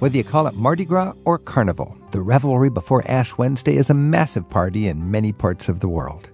Whether 0.00 0.16
you 0.16 0.24
call 0.24 0.48
it 0.48 0.56
Mardi 0.56 0.84
Gras 0.84 1.14
or 1.24 1.38
Carnival, 1.38 1.96
the 2.10 2.20
revelry 2.20 2.68
before 2.68 3.08
Ash 3.08 3.38
Wednesday 3.38 3.76
is 3.76 3.90
a 3.90 3.94
massive 3.94 4.50
party 4.50 4.88
in 4.88 5.10
many 5.10 5.32
parts 5.32 5.68
of 5.68 5.78
the 5.78 5.88
world. 5.88 6.30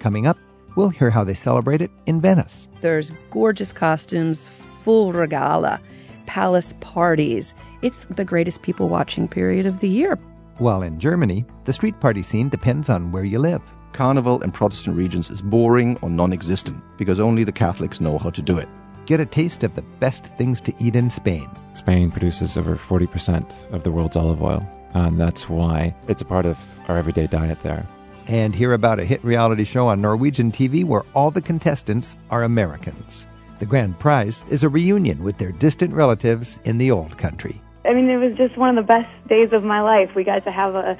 Coming 0.00 0.26
up, 0.26 0.36
we'll 0.74 0.88
hear 0.88 1.10
how 1.10 1.22
they 1.22 1.32
celebrate 1.32 1.80
it 1.80 1.92
in 2.06 2.20
Venice. 2.20 2.66
There's 2.80 3.12
gorgeous 3.30 3.72
costumes, 3.72 4.48
full 4.48 5.12
regala, 5.12 5.78
palace 6.26 6.74
parties. 6.80 7.54
It's 7.82 8.04
the 8.06 8.24
greatest 8.24 8.62
people 8.62 8.88
watching 8.88 9.28
period 9.28 9.64
of 9.64 9.78
the 9.78 9.88
year. 9.88 10.16
While 10.58 10.82
in 10.82 10.98
Germany, 10.98 11.44
the 11.66 11.72
street 11.72 11.98
party 12.00 12.22
scene 12.22 12.48
depends 12.48 12.90
on 12.90 13.12
where 13.12 13.24
you 13.24 13.38
live. 13.38 13.62
Carnival 13.92 14.42
in 14.42 14.50
Protestant 14.50 14.96
regions 14.96 15.30
is 15.30 15.40
boring 15.40 15.96
or 16.02 16.10
non 16.10 16.32
existent 16.32 16.82
because 16.98 17.20
only 17.20 17.44
the 17.44 17.52
Catholics 17.52 18.00
know 18.00 18.18
how 18.18 18.30
to 18.30 18.42
do 18.42 18.58
it. 18.58 18.68
Get 19.06 19.20
a 19.20 19.26
taste 19.26 19.64
of 19.64 19.74
the 19.74 19.82
best 19.82 20.24
things 20.24 20.62
to 20.62 20.72
eat 20.78 20.96
in 20.96 21.10
Spain. 21.10 21.50
Spain 21.74 22.10
produces 22.10 22.56
over 22.56 22.76
40% 22.76 23.70
of 23.70 23.84
the 23.84 23.90
world's 23.90 24.16
olive 24.16 24.42
oil, 24.42 24.66
and 24.94 25.20
that's 25.20 25.46
why 25.46 25.94
it's 26.08 26.22
a 26.22 26.24
part 26.24 26.46
of 26.46 26.58
our 26.88 26.96
everyday 26.96 27.26
diet 27.26 27.60
there. 27.60 27.86
And 28.28 28.54
hear 28.54 28.72
about 28.72 29.00
a 29.00 29.04
hit 29.04 29.22
reality 29.22 29.64
show 29.64 29.88
on 29.88 30.00
Norwegian 30.00 30.50
TV 30.50 30.86
where 30.86 31.02
all 31.14 31.30
the 31.30 31.42
contestants 31.42 32.16
are 32.30 32.44
Americans. 32.44 33.26
The 33.58 33.66
grand 33.66 33.98
prize 33.98 34.42
is 34.48 34.64
a 34.64 34.70
reunion 34.70 35.22
with 35.22 35.36
their 35.36 35.52
distant 35.52 35.92
relatives 35.92 36.58
in 36.64 36.78
the 36.78 36.90
old 36.90 37.18
country. 37.18 37.60
I 37.84 37.92
mean, 37.92 38.08
it 38.08 38.16
was 38.16 38.34
just 38.38 38.56
one 38.56 38.70
of 38.70 38.86
the 38.86 38.88
best 38.88 39.28
days 39.28 39.52
of 39.52 39.64
my 39.64 39.82
life. 39.82 40.14
We 40.14 40.24
got 40.24 40.44
to 40.44 40.50
have 40.50 40.74
a, 40.74 40.96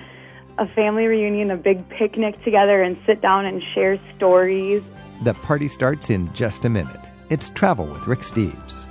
a 0.59 0.67
family 0.69 1.07
reunion, 1.07 1.51
a 1.51 1.57
big 1.57 1.89
picnic 1.89 2.45
together, 2.45 2.83
and 2.83 2.99
sit 3.07 3.23
down 3.23 3.47
and 3.47 3.63
share 3.63 3.99
stories. 4.15 4.83
The 5.23 5.33
party 5.33 5.69
starts 5.69 6.11
in 6.11 6.31
just 6.35 6.67
a 6.67 6.69
minute. 6.69 7.09
It's 7.31 7.49
Travel 7.49 7.87
with 7.87 8.07
Rick 8.07 8.19
Steves. 8.19 8.85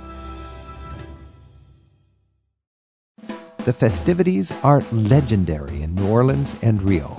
The 3.64 3.72
festivities 3.72 4.52
are 4.64 4.82
legendary 4.90 5.82
in 5.82 5.94
New 5.94 6.08
Orleans 6.08 6.56
and 6.60 6.82
Rio. 6.82 7.16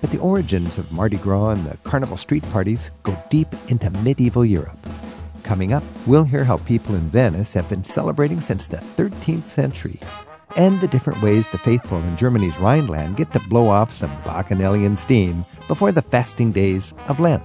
But 0.00 0.12
the 0.12 0.20
origins 0.20 0.78
of 0.78 0.92
Mardi 0.92 1.16
Gras 1.16 1.50
and 1.50 1.66
the 1.66 1.76
carnival 1.78 2.16
street 2.16 2.44
parties 2.52 2.90
go 3.02 3.20
deep 3.28 3.48
into 3.68 3.90
medieval 3.90 4.44
Europe. 4.44 4.78
Coming 5.42 5.72
up, 5.72 5.82
we'll 6.06 6.22
hear 6.22 6.44
how 6.44 6.58
people 6.58 6.94
in 6.94 7.10
Venice 7.10 7.52
have 7.54 7.68
been 7.68 7.82
celebrating 7.82 8.40
since 8.40 8.68
the 8.68 8.76
13th 8.76 9.46
century, 9.46 9.98
and 10.56 10.80
the 10.80 10.86
different 10.86 11.20
ways 11.22 11.48
the 11.48 11.58
faithful 11.58 11.98
in 11.98 12.16
Germany's 12.16 12.58
Rhineland 12.60 13.16
get 13.16 13.32
to 13.32 13.40
blow 13.48 13.68
off 13.68 13.92
some 13.92 14.16
bacchanalian 14.22 14.96
steam 14.96 15.44
before 15.66 15.90
the 15.90 16.02
fasting 16.02 16.52
days 16.52 16.94
of 17.08 17.18
Lent. 17.18 17.42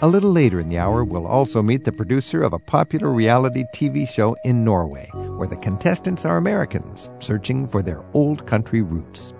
A 0.00 0.06
little 0.06 0.30
later 0.30 0.60
in 0.60 0.68
the 0.68 0.78
hour, 0.78 1.02
we'll 1.02 1.26
also 1.26 1.60
meet 1.60 1.82
the 1.82 1.90
producer 1.90 2.44
of 2.44 2.52
a 2.52 2.58
popular 2.60 3.10
reality 3.10 3.64
TV 3.74 4.06
show 4.08 4.36
in 4.44 4.62
Norway, 4.62 5.10
where 5.12 5.48
the 5.48 5.56
contestants 5.56 6.24
are 6.24 6.36
Americans 6.36 7.10
searching 7.18 7.66
for 7.66 7.82
their 7.82 8.04
old 8.14 8.46
country 8.46 8.80
roots. 8.80 9.34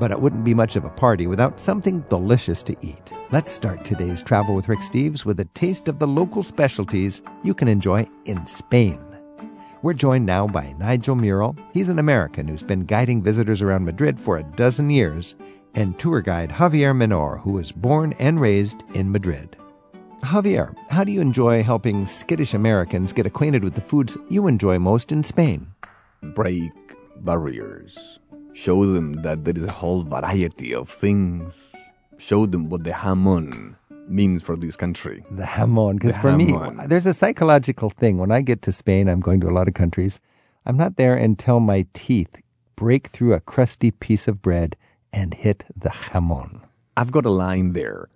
But 0.00 0.10
it 0.10 0.20
wouldn't 0.20 0.42
be 0.42 0.54
much 0.54 0.74
of 0.74 0.84
a 0.84 0.90
party 0.90 1.28
without 1.28 1.60
something 1.60 2.00
delicious 2.10 2.64
to 2.64 2.76
eat. 2.80 3.12
Let's 3.30 3.48
start 3.48 3.84
today's 3.84 4.22
travel 4.22 4.56
with 4.56 4.68
Rick 4.68 4.80
Steves 4.80 5.24
with 5.24 5.38
a 5.38 5.44
taste 5.54 5.86
of 5.86 6.00
the 6.00 6.08
local 6.08 6.42
specialties 6.42 7.22
you 7.44 7.54
can 7.54 7.68
enjoy 7.68 8.08
in 8.24 8.44
Spain. 8.48 9.00
We're 9.82 9.92
joined 9.92 10.26
now 10.26 10.48
by 10.48 10.74
Nigel 10.80 11.14
Mural. 11.14 11.54
He's 11.72 11.90
an 11.90 12.00
American 12.00 12.48
who's 12.48 12.64
been 12.64 12.86
guiding 12.86 13.22
visitors 13.22 13.62
around 13.62 13.84
Madrid 13.84 14.18
for 14.18 14.38
a 14.38 14.42
dozen 14.42 14.90
years, 14.90 15.36
and 15.76 15.96
tour 15.96 16.22
guide 16.22 16.50
Javier 16.50 16.92
Menor, 16.92 17.40
who 17.40 17.52
was 17.52 17.70
born 17.70 18.14
and 18.14 18.40
raised 18.40 18.82
in 18.92 19.12
Madrid. 19.12 19.56
Javier, 20.22 20.74
how 20.90 21.04
do 21.04 21.12
you 21.12 21.20
enjoy 21.20 21.62
helping 21.62 22.06
skittish 22.06 22.54
Americans 22.54 23.12
get 23.12 23.26
acquainted 23.26 23.62
with 23.62 23.74
the 23.74 23.80
foods 23.80 24.16
you 24.28 24.46
enjoy 24.46 24.78
most 24.78 25.12
in 25.12 25.22
Spain? 25.22 25.68
Break 26.34 26.72
barriers. 27.18 28.18
Show 28.52 28.86
them 28.86 29.12
that 29.22 29.44
there 29.44 29.54
is 29.56 29.64
a 29.64 29.70
whole 29.70 30.02
variety 30.02 30.74
of 30.74 30.88
things. 30.88 31.74
Show 32.18 32.46
them 32.46 32.68
what 32.70 32.84
the 32.84 32.90
jamon 32.90 33.76
means 34.08 34.42
for 34.42 34.56
this 34.56 34.76
country. 34.76 35.24
The 35.30 35.44
jamon. 35.44 35.94
Because 35.94 36.16
for 36.16 36.32
jamon. 36.32 36.76
me, 36.76 36.86
there's 36.86 37.06
a 37.06 37.14
psychological 37.14 37.90
thing. 37.90 38.18
When 38.18 38.32
I 38.32 38.40
get 38.40 38.62
to 38.62 38.72
Spain, 38.72 39.08
I'm 39.08 39.20
going 39.20 39.40
to 39.40 39.48
a 39.48 39.52
lot 39.52 39.68
of 39.68 39.74
countries. 39.74 40.18
I'm 40.64 40.76
not 40.76 40.96
there 40.96 41.14
until 41.14 41.60
my 41.60 41.86
teeth 41.92 42.36
break 42.74 43.08
through 43.08 43.34
a 43.34 43.40
crusty 43.40 43.90
piece 43.90 44.26
of 44.26 44.42
bread 44.42 44.76
and 45.12 45.34
hit 45.34 45.64
the 45.76 45.90
jamon. 45.90 46.62
I've 46.96 47.12
got 47.12 47.26
a 47.26 47.30
line 47.30 47.74
there. 47.74 48.08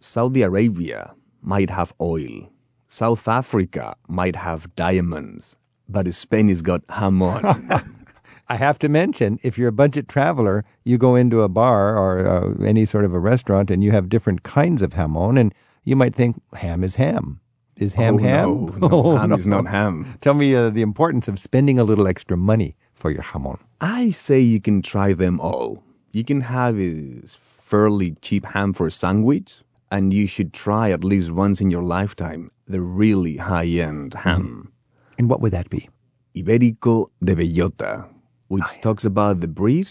Saudi 0.00 0.42
Arabia 0.42 1.14
might 1.48 1.70
have 1.70 1.94
oil. 2.00 2.52
South 2.86 3.26
Africa 3.26 3.96
might 4.06 4.36
have 4.36 4.74
diamonds. 4.76 5.56
But 5.88 6.12
Spain 6.12 6.48
has 6.48 6.60
got 6.60 6.86
jamon. 6.88 7.42
I 8.50 8.56
have 8.56 8.78
to 8.80 8.88
mention, 8.88 9.38
if 9.42 9.56
you're 9.56 9.68
a 9.68 9.80
budget 9.84 10.08
traveler, 10.08 10.64
you 10.84 10.98
go 10.98 11.16
into 11.16 11.42
a 11.42 11.48
bar 11.48 11.96
or 11.96 12.26
uh, 12.26 12.64
any 12.64 12.84
sort 12.84 13.04
of 13.06 13.14
a 13.14 13.18
restaurant 13.18 13.70
and 13.70 13.82
you 13.82 13.92
have 13.92 14.08
different 14.10 14.42
kinds 14.42 14.82
of 14.82 14.90
jamon, 14.90 15.38
and 15.40 15.54
you 15.84 15.96
might 15.96 16.14
think 16.14 16.40
ham 16.54 16.84
is 16.84 16.96
ham. 16.96 17.40
Is 17.76 17.94
ham 17.94 18.16
oh, 18.16 18.18
ham? 18.18 18.48
No, 18.48 18.88
no, 18.88 18.88
Oh, 18.92 19.16
ham 19.16 19.30
no. 19.30 19.36
is 19.36 19.46
not 19.46 19.66
ham. 19.66 20.18
Tell 20.20 20.34
me 20.34 20.54
uh, 20.54 20.68
the 20.70 20.82
importance 20.82 21.28
of 21.28 21.38
spending 21.38 21.78
a 21.78 21.84
little 21.84 22.06
extra 22.06 22.36
money 22.36 22.76
for 22.92 23.10
your 23.10 23.22
jamon. 23.22 23.58
I 23.80 24.10
say 24.10 24.38
you 24.40 24.60
can 24.60 24.82
try 24.82 25.14
them 25.14 25.40
all. 25.40 25.82
You 26.12 26.24
can 26.24 26.42
have 26.42 26.78
a 26.78 27.20
fairly 27.26 28.16
cheap 28.22 28.44
ham 28.46 28.72
for 28.72 28.86
a 28.86 28.90
sandwich, 28.90 29.62
and 29.90 30.12
you 30.12 30.26
should 30.26 30.52
try 30.52 30.90
at 30.90 31.04
least 31.04 31.30
once 31.30 31.60
in 31.60 31.70
your 31.70 31.82
lifetime 31.82 32.50
the 32.66 32.80
really 32.80 33.36
high 33.36 33.66
end 33.66 34.14
ham. 34.14 34.72
And 35.18 35.28
what 35.28 35.40
would 35.40 35.52
that 35.52 35.70
be? 35.70 35.88
Ibérico 36.36 37.06
de 37.24 37.34
Bellota, 37.34 38.06
which 38.48 38.80
talks 38.80 39.04
about 39.04 39.40
the 39.40 39.48
breed 39.48 39.88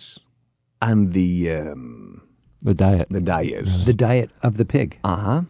and 0.81 1.13
the 1.13 1.51
um, 1.51 2.21
The 2.61 2.73
diet. 2.73 3.07
the 3.09 3.19
diet. 3.21 3.65
The 3.85 3.93
diet 3.93 4.29
of 4.43 4.57
the 4.57 4.65
pig. 4.65 4.99
Uh 5.03 5.15
huh. 5.17 5.41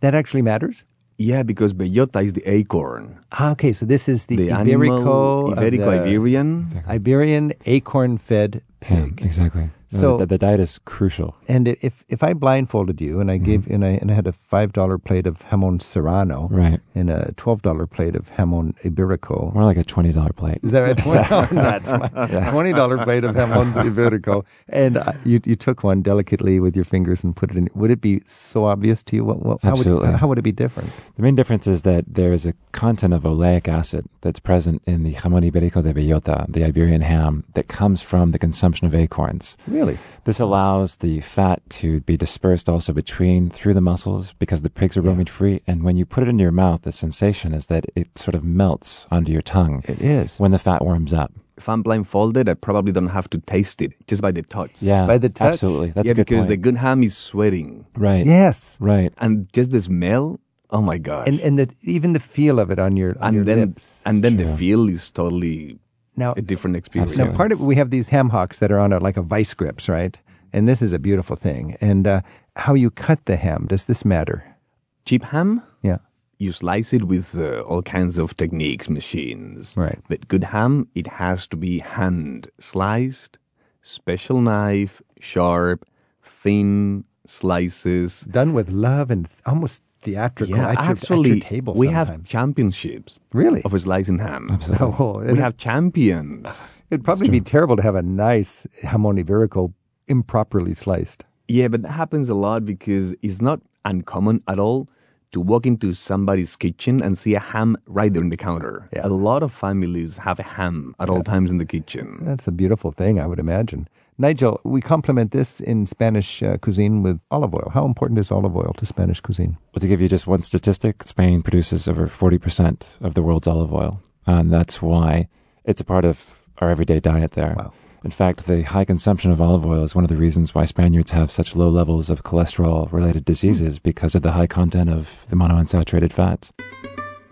That 0.00 0.14
actually 0.14 0.42
matters? 0.42 0.84
Yeah, 1.18 1.42
because 1.42 1.72
bellota 1.72 2.22
is 2.22 2.34
the 2.34 2.44
acorn. 2.44 3.18
Ah, 3.32 3.52
okay, 3.52 3.72
so 3.72 3.86
this 3.86 4.06
is 4.08 4.26
the, 4.26 4.36
The 4.36 4.48
Iberico, 4.48 4.60
animal, 4.60 5.52
Iberico 5.56 5.90
the 5.90 6.00
Iberian. 6.02 6.66
Iberian 6.86 7.52
acorn-fed 7.64 8.62
Yeah, 8.90 9.06
exactly. 9.18 9.70
So- 9.88 10.16
the, 10.18 10.26
the 10.26 10.36
diet 10.36 10.58
is 10.60 10.78
crucial. 10.84 11.36
And 11.48 11.68
if 11.80 12.04
if 12.08 12.22
I 12.24 12.32
blindfolded 12.34 13.00
you 13.00 13.20
and 13.20 13.30
I 13.30 13.36
gave 13.38 13.66
and 13.68 13.84
I 13.84 13.90
and 14.02 14.10
I 14.10 14.14
had 14.14 14.26
a 14.26 14.32
five 14.32 14.72
dollar 14.72 14.98
plate 14.98 15.26
of 15.28 15.38
jamon 15.50 15.80
serrano 15.80 16.48
Right. 16.50 16.80
and 16.94 17.08
a 17.08 17.32
twelve 17.36 17.62
dollar 17.62 17.86
plate 17.86 18.16
of 18.16 18.28
jamon 18.36 18.74
iberico, 18.82 19.54
More 19.54 19.64
like 19.64 19.76
a 19.78 19.84
$20 19.84 20.34
plate. 20.36 20.58
is 20.64 20.72
that 20.72 20.80
right? 20.80 20.98
Twenty 21.28 21.54
nuts. 21.54 21.88
Twenty 22.50 22.72
dollar 22.72 22.98
plate 23.04 23.22
of 23.24 23.36
jamon 23.36 23.72
iberico, 23.74 24.44
and 24.68 24.96
uh, 24.98 25.12
you 25.24 25.40
you 25.44 25.54
took 25.54 25.84
one 25.84 26.02
delicately 26.02 26.58
with 26.58 26.74
your 26.74 26.84
fingers 26.84 27.22
and 27.22 27.34
put 27.34 27.52
it 27.52 27.56
in. 27.56 27.70
Would 27.74 27.92
it 27.92 28.00
be 28.00 28.20
so 28.26 28.64
obvious 28.64 29.02
to 29.04 29.16
you? 29.16 29.24
What, 29.24 29.38
what 29.44 29.62
how 29.62 29.70
Absolutely. 29.70 30.08
would 30.10 30.16
how 30.18 30.26
would 30.26 30.38
it 30.38 30.42
be 30.42 30.52
different? 30.52 30.90
The 31.14 31.22
main 31.22 31.36
difference 31.36 31.66
is 31.68 31.82
that 31.82 32.04
there 32.12 32.32
is 32.32 32.44
a 32.44 32.54
content 32.72 33.14
of 33.14 33.22
oleic 33.22 33.68
acid 33.68 34.04
that's 34.20 34.40
present 34.40 34.82
in 34.84 35.04
the 35.04 35.14
jamón 35.14 35.48
ibérico 35.48 35.80
de 35.82 35.94
bellota, 35.94 36.44
the 36.52 36.64
Iberian 36.64 37.02
ham, 37.02 37.44
that 37.54 37.68
comes 37.68 38.02
from 38.02 38.32
the 38.32 38.38
consumption 38.38 38.65
of 38.74 38.94
acorns. 38.94 39.56
Really? 39.66 39.98
This 40.24 40.40
allows 40.40 40.96
the 40.96 41.20
fat 41.20 41.62
to 41.70 42.00
be 42.00 42.16
dispersed 42.16 42.68
also 42.68 42.92
between 42.92 43.48
through 43.50 43.74
the 43.74 43.80
muscles 43.80 44.32
because 44.38 44.62
the 44.62 44.70
pigs 44.70 44.96
are 44.96 45.02
roaming 45.02 45.26
free. 45.26 45.60
And 45.66 45.82
when 45.84 45.96
you 45.96 46.04
put 46.04 46.22
it 46.24 46.28
into 46.28 46.42
your 46.42 46.52
mouth, 46.52 46.82
the 46.82 46.92
sensation 46.92 47.54
is 47.54 47.66
that 47.66 47.86
it 47.94 48.18
sort 48.18 48.34
of 48.34 48.42
melts 48.44 49.06
onto 49.10 49.30
your 49.32 49.42
tongue 49.42 49.82
It 49.86 50.00
is. 50.02 50.36
when 50.38 50.50
the 50.50 50.58
fat 50.58 50.84
warms 50.84 51.12
up. 51.12 51.32
If 51.56 51.68
I'm 51.68 51.82
blindfolded, 51.82 52.48
I 52.48 52.54
probably 52.54 52.92
don't 52.92 53.08
have 53.08 53.30
to 53.30 53.38
taste 53.38 53.80
it 53.80 53.92
just 54.06 54.20
by 54.20 54.30
the 54.32 54.42
touch. 54.42 54.82
Yeah, 54.82 55.06
By 55.06 55.16
the 55.18 55.30
touch? 55.30 55.54
absolutely. 55.54 55.90
That's 55.92 56.06
yeah, 56.06 56.12
a 56.12 56.14
good 56.16 56.26
because 56.26 56.46
the 56.46 56.56
point. 56.56 56.62
good 56.62 56.76
ham 56.76 57.02
is 57.02 57.16
sweating, 57.16 57.86
right, 57.96 58.26
Yes. 58.26 58.76
right. 58.80 59.12
and 59.18 59.48
just 59.54 59.70
the 59.70 59.80
smell. 59.80 60.38
Oh 60.68 60.82
my 60.82 60.98
gosh! 60.98 61.28
And 61.28 61.38
and 61.40 61.58
the 61.60 61.70
even 61.82 62.12
the 62.12 62.18
feel 62.20 62.58
of 62.58 62.70
it 62.72 62.78
on 62.80 62.96
your 62.96 63.10
on 63.20 63.28
and 63.28 63.34
your 63.36 63.44
then 63.44 63.60
lips. 63.60 64.02
and 64.04 64.20
then 64.24 64.36
the 64.36 64.44
feel 64.56 64.88
is 64.90 65.10
totally 65.12 65.78
now 66.16 66.32
a 66.36 66.42
different 66.42 66.76
experience. 66.76 67.16
Now, 67.16 67.32
part 67.32 67.52
of 67.52 67.60
we 67.60 67.76
have 67.76 67.90
these 67.90 68.08
ham 68.08 68.30
hocks 68.30 68.58
that 68.58 68.70
are 68.72 68.78
on 68.78 68.92
a, 68.92 68.98
like 68.98 69.16
a 69.16 69.22
vice 69.22 69.54
grips, 69.54 69.88
right? 69.88 70.16
And 70.52 70.68
this 70.68 70.80
is 70.82 70.92
a 70.92 70.98
beautiful 70.98 71.36
thing. 71.36 71.76
And 71.80 72.06
uh, 72.06 72.20
how 72.56 72.74
you 72.74 72.90
cut 72.90 73.24
the 73.26 73.36
ham 73.36 73.66
does 73.68 73.84
this 73.84 74.04
matter? 74.04 74.56
cheap 75.04 75.22
ham, 75.22 75.62
Yeah, 75.82 75.98
you 76.38 76.52
slice 76.52 76.92
it 76.92 77.04
with 77.04 77.38
uh, 77.38 77.60
all 77.62 77.80
kinds 77.82 78.18
of 78.18 78.36
techniques, 78.36 78.90
machines. 78.90 79.74
Right. 79.76 80.00
But 80.08 80.28
good 80.28 80.44
ham, 80.44 80.88
it 80.94 81.06
has 81.06 81.46
to 81.48 81.56
be 81.56 81.78
hand 81.78 82.48
sliced, 82.58 83.38
special 83.82 84.40
knife, 84.40 85.00
sharp, 85.20 85.86
thin 86.22 87.04
slices. 87.26 88.20
done 88.22 88.52
with 88.52 88.68
love 88.70 89.10
and 89.10 89.26
th- 89.26 89.38
almost 89.46 89.82
theatrical. 90.06 90.56
Yeah, 90.56 90.70
at 90.70 90.84
your, 90.84 90.92
actually, 90.92 91.30
at 91.30 91.36
your 91.36 91.44
table 91.44 91.74
we 91.74 91.88
have 91.88 92.24
championships 92.24 93.20
really. 93.32 93.62
of 93.64 93.78
slicing 93.80 94.18
ham. 94.18 94.58
Oh, 94.80 95.22
We 95.24 95.38
have 95.38 95.56
champions. 95.56 96.76
It'd 96.90 97.04
probably 97.04 97.28
be 97.28 97.40
terrible 97.40 97.76
to 97.76 97.82
have 97.82 97.96
a 97.96 98.02
nice 98.02 98.66
jamon 98.82 99.22
iberico 99.22 99.72
improperly 100.08 100.74
sliced. 100.74 101.24
Yeah, 101.48 101.68
but 101.68 101.82
that 101.82 101.92
happens 101.92 102.28
a 102.28 102.34
lot 102.34 102.64
because 102.64 103.14
it's 103.22 103.40
not 103.40 103.60
uncommon 103.84 104.42
at 104.48 104.58
all 104.58 104.88
to 105.32 105.40
walk 105.40 105.66
into 105.66 105.92
somebody's 105.92 106.56
kitchen 106.56 107.02
and 107.02 107.18
see 107.18 107.34
a 107.34 107.40
ham 107.40 107.76
right 107.86 108.12
there 108.12 108.22
in 108.22 108.30
the 108.30 108.36
counter. 108.36 108.88
Yeah. 108.92 109.06
A 109.06 109.08
lot 109.08 109.42
of 109.42 109.52
families 109.52 110.18
have 110.18 110.38
a 110.38 110.44
ham 110.44 110.94
at 111.00 111.08
all 111.10 111.22
times 111.22 111.50
in 111.50 111.58
the 111.58 111.66
kitchen. 111.66 112.18
That's 112.22 112.46
a 112.46 112.52
beautiful 112.52 112.92
thing, 112.92 113.20
I 113.20 113.26
would 113.26 113.38
imagine. 113.38 113.88
Nigel, 114.18 114.60
we 114.64 114.80
complement 114.80 115.32
this 115.32 115.60
in 115.60 115.84
Spanish 115.84 116.42
uh, 116.42 116.56
cuisine 116.56 117.02
with 117.02 117.20
olive 117.30 117.54
oil. 117.54 117.70
How 117.74 117.84
important 117.84 118.18
is 118.18 118.30
olive 118.30 118.56
oil 118.56 118.72
to 118.78 118.86
Spanish 118.86 119.20
cuisine? 119.20 119.58
Well, 119.74 119.80
to 119.80 119.88
give 119.88 120.00
you 120.00 120.08
just 120.08 120.26
one 120.26 120.40
statistic, 120.40 121.02
Spain 121.02 121.42
produces 121.42 121.86
over 121.86 122.06
40% 122.06 123.00
of 123.02 123.12
the 123.12 123.22
world's 123.22 123.46
olive 123.46 123.74
oil. 123.74 124.00
And 124.26 124.50
that's 124.50 124.80
why 124.80 125.28
it's 125.66 125.82
a 125.82 125.84
part 125.84 126.06
of 126.06 126.48
our 126.58 126.70
everyday 126.70 126.98
diet 126.98 127.32
there. 127.32 127.54
Wow. 127.58 127.74
In 128.04 128.10
fact, 128.10 128.46
the 128.46 128.62
high 128.62 128.86
consumption 128.86 129.32
of 129.32 129.40
olive 129.42 129.66
oil 129.66 129.84
is 129.84 129.94
one 129.94 130.04
of 130.04 130.08
the 130.08 130.16
reasons 130.16 130.54
why 130.54 130.64
Spaniards 130.64 131.10
have 131.10 131.30
such 131.30 131.54
low 131.54 131.68
levels 131.68 132.08
of 132.08 132.22
cholesterol 132.22 132.90
related 132.92 133.24
diseases 133.24 133.78
because 133.78 134.14
of 134.14 134.22
the 134.22 134.32
high 134.32 134.46
content 134.46 134.88
of 134.88 135.26
the 135.28 135.36
monounsaturated 135.36 136.12
fats. 136.12 136.52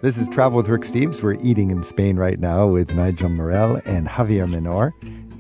This 0.03 0.19
is 0.19 0.29
Travel 0.29 0.59
with 0.59 0.69
Rick 0.69 0.83
Steves. 0.83 1.23
We're 1.23 1.41
eating 1.43 1.71
in 1.71 1.83
Spain 1.83 2.17
right 2.17 2.39
now 2.39 2.67
with 2.67 2.95
Nigel 2.95 3.31
Morel 3.31 3.81
and 3.87 4.07
Javier 4.07 4.47
Menor. 4.47 4.93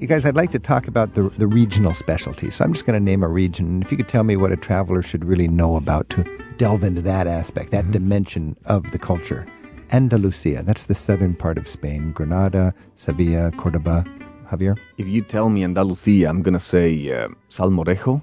You 0.05 0.09
guys, 0.09 0.27
I'd 0.27 0.37
like 0.37 0.51
to 0.51 0.59
talk 0.59 0.87
about 0.87 1.15
the, 1.15 1.31
the 1.31 1.47
regional 1.47 1.95
specialties. 1.95 2.57
So 2.57 2.65
I'm 2.67 2.75
just 2.75 2.85
going 2.85 2.93
to 2.93 3.03
name 3.03 3.23
a 3.23 3.29
region. 3.29 3.81
If 3.81 3.91
you 3.91 3.97
could 3.97 4.07
tell 4.07 4.23
me 4.23 4.37
what 4.37 4.53
a 4.53 4.57
traveler 4.57 5.03
should 5.03 5.25
really 5.25 5.49
know 5.49 5.77
about 5.77 6.11
to 6.11 6.25
delve 6.59 6.85
into 6.85 7.01
that 7.01 7.27
aspect, 7.27 7.71
that 7.71 7.85
mm-hmm. 7.85 7.93
dimension 7.93 8.55
of 8.67 8.91
the 8.91 8.99
culture. 8.99 9.47
Andalusia, 9.93 10.63
that's 10.63 10.85
the 10.85 10.95
southern 10.95 11.35
part 11.35 11.57
of 11.57 11.67
Spain. 11.67 12.13
Granada, 12.13 12.75
Sevilla, 12.97 13.51
Cordoba. 13.53 14.05
Javier? 14.51 14.79
If 14.99 15.09
you 15.09 15.23
tell 15.23 15.49
me 15.49 15.65
Andalusia, 15.65 16.29
I'm 16.29 16.43
gonna 16.43 16.61
say 16.61 17.11
uh, 17.11 17.29
salmorejo, 17.49 18.21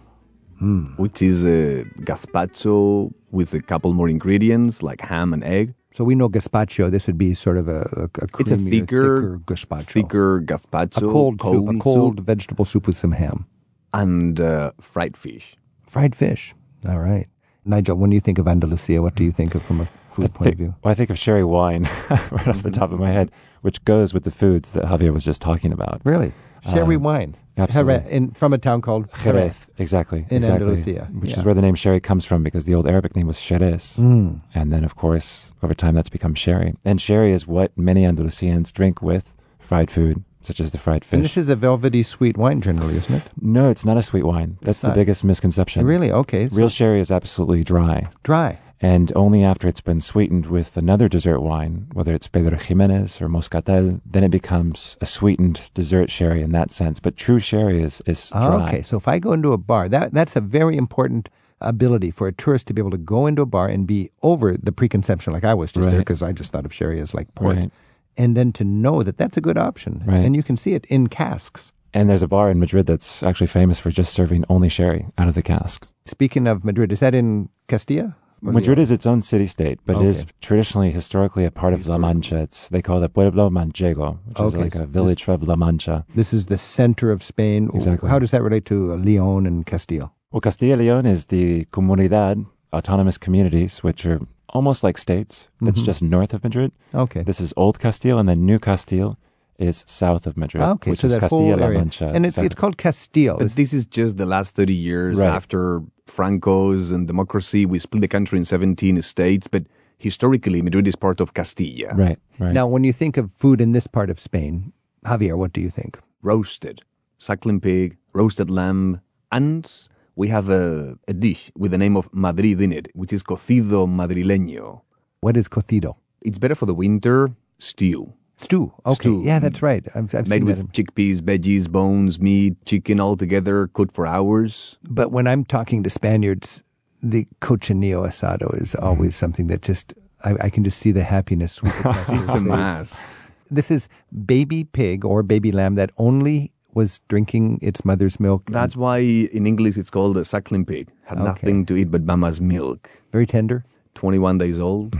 hmm. 0.59 0.85
which 0.97 1.23
is 1.23 1.43
a 1.43 1.83
gazpacho 2.01 3.11
with 3.31 3.55
a 3.55 3.59
couple 3.59 3.91
more 3.93 4.07
ingredients 4.07 4.83
like 4.83 5.01
ham 5.01 5.33
and 5.33 5.43
egg. 5.43 5.73
So 5.93 6.03
we 6.03 6.15
know 6.15 6.29
gazpacho. 6.29 6.89
This 6.89 7.05
would 7.07 7.17
be 7.17 7.35
sort 7.35 7.57
of 7.57 7.67
a, 7.67 7.81
a, 7.95 8.03
a 8.23 8.27
It's 8.39 8.51
a 8.51 8.55
creamier, 8.57 8.69
thicker, 8.69 9.39
gazpacho. 9.45 9.85
thicker 9.91 10.41
gazpacho, 10.41 10.97
a 10.97 11.01
gazpacho, 11.01 11.11
cold 11.11 11.41
soup, 11.41 11.53
a 11.53 11.65
cold 11.67 11.79
cold 11.81 12.17
soup, 12.17 12.25
vegetable 12.25 12.65
soup 12.65 12.87
with 12.87 12.97
some 12.97 13.11
ham. 13.11 13.45
and 13.93 14.39
uh, 14.39 14.71
fried 14.79 15.17
fish. 15.17 15.55
Fried 15.87 16.15
fish. 16.15 16.55
All 16.87 16.99
right. 16.99 17.27
Nigel, 17.65 17.95
when 17.97 18.11
you 18.11 18.19
think 18.21 18.37
of 18.39 18.47
Andalusia, 18.47 19.01
what 19.01 19.15
do 19.15 19.23
you 19.23 19.31
think 19.31 19.53
of 19.53 19.61
from 19.63 19.81
a 19.81 19.89
food 20.11 20.25
I 20.25 20.27
point 20.29 20.43
think, 20.45 20.53
of 20.53 20.57
view? 20.59 20.75
well, 20.83 20.91
I 20.91 20.95
think 20.95 21.09
of 21.09 21.19
sherry 21.19 21.43
wine 21.43 21.83
right 22.31 22.47
off 22.47 22.63
the 22.63 22.71
top 22.71 22.91
of 22.91 22.99
my 22.99 23.11
head, 23.11 23.29
which 23.61 23.83
goes 23.85 24.13
with 24.13 24.23
the 24.23 24.31
foods 24.31 24.71
that 24.71 24.85
Javier 24.85 25.13
was 25.13 25.23
just 25.25 25.41
talking 25.41 25.71
about. 25.73 26.01
Really? 26.05 26.31
Sherry 26.71 26.95
Um, 26.95 27.03
wine. 27.03 27.35
Absolutely. 27.63 28.11
In, 28.11 28.31
from 28.31 28.53
a 28.53 28.57
town 28.57 28.81
called 28.81 29.07
Jerez, 29.23 29.55
exactly, 29.77 30.25
In 30.29 30.37
exactly, 30.37 30.67
Andalusia, 30.67 31.07
which 31.19 31.31
yeah. 31.31 31.39
is 31.39 31.45
where 31.45 31.53
the 31.53 31.61
name 31.61 31.75
sherry 31.75 31.99
comes 31.99 32.25
from 32.25 32.43
because 32.43 32.65
the 32.65 32.75
old 32.75 32.87
Arabic 32.87 33.15
name 33.15 33.27
was 33.27 33.41
Jerez, 33.41 33.95
Mm. 33.97 34.41
and 34.55 34.71
then 34.73 34.83
of 34.83 34.95
course 34.95 35.53
over 35.63 35.73
time 35.73 35.95
that's 35.95 36.09
become 36.09 36.35
sherry. 36.35 36.73
And 36.85 36.99
sherry 37.01 37.31
is 37.31 37.47
what 37.47 37.77
many 37.77 38.03
Andalusians 38.03 38.71
drink 38.71 39.01
with 39.01 39.35
fried 39.59 39.89
food, 39.91 40.23
such 40.43 40.59
as 40.59 40.71
the 40.71 40.77
fried 40.77 41.05
fish. 41.05 41.13
And 41.17 41.23
this 41.23 41.37
is 41.37 41.49
a 41.49 41.55
velvety 41.55 42.03
sweet 42.03 42.35
wine 42.37 42.61
generally, 42.61 42.97
isn't 42.97 43.13
it? 43.13 43.23
no, 43.41 43.69
it's 43.69 43.85
not 43.85 43.97
a 43.97 44.03
sweet 44.03 44.23
wine. 44.23 44.57
That's 44.61 44.81
the 44.81 44.89
biggest 44.91 45.23
misconception. 45.23 45.85
Really? 45.85 46.11
Okay. 46.11 46.49
so 46.49 46.55
Real 46.55 46.69
sherry 46.69 46.99
is 46.99 47.11
absolutely 47.11 47.63
dry. 47.63 48.07
dry. 48.23 48.59
And 48.83 49.11
only 49.15 49.43
after 49.43 49.67
it's 49.67 49.79
been 49.81 50.01
sweetened 50.01 50.47
with 50.47 50.75
another 50.75 51.07
dessert 51.07 51.39
wine, 51.41 51.87
whether 51.93 52.13
it's 52.15 52.27
Pedro 52.27 52.57
Ximénez 52.57 53.21
or 53.21 53.29
Moscatel, 53.29 54.01
then 54.05 54.23
it 54.23 54.31
becomes 54.31 54.97
a 55.01 55.05
sweetened 55.05 55.69
dessert 55.75 56.09
sherry 56.09 56.41
in 56.41 56.51
that 56.53 56.71
sense. 56.71 56.99
But 56.99 57.15
true 57.15 57.37
sherry 57.37 57.83
is, 57.83 58.01
is 58.07 58.31
Oh, 58.33 58.47
dry. 58.57 58.67
okay. 58.69 58.81
So 58.81 58.97
if 58.97 59.07
I 59.07 59.19
go 59.19 59.33
into 59.33 59.53
a 59.53 59.57
bar, 59.57 59.87
that 59.89 60.13
that's 60.13 60.35
a 60.35 60.41
very 60.41 60.77
important 60.77 61.29
ability 61.59 62.09
for 62.09 62.27
a 62.27 62.31
tourist 62.33 62.65
to 62.67 62.73
be 62.73 62.81
able 62.81 62.89
to 62.89 62.97
go 62.97 63.27
into 63.27 63.43
a 63.43 63.45
bar 63.45 63.67
and 63.67 63.85
be 63.85 64.09
over 64.23 64.57
the 64.57 64.71
preconception, 64.71 65.31
like 65.31 65.43
I 65.43 65.53
was 65.53 65.71
just 65.71 65.87
there, 65.87 65.99
because 65.99 66.23
I 66.23 66.31
just 66.31 66.51
thought 66.51 66.65
of 66.65 66.73
sherry 66.73 66.99
as 66.99 67.13
like 67.13 67.33
port, 67.35 67.57
Right. 67.57 67.71
and 68.17 68.35
then 68.35 68.51
to 68.53 68.63
know 68.63 69.03
that 69.03 69.17
that's 69.17 69.37
a 69.37 69.41
good 69.41 69.59
option, 69.59 70.01
Right. 70.07 70.25
and 70.25 70.35
you 70.35 70.41
can 70.41 70.57
see 70.57 70.73
it 70.73 70.85
in 70.85 71.05
casks. 71.05 71.71
And 71.93 72.09
there's 72.09 72.23
a 72.23 72.27
bar 72.27 72.49
in 72.49 72.57
Madrid 72.59 72.87
that's 72.87 73.21
actually 73.21 73.45
famous 73.47 73.77
for 73.77 73.91
just 73.91 74.11
serving 74.11 74.43
only 74.49 74.69
sherry 74.69 75.05
out 75.19 75.27
of 75.27 75.35
the 75.35 75.43
cask. 75.43 75.85
Speaking 76.05 76.47
of 76.47 76.65
Madrid, 76.65 76.91
is 76.91 76.99
that 77.01 77.13
in 77.13 77.49
Castilla? 77.67 78.15
Or 78.45 78.51
Madrid 78.53 78.79
is 78.79 78.89
its 78.89 79.05
own 79.05 79.21
city 79.21 79.45
state, 79.45 79.79
but 79.85 79.97
it 79.97 80.05
is 80.05 80.25
traditionally, 80.41 80.89
historically, 80.91 81.45
a 81.45 81.51
part 81.51 81.73
of 81.73 81.85
La 81.85 81.97
Mancha. 81.99 82.37
It's, 82.37 82.69
they 82.69 82.81
call 82.81 83.03
it 83.03 83.13
Pueblo 83.13 83.49
Manchego, 83.51 84.17
which 84.25 84.39
is 84.39 84.55
like 84.55 84.73
so 84.73 84.83
a 84.83 84.85
village 84.87 85.27
of 85.27 85.47
La 85.47 85.55
Mancha. 85.55 86.05
This 86.15 86.33
is 86.33 86.45
the 86.47 86.57
center 86.57 87.11
of 87.11 87.21
Spain. 87.21 87.69
Exactly. 87.73 88.09
How 88.09 88.17
does 88.17 88.31
that 88.31 88.41
relate 88.41 88.65
to 88.65 88.93
uh, 88.93 88.95
Leon 88.95 89.45
and 89.45 89.63
Castile? 89.65 90.11
Well, 90.31 90.41
Castilla 90.41 90.77
y 90.77 90.83
León 90.85 91.05
is 91.05 91.25
the 91.25 91.65
comunidad, 91.65 92.45
autonomous 92.73 93.17
communities, 93.19 93.83
which 93.83 94.05
are 94.07 94.19
almost 94.49 94.83
like 94.83 94.97
states. 94.97 95.49
It's 95.61 95.79
Mhm. 95.79 95.85
just 95.85 96.01
north 96.01 96.33
of 96.33 96.43
Madrid. 96.43 96.71
Okay. 96.95 97.21
This 97.23 97.39
is 97.39 97.53
Old 97.55 97.79
Castile, 97.79 98.17
and 98.17 98.27
then 98.27 98.45
New 98.45 98.57
Castile 98.59 99.17
is 99.59 99.83
south 99.85 100.25
of 100.25 100.35
Madrid, 100.35 100.63
okay, 100.63 100.89
which 100.89 101.01
so 101.01 101.07
is 101.07 101.17
Castilla 101.17 101.55
La. 101.57 101.69
Mancha. 101.69 102.11
and 102.15 102.25
it's 102.25 102.37
South- 102.37 102.45
it's 102.45 102.55
called 102.55 102.77
Castile. 102.77 103.35
But 103.37 103.43
It's- 103.45 103.55
this 103.55 103.71
is 103.73 103.85
just 103.85 104.17
the 104.17 104.25
last 104.25 104.55
30 104.55 104.73
years 104.73 105.19
Right. 105.19 105.27
after 105.29 105.83
Franco's 106.11 106.91
and 106.91 107.07
democracy. 107.07 107.65
We 107.65 107.79
split 107.79 108.01
the 108.01 108.07
country 108.07 108.37
in 108.37 108.45
17 108.45 109.01
states, 109.01 109.47
but 109.47 109.63
historically, 109.97 110.61
Madrid 110.61 110.87
is 110.87 110.95
part 110.95 111.21
of 111.21 111.33
Castilla. 111.33 111.93
right, 111.95 112.19
right. 112.39 112.53
Now, 112.53 112.67
when 112.67 112.83
you 112.83 112.93
think 112.93 113.17
of 113.17 113.31
food 113.35 113.61
in 113.61 113.71
this 113.71 113.87
part 113.87 114.09
of 114.09 114.19
Spain, 114.19 114.73
Javier, 115.05 115.37
what 115.37 115.53
do 115.53 115.61
you 115.61 115.69
think? 115.69 115.99
Roasted, 116.21 116.81
suckling 117.17 117.59
pig, 117.61 117.97
roasted 118.13 118.49
lamb, 118.49 119.01
and 119.31 119.71
we 120.15 120.27
have 120.27 120.49
a, 120.49 120.97
a 121.07 121.13
dish 121.13 121.51
with 121.57 121.71
the 121.71 121.77
name 121.77 121.95
of 121.95 122.09
Madrid 122.13 122.61
in 122.61 122.71
it, 122.73 122.89
which 122.93 123.13
is 123.13 123.23
cocido 123.23 123.87
madrileño. 123.87 124.81
What 125.21 125.37
is 125.37 125.47
cocido? 125.47 125.95
It's 126.21 126.37
better 126.37 126.55
for 126.55 126.65
the 126.65 126.73
winter 126.73 127.31
stew. 127.59 128.13
Stew. 128.41 128.73
Okay. 128.85 128.95
Stew. 128.95 129.21
Yeah, 129.25 129.39
that's 129.39 129.61
right. 129.61 129.85
I've, 129.95 130.13
I've 130.15 130.27
made 130.27 130.39
seen 130.41 130.45
with 130.45 130.71
chickpeas, 130.73 131.19
veggies, 131.21 131.69
bones, 131.69 132.19
meat, 132.19 132.55
chicken 132.65 132.99
all 132.99 133.15
together, 133.17 133.67
cooked 133.73 133.93
for 133.93 134.05
hours. 134.07 134.77
But 134.83 135.11
when 135.11 135.27
I'm 135.27 135.45
talking 135.45 135.83
to 135.83 135.89
Spaniards, 135.89 136.63
the 137.01 137.27
cochinillo 137.39 138.05
asado 138.07 138.59
is 138.61 138.73
Mm-hmm. 138.73 138.85
always 138.85 139.15
something 139.15 139.47
that 139.47 139.61
just 139.61 139.93
I, 140.23 140.35
I 140.41 140.49
can 140.49 140.63
just 140.63 140.77
see 140.79 140.91
the 140.91 141.03
happiness 141.03 141.53
sweep 141.53 141.73
across 141.79 142.09
It's 142.09 142.29
a 142.29 142.33
face. 142.33 142.41
must. 142.41 143.05
This 143.49 143.71
is 143.71 143.87
baby 144.25 144.63
pig 144.63 145.03
or 145.03 145.23
baby 145.23 145.51
lamb 145.51 145.75
that 145.75 145.89
only 145.97 146.51
was 146.73 147.01
drinking 147.09 147.59
its 147.61 147.83
mother's 147.83 148.17
milk. 148.19 148.43
That's 148.49 148.77
why 148.77 148.99
in 148.99 149.45
English 149.45 149.77
it's 149.77 149.89
called 149.89 150.15
a 150.17 150.23
suckling 150.23 150.63
pig. 150.65 150.89
Had 151.05 151.17
Okay. 151.17 151.25
nothing 151.27 151.65
to 151.65 151.75
eat 151.75 151.91
but 151.91 152.03
mama's 152.03 152.39
milk. 152.39 152.89
very 153.11 153.25
tender. 153.25 153.65
21 153.95 154.37
days 154.37 154.57
old. 154.59 154.97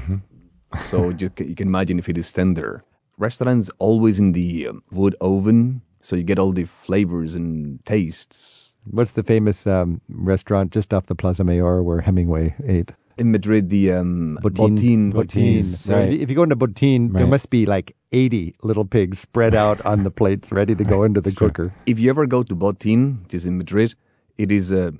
so 0.90 1.10
you 1.18 1.30
can, 1.30 1.48
you 1.50 1.56
can 1.56 1.68
imagine 1.68 1.98
if 2.00 2.10
it 2.10 2.18
is 2.18 2.32
tender. 2.34 2.84
Restaurants 3.18 3.70
always 3.80 4.20
in 4.20 4.32
the 4.32 4.68
um, 4.68 4.84
wood 4.92 5.16
oven, 5.22 5.82
so 6.02 6.16
you 6.16 6.24
get 6.24 6.40
all 6.40 6.52
the 6.52 6.64
flavors 6.64 7.36
and 7.36 7.84
tastes. 7.86 8.72
What's 8.90 9.12
the 9.12 9.24
famous 9.24 9.68
um, 9.68 10.02
restaurant 10.10 10.72
just 10.72 10.94
off 10.94 11.06
the 11.06 11.16
Plaza 11.16 11.44
Mayor 11.44 11.84
where 11.84 12.02
Hemingway 12.02 12.56
ate? 12.66 12.94
In 13.18 13.32
Madrid, 13.32 13.70
the 13.70 13.94
um, 13.94 14.40
Botín. 14.42 14.78
botín, 14.78 15.14
Botín. 15.14 15.64
So 15.64 15.96
right. 15.96 16.12
if, 16.12 16.30
you, 16.30 16.36
go 16.36 16.44
into 16.44 16.56
Botín, 16.56 17.14
there 17.14 17.28
must 17.28 17.52
be 17.52 17.68
like 17.68 17.96
80 18.12 18.56
little 18.64 18.86
pigs 18.86 19.20
spread 19.20 19.54
out 19.54 19.86
on 19.86 20.04
the 20.04 20.10
plates 20.10 20.52
ready 20.52 20.74
to 20.74 20.84
go 20.84 21.04
into 21.04 21.22
the 21.22 21.32
cooker. 21.32 21.72
If 21.86 22.00
you 22.00 22.10
ever 22.10 22.26
go 22.26 22.42
to 22.42 22.56
Botín, 22.56 23.22
which 23.24 23.36
is 23.36 23.46
in 23.46 23.58
Madrid, 23.60 23.94
it 24.40 24.52
is 24.52 24.74
uh, 24.74 24.92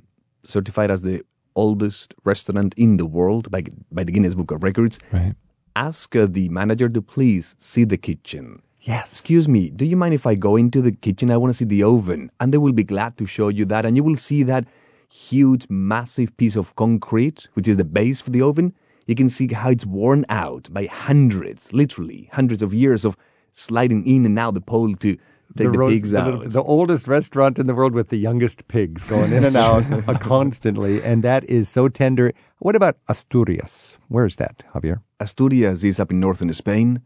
certified 0.44 0.92
as 0.92 1.02
the 1.02 1.24
oldest 1.56 2.14
restaurant 2.24 2.76
in 2.78 2.98
the 2.98 3.06
world 3.06 3.50
by, 3.50 3.64
by 3.92 4.04
the 4.04 4.12
Guinness 4.12 4.36
Book 4.36 4.52
of 4.52 4.62
Records. 4.62 5.00
right. 5.12 5.34
Ask 5.76 6.16
uh, 6.16 6.28
the 6.30 6.50
manager 6.50 6.90
to 6.90 7.02
please 7.02 7.56
see 7.58 7.84
the 7.86 7.98
kitchen. 7.98 8.62
Yes. 8.82 9.12
Excuse 9.12 9.48
me, 9.48 9.70
do 9.70 9.86
you 9.86 9.96
mind 9.96 10.14
if 10.14 10.26
I 10.26 10.36
go 10.36 10.56
into 10.56 10.82
the 10.82 10.92
kitchen? 10.92 11.32
I 11.32 11.38
want 11.38 11.54
to 11.54 11.58
see 11.58 11.66
the 11.66 11.84
oven. 11.84 12.32
And 12.40 12.54
they 12.54 12.58
will 12.58 12.74
be 12.74 12.84
glad 12.84 13.18
to 13.18 13.26
show 13.26 13.50
you 13.50 13.64
that. 13.66 13.86
And 13.86 13.96
you 13.96 14.04
will 14.04 14.16
see 14.16 14.44
that 14.44 14.66
huge, 15.10 15.68
massive 15.70 16.36
piece 16.38 16.56
of 16.56 16.76
concrete, 16.76 17.48
which 17.54 17.68
is 17.68 17.78
the 17.78 17.86
base 17.86 18.22
for 18.22 18.32
the 18.32 18.42
oven. 18.42 18.74
You 19.08 19.16
can 19.16 19.30
see 19.30 19.48
how 19.48 19.70
it's 19.70 19.86
worn 19.86 20.26
out 20.30 20.68
by 20.74 20.88
hundreds, 20.88 21.72
literally 21.74 22.30
hundreds 22.34 22.62
of 22.62 22.74
years 22.74 23.06
of 23.06 23.16
sliding 23.52 24.06
in 24.06 24.26
and 24.26 24.40
out 24.40 24.54
the 24.54 24.62
pole 24.62 24.96
to 24.96 25.18
take 25.58 25.72
the, 25.72 25.78
roast- 25.78 25.94
pigs 25.94 26.12
the 26.12 26.20
out. 26.20 26.26
little- 26.28 26.50
the 26.50 26.64
oldest 26.64 27.08
restaurant 27.08 27.60
in 27.60 27.68
the 27.68 27.74
world 27.76 27.94
with 27.94 28.10
the 28.10 28.18
youngest 28.18 28.68
pigs 28.68 29.04
going 29.04 29.32
in 29.34 29.44
and 29.50 29.56
out 29.56 29.84
uh, 30.08 30.18
constantly. 30.20 31.02
And 31.04 31.24
that 31.24 31.44
is 31.50 31.70
so 31.70 31.88
tender. 31.90 32.32
What 32.60 32.76
about 32.76 32.98
Asturias? 33.08 33.98
Where 34.08 34.26
is 34.26 34.36
that, 34.38 34.64
Javier? 34.74 35.02
Asturias 35.20 35.84
is 35.84 36.00
up 36.00 36.12
in 36.12 36.20
northern 36.20 36.52
Spain. 36.54 37.02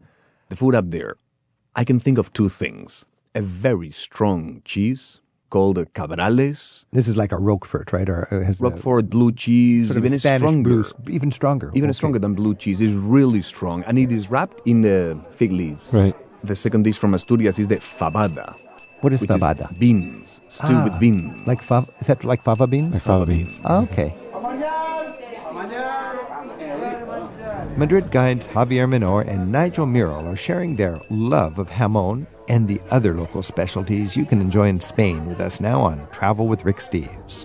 The 0.48 0.56
food 0.56 0.74
up 0.74 0.90
there, 0.90 1.16
I 1.74 1.84
can 1.84 1.98
think 1.98 2.18
of 2.18 2.32
two 2.32 2.48
things. 2.48 3.04
A 3.34 3.40
very 3.42 3.90
strong 3.90 4.62
cheese 4.64 5.20
called 5.50 5.76
cabrales, 5.94 6.86
This 6.92 7.06
is 7.06 7.16
like 7.16 7.30
a 7.32 7.36
Roquefort, 7.36 7.92
right? 7.92 8.08
Or 8.08 8.26
uh, 8.32 8.44
has 8.44 8.58
the- 8.58 8.64
Roquefort 8.64 9.08
blue 9.08 9.30
cheese, 9.32 9.86
sort 9.88 9.98
of 9.98 10.04
even 10.06 10.18
Spanish 10.18 10.40
stronger. 10.50 10.70
blue, 10.70 11.14
even 11.14 11.30
stronger. 11.30 11.70
Even 11.74 11.88
Okay. 11.90 11.96
stronger 11.96 12.18
than 12.18 12.34
blue 12.34 12.54
cheese. 12.54 12.80
is 12.80 12.92
really 12.94 13.42
strong. 13.42 13.84
And 13.84 13.98
it 13.98 14.10
is 14.10 14.30
wrapped 14.30 14.60
in 14.66 14.80
the 14.82 15.18
fig 15.30 15.52
leaves. 15.52 15.92
Right. 15.92 16.16
The 16.44 16.54
second 16.54 16.82
dish 16.84 16.98
from 16.98 17.14
Asturias 17.14 17.58
is 17.58 17.68
the 17.68 17.76
fabada. 17.76 18.54
What 19.00 19.12
is 19.12 19.20
which 19.20 19.30
fabada? 19.30 19.70
is 19.72 19.78
beans. 19.78 20.40
Stew 20.48 20.66
Ah, 20.74 20.84
with 20.84 20.98
beans. 21.00 21.46
Like 21.46 21.60
fava, 21.62 21.86
is 22.00 22.06
that 22.06 22.24
like 22.24 22.42
fava 22.42 22.66
beans? 22.66 22.92
Like 22.94 23.02
fava 23.02 23.26
beans. 23.26 23.60
Ah, 23.64 23.82
okay. 23.82 24.14
Madrid 27.76 28.10
guides 28.10 28.46
Javier 28.48 28.88
Menor 28.88 29.26
and 29.28 29.52
Nigel 29.52 29.84
Murrell 29.86 30.24
are 30.26 30.36
sharing 30.36 30.76
their 30.76 30.98
love 31.10 31.58
of 31.58 31.68
jamon 31.68 32.26
and 32.48 32.66
the 32.66 32.80
other 32.90 33.12
local 33.14 33.42
specialties 33.42 34.16
you 34.16 34.24
can 34.24 34.40
enjoy 34.40 34.66
in 34.68 34.80
Spain 34.80 35.26
with 35.26 35.40
us 35.40 35.60
now 35.60 35.82
on 35.82 36.08
Travel 36.10 36.48
with 36.48 36.64
Rick 36.64 36.78
Steves. 36.78 37.44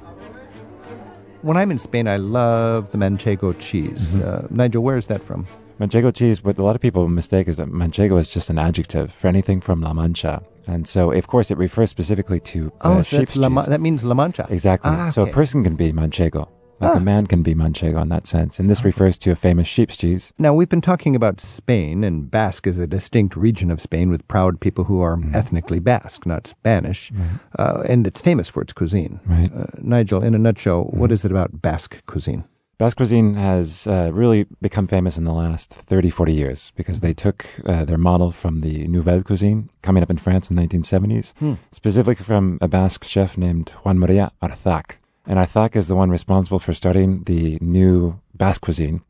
When 1.41 1.57
I'm 1.57 1.69
in 1.71 1.79
Spain, 1.79 2.07
I 2.07 2.15
love 2.17 2.91
the 2.91 2.97
manchego 2.97 3.57
cheese. 3.59 4.17
Uh, 4.19 4.47
Nigel, 4.49 4.83
where 4.83 4.95
is 4.95 5.07
that 5.07 5.21
from? 5.23 5.47
Manchego 5.81 6.13
cheese, 6.13 6.43
what 6.43 6.59
a 6.59 6.63
lot 6.63 6.75
of 6.75 6.81
people 6.81 7.07
mistake 7.07 7.47
is 7.47 7.57
that 7.57 7.67
manchego 7.69 8.19
is 8.19 8.27
just 8.27 8.51
an 8.51 8.59
adjective 8.59 9.11
for 9.11 9.27
anything 9.27 9.59
from 9.59 9.81
La 9.81 9.93
Mancha. 9.93 10.43
And 10.67 10.87
so, 10.87 11.11
of 11.11 11.25
course, 11.25 11.49
it 11.49 11.57
refers 11.57 11.89
specifically 11.89 12.39
to 12.41 12.67
uh, 12.81 12.97
Oh, 12.97 13.01
so 13.01 13.17
sheep's 13.17 13.35
La 13.35 13.49
Ma- 13.49 13.63
that 13.63 13.81
means 13.81 14.03
La 14.03 14.13
Mancha. 14.13 14.45
Exactly. 14.49 14.91
Ah, 14.93 15.09
So 15.09 15.23
a 15.23 15.27
person 15.31 15.63
can 15.63 15.75
be 15.75 15.91
manchego, 15.91 16.47
like 16.79 16.91
Ah. 16.93 16.97
a 16.97 16.99
man 16.99 17.25
can 17.25 17.41
be 17.41 17.55
manchego 17.55 17.99
in 17.99 18.09
that 18.09 18.27
sense. 18.27 18.59
And 18.59 18.69
this 18.69 18.85
refers 18.85 19.17
to 19.19 19.31
a 19.31 19.35
famous 19.35 19.67
sheep's 19.67 19.97
cheese. 19.97 20.33
Now, 20.37 20.53
we've 20.53 20.69
been 20.69 20.81
talking 20.81 21.15
about 21.15 21.41
Spain, 21.41 22.03
and 22.03 22.29
Basque 22.29 22.67
is 22.67 22.77
a 22.77 22.85
distinct 22.85 23.35
region 23.35 23.71
of 23.71 23.81
Spain 23.81 24.11
with 24.11 24.27
proud 24.27 24.59
people 24.59 24.83
who 24.83 25.01
are 25.01 25.17
ethnically 25.33 25.79
Basque, 25.79 26.27
not 26.27 26.45
Spanish, 26.45 27.11
uh, 27.57 27.81
and 27.89 28.05
it's 28.05 28.21
famous 28.21 28.47
for 28.49 28.61
its 28.61 28.71
cuisine. 28.71 29.19
Right. 29.25 29.51
Uh, 29.51 29.65
Nigel, 29.81 30.21
in 30.23 30.35
a 30.35 30.37
nutshell, 30.37 30.83
what 30.83 31.11
is 31.11 31.25
it 31.25 31.31
about 31.31 31.59
Basque 31.63 32.05
cuisine? 32.05 32.43
Basque 32.81 32.97
cuisine 32.97 33.35
has 33.35 33.85
uh, 33.85 34.09
really 34.11 34.47
become 34.59 34.87
famous 34.87 35.15
in 35.15 35.23
the 35.23 35.31
last 35.31 35.69
30, 35.69 36.09
40 36.09 36.33
years 36.33 36.71
because 36.75 37.01
they 37.01 37.13
took 37.13 37.45
uh, 37.67 37.85
their 37.85 37.99
model 37.99 38.31
from 38.31 38.61
the 38.61 38.87
Nouvelle 38.87 39.21
cuisine 39.21 39.69
coming 39.83 40.01
up 40.01 40.09
in 40.09 40.17
France 40.17 40.49
in 40.49 40.55
the 40.55 40.63
1970s, 40.63 41.33
specifically 41.71 42.15
from 42.25 42.57
a 42.59 42.67
Basque 42.67 43.03
chef 43.03 43.37
named 43.37 43.69
Juan 43.83 43.99
Maria 43.99 44.31
Arzak. 44.41 44.93
And 45.27 45.37
Arzak 45.37 45.75
is 45.75 45.89
the 45.89 45.95
one 45.95 46.09
responsible 46.09 46.57
for 46.57 46.73
starting 46.73 47.21
the 47.25 47.59
new 47.61 48.19
Basque 48.33 48.61
cuisine. 48.61 49.03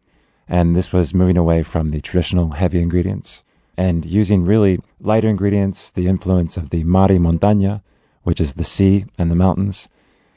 And 0.50 0.76
this 0.76 0.92
was 0.92 1.14
moving 1.14 1.38
away 1.38 1.64
from 1.64 1.92
the 1.92 2.02
traditional 2.02 2.52
heavy 2.52 2.82
ingredients 2.82 3.42
and 3.78 4.06
using 4.06 4.44
really 4.44 4.82
lighter 5.00 5.30
ingredients, 5.30 5.92
the 5.92 6.08
influence 6.08 6.58
of 6.58 6.72
the 6.72 6.84
mar 6.84 7.08
y 7.10 7.20
montaña, 7.20 7.84
which 8.24 8.42
is 8.42 8.56
the 8.56 8.66
sea 8.66 9.06
and 9.18 9.32
the 9.32 9.36
mountains, 9.38 9.88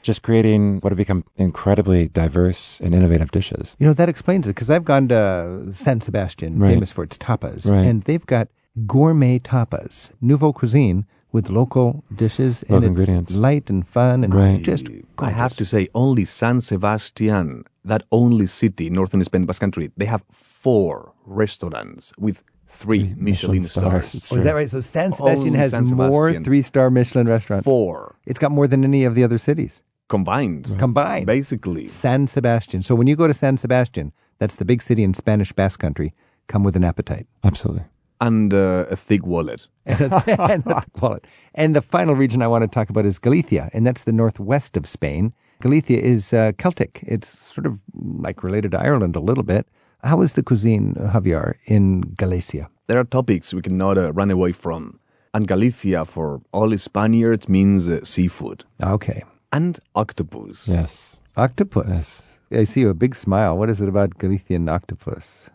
just 0.05 0.21
creating 0.21 0.79
what 0.81 0.91
have 0.91 0.97
become 1.05 1.23
incredibly 1.35 2.07
diverse 2.07 2.79
and 2.83 2.93
innovative 2.93 3.31
dishes. 3.31 3.75
You 3.79 3.87
know, 3.87 3.93
that 3.93 4.07
explains 4.07 4.45
it 4.47 4.51
because 4.55 4.69
I've 4.69 4.85
gone 4.85 5.07
to 5.09 5.73
San 5.75 5.99
Sebastian, 5.99 6.59
Right. 6.59 6.69
famous 6.73 6.91
for 6.91 7.03
its 7.03 7.17
tapas, 7.17 7.61
Right. 7.69 7.87
and 7.87 8.03
they've 8.03 8.25
got 8.35 8.47
gourmet 8.85 9.39
tapas, 9.39 10.11
nouveau 10.21 10.53
cuisine 10.53 11.05
with 11.31 11.49
local 11.49 12.03
dishes 12.15 12.63
and 12.63 12.71
Local 12.71 12.83
it's 12.83 12.89
ingredients. 12.91 13.33
light 13.47 13.69
and 13.73 13.81
fun 13.87 14.23
and 14.23 14.33
Right. 14.33 14.61
just 14.61 14.85
I 15.17 15.31
have 15.31 15.55
to 15.57 15.65
say, 15.65 15.87
only 15.95 16.23
San 16.23 16.61
Sebastian, 16.61 17.63
that 17.83 18.03
only 18.11 18.45
city, 18.45 18.89
northern 18.89 19.23
Spain, 19.23 19.45
Basque 19.45 19.59
Country, 19.65 19.89
they 19.97 20.05
have 20.05 20.23
four 20.31 21.13
restaurants 21.25 22.13
with 22.25 22.43
three 22.67 23.13
Michelin, 23.17 23.63
stars. 23.63 24.13
It's 24.15 24.31
Oh, 24.31 24.35
is 24.35 24.43
that 24.43 24.53
right? 24.53 24.69
So 24.69 24.81
San 24.81 25.11
Sebastian 25.13 25.47
Only 25.47 25.59
has 25.59 25.71
San 25.71 25.85
more 25.87 26.33
three-star 26.47 26.89
Michelin 26.91 27.27
restaurants. 27.27 27.63
Four 27.65 28.15
It's 28.25 28.39
got 28.39 28.51
more 28.51 28.67
than 28.67 28.83
any 28.83 29.03
of 29.09 29.15
the 29.15 29.23
other 29.23 29.37
cities 29.37 29.81
combined. 30.07 30.77
combined. 30.77 31.25
Basically. 31.25 31.85
San 31.85 32.27
Sebastian. 32.27 32.81
So 32.81 32.95
when 32.95 33.07
you 33.07 33.15
go 33.15 33.27
to 33.27 33.33
San 33.33 33.57
Sebastian, 33.57 34.11
that's 34.39 34.57
the 34.57 34.65
big 34.65 34.81
city 34.81 35.03
in 35.03 35.13
Spanish 35.13 35.51
Basque 35.51 35.79
Country. 35.79 36.13
Come 36.47 36.63
with 36.63 36.75
an 36.75 36.83
appetite. 36.83 37.27
Absolutely. 37.43 37.83
And 38.21 38.53
uh, 38.53 38.85
a 38.89 38.95
thick 38.95 39.25
wallet. 39.25 39.67
and, 39.85 40.11
a 40.11 40.83
wallet. 41.01 41.25
And 41.53 41.75
the 41.75 41.81
final 41.81 42.15
region 42.15 42.41
I 42.41 42.47
want 42.47 42.61
to 42.63 42.67
talk 42.67 42.89
about 42.89 43.05
is 43.05 43.19
Galicia, 43.19 43.69
and 43.73 43.85
that's 43.85 44.03
the 44.03 44.13
northwest 44.13 44.77
of 44.77 44.87
Spain. 44.87 45.33
Galicia 45.61 45.99
is 45.99 46.33
uh, 46.33 46.53
Celtic. 46.57 47.03
It's 47.05 47.27
sort 47.27 47.65
of 47.65 47.79
like 47.93 48.43
related 48.43 48.71
to 48.71 48.79
Ireland 48.79 49.15
a 49.15 49.19
little 49.19 49.43
bit. 49.43 49.67
How 50.03 50.21
is 50.21 50.33
the 50.33 50.43
cuisine, 50.43 50.93
Javier, 50.93 51.55
in 51.65 52.01
Galicia? 52.01 52.69
There 52.87 52.99
are 52.99 53.03
topics 53.03 53.53
we 53.53 53.61
cannot 53.61 53.97
uh, 53.97 54.13
run 54.13 54.31
away 54.31 54.51
from. 54.51 54.99
And 55.33 55.47
Galicia, 55.47 56.05
for 56.05 56.41
all 56.53 56.77
Spaniards, 56.77 57.49
means 57.49 57.89
uh, 57.89 58.03
seafood. 58.03 58.63
Okay. 58.81 59.23
And 59.55 59.79
octopus. 59.95 60.67
Yes. 60.67 61.17
Octopus. 61.37 62.37
I 62.51 62.63
see 62.65 62.83
a 62.83 62.93
big 62.93 63.15
smile. 63.15 63.57
What 63.57 63.69
is 63.69 63.79
it 63.81 63.89
about 63.89 64.17
Galician 64.17 64.67
octopus? 64.69 65.49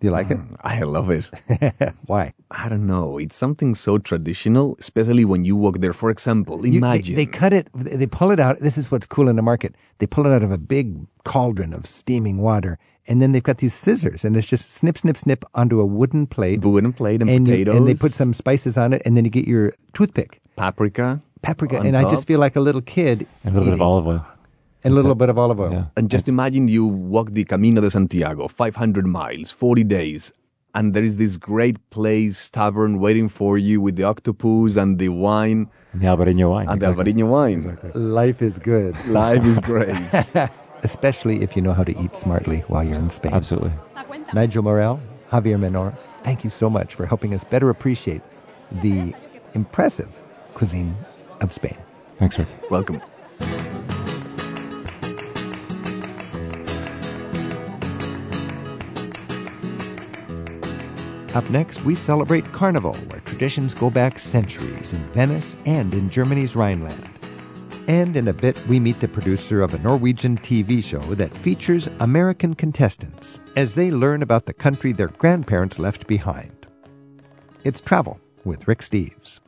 Do 0.00 0.06
you 0.08 0.10
like 0.10 0.30
it? 0.32 0.38
Mm, 0.38 0.56
I 0.62 0.80
love 0.80 1.10
it. 1.10 1.30
it? 1.48 1.94
Why? 2.06 2.32
I 2.50 2.68
don't 2.68 2.86
know. 2.88 3.18
It's 3.18 3.36
something 3.36 3.76
so 3.76 3.98
traditional, 3.98 4.76
especially 4.80 5.24
when 5.24 5.44
you 5.44 5.54
walk 5.54 5.78
there. 5.80 5.92
For 5.92 6.10
example, 6.10 6.56
You- 6.66 6.72
they- 6.72 6.78
imagine. 6.78 7.14
they, 7.16 7.26
cut 7.26 7.52
it. 7.52 7.68
They 7.74 8.06
pull 8.08 8.30
it 8.32 8.40
out. 8.40 8.58
This 8.58 8.76
is 8.76 8.90
what's 8.90 9.06
cool 9.06 9.28
in 9.28 9.36
the 9.36 9.42
market. 9.42 9.76
They 9.98 10.06
pull 10.06 10.26
it 10.26 10.32
out 10.32 10.42
of 10.42 10.50
a 10.50 10.58
big 10.58 11.06
cauldron 11.24 11.72
of 11.72 11.86
steaming 11.86 12.38
water, 12.38 12.78
and 13.06 13.22
then 13.22 13.30
they've 13.32 13.42
got 13.50 13.58
these 13.58 13.74
scissors, 13.74 14.24
and 14.24 14.36
it's 14.36 14.46
just 14.46 14.72
snip, 14.72 14.98
snip, 14.98 15.16
snip 15.16 15.44
onto 15.54 15.78
a 15.80 15.86
wooden 15.86 16.26
plate. 16.26 16.62
wooden 16.62 16.92
plate 16.92 17.20
and, 17.22 17.30
and, 17.30 17.46
you- 17.46 17.54
potatoes. 17.54 17.76
and 17.76 17.86
they 17.86 17.94
put 17.94 18.12
some 18.12 18.32
spices 18.34 18.76
on 18.76 18.92
it, 18.92 19.02
and 19.04 19.16
then 19.16 19.24
you 19.24 19.30
get 19.30 19.46
your 19.46 19.72
toothpick, 19.92 20.40
paprika. 20.56 21.22
Paprika, 21.42 21.78
on 21.78 21.86
and 21.86 21.96
I 21.96 22.08
just 22.08 22.26
feel 22.26 22.40
like 22.40 22.56
a 22.56 22.60
little 22.60 22.80
kid. 22.82 23.26
And 23.44 23.54
a 23.54 23.58
little 23.58 23.64
bit 23.72 23.74
of 23.74 23.82
olive 23.82 24.06
oil. 24.06 24.26
and 24.84 24.92
a 24.92 24.96
little 24.96 25.12
it. 25.12 25.18
bit 25.18 25.28
of 25.28 25.38
olive 25.38 25.60
oil. 25.60 25.72
Yeah. 25.72 25.84
And 25.96 26.10
just 26.10 26.28
imagine 26.28 26.68
you 26.68 26.86
walk 26.86 27.30
the 27.32 27.44
Camino 27.44 27.80
de 27.80 27.90
Santiago, 27.90 28.48
500 28.48 29.06
miles, 29.06 29.50
40 29.50 29.84
days, 29.84 30.32
and 30.74 30.94
there 30.94 31.04
is 31.04 31.16
this 31.18 31.36
great 31.36 31.78
place, 31.90 32.48
tavern, 32.48 32.98
waiting 32.98 33.28
for 33.28 33.58
you 33.58 33.80
with 33.80 33.96
the 33.96 34.04
octopus 34.04 34.76
and 34.76 34.98
the 34.98 35.10
wine 35.10 35.68
And 35.92 36.00
the 36.00 36.06
Albarino 36.06 36.50
wine. 36.50 36.68
and 36.68 36.76
exactly. 36.82 37.12
the 37.12 37.22
Alvarinho 37.22 37.28
wine. 37.28 37.78
Life 37.94 38.40
is 38.40 38.58
good, 38.58 38.96
Life 39.06 39.44
is 39.44 39.58
great. 39.70 39.94
especially 40.82 41.42
if 41.42 41.54
you 41.54 41.62
know 41.62 41.72
how 41.74 41.84
to 41.84 41.96
eat 42.02 42.16
smartly 42.16 42.60
while 42.68 42.82
you're 42.82 42.96
in 42.96 43.08
Spain. 43.10 43.32
Absolutely. 43.34 43.72
Nigel 44.34 44.62
Morel, 44.64 44.98
Javier 45.30 45.58
Menor, 45.58 45.96
thank 46.24 46.42
you 46.42 46.50
so 46.50 46.68
much 46.70 46.94
for 46.94 47.06
helping 47.06 47.34
us 47.34 47.44
better 47.44 47.68
appreciate 47.70 48.22
the 48.82 49.14
impressive 49.54 50.20
cuisine 50.54 50.96
of 51.42 51.52
Spain. 51.52 51.76
Thanks, 52.16 52.38
Rick. 52.38 52.48
Welcome. 52.70 53.02
Up 61.34 61.48
next, 61.48 61.82
we 61.82 61.94
celebrate 61.94 62.44
Carnival, 62.52 62.94
where 62.94 63.20
traditions 63.20 63.72
go 63.72 63.88
back 63.88 64.18
centuries 64.18 64.92
in 64.92 65.00
Venice 65.12 65.56
and 65.64 65.94
in 65.94 66.10
Germany's 66.10 66.54
Rhineland. 66.54 67.08
And 67.88 68.16
in 68.16 68.28
a 68.28 68.34
bit, 68.34 68.64
we 68.66 68.78
meet 68.78 69.00
the 69.00 69.08
producer 69.08 69.62
of 69.62 69.72
a 69.72 69.78
Norwegian 69.78 70.36
TV 70.36 70.84
show 70.84 71.00
that 71.14 71.32
features 71.32 71.88
American 72.00 72.54
contestants 72.54 73.40
as 73.56 73.74
they 73.74 73.90
learn 73.90 74.20
about 74.22 74.44
the 74.44 74.52
country 74.52 74.92
their 74.92 75.08
grandparents 75.08 75.78
left 75.78 76.06
behind. 76.06 76.66
It's 77.64 77.80
Travel 77.80 78.20
with 78.44 78.68
Rick 78.68 78.80
Steves. 78.80 79.40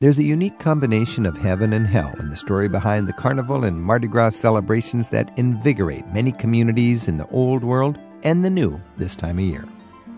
There's 0.00 0.20
a 0.20 0.22
unique 0.22 0.60
combination 0.60 1.26
of 1.26 1.36
heaven 1.36 1.72
and 1.72 1.84
hell 1.84 2.14
in 2.20 2.30
the 2.30 2.36
story 2.36 2.68
behind 2.68 3.08
the 3.08 3.12
Carnival 3.12 3.64
and 3.64 3.82
Mardi 3.82 4.06
Gras 4.06 4.30
celebrations 4.36 5.08
that 5.08 5.36
invigorate 5.36 6.06
many 6.12 6.30
communities 6.30 7.08
in 7.08 7.16
the 7.16 7.26
old 7.30 7.64
world 7.64 7.98
and 8.22 8.44
the 8.44 8.50
new 8.50 8.80
this 8.96 9.16
time 9.16 9.40
of 9.40 9.44
year. 9.44 9.64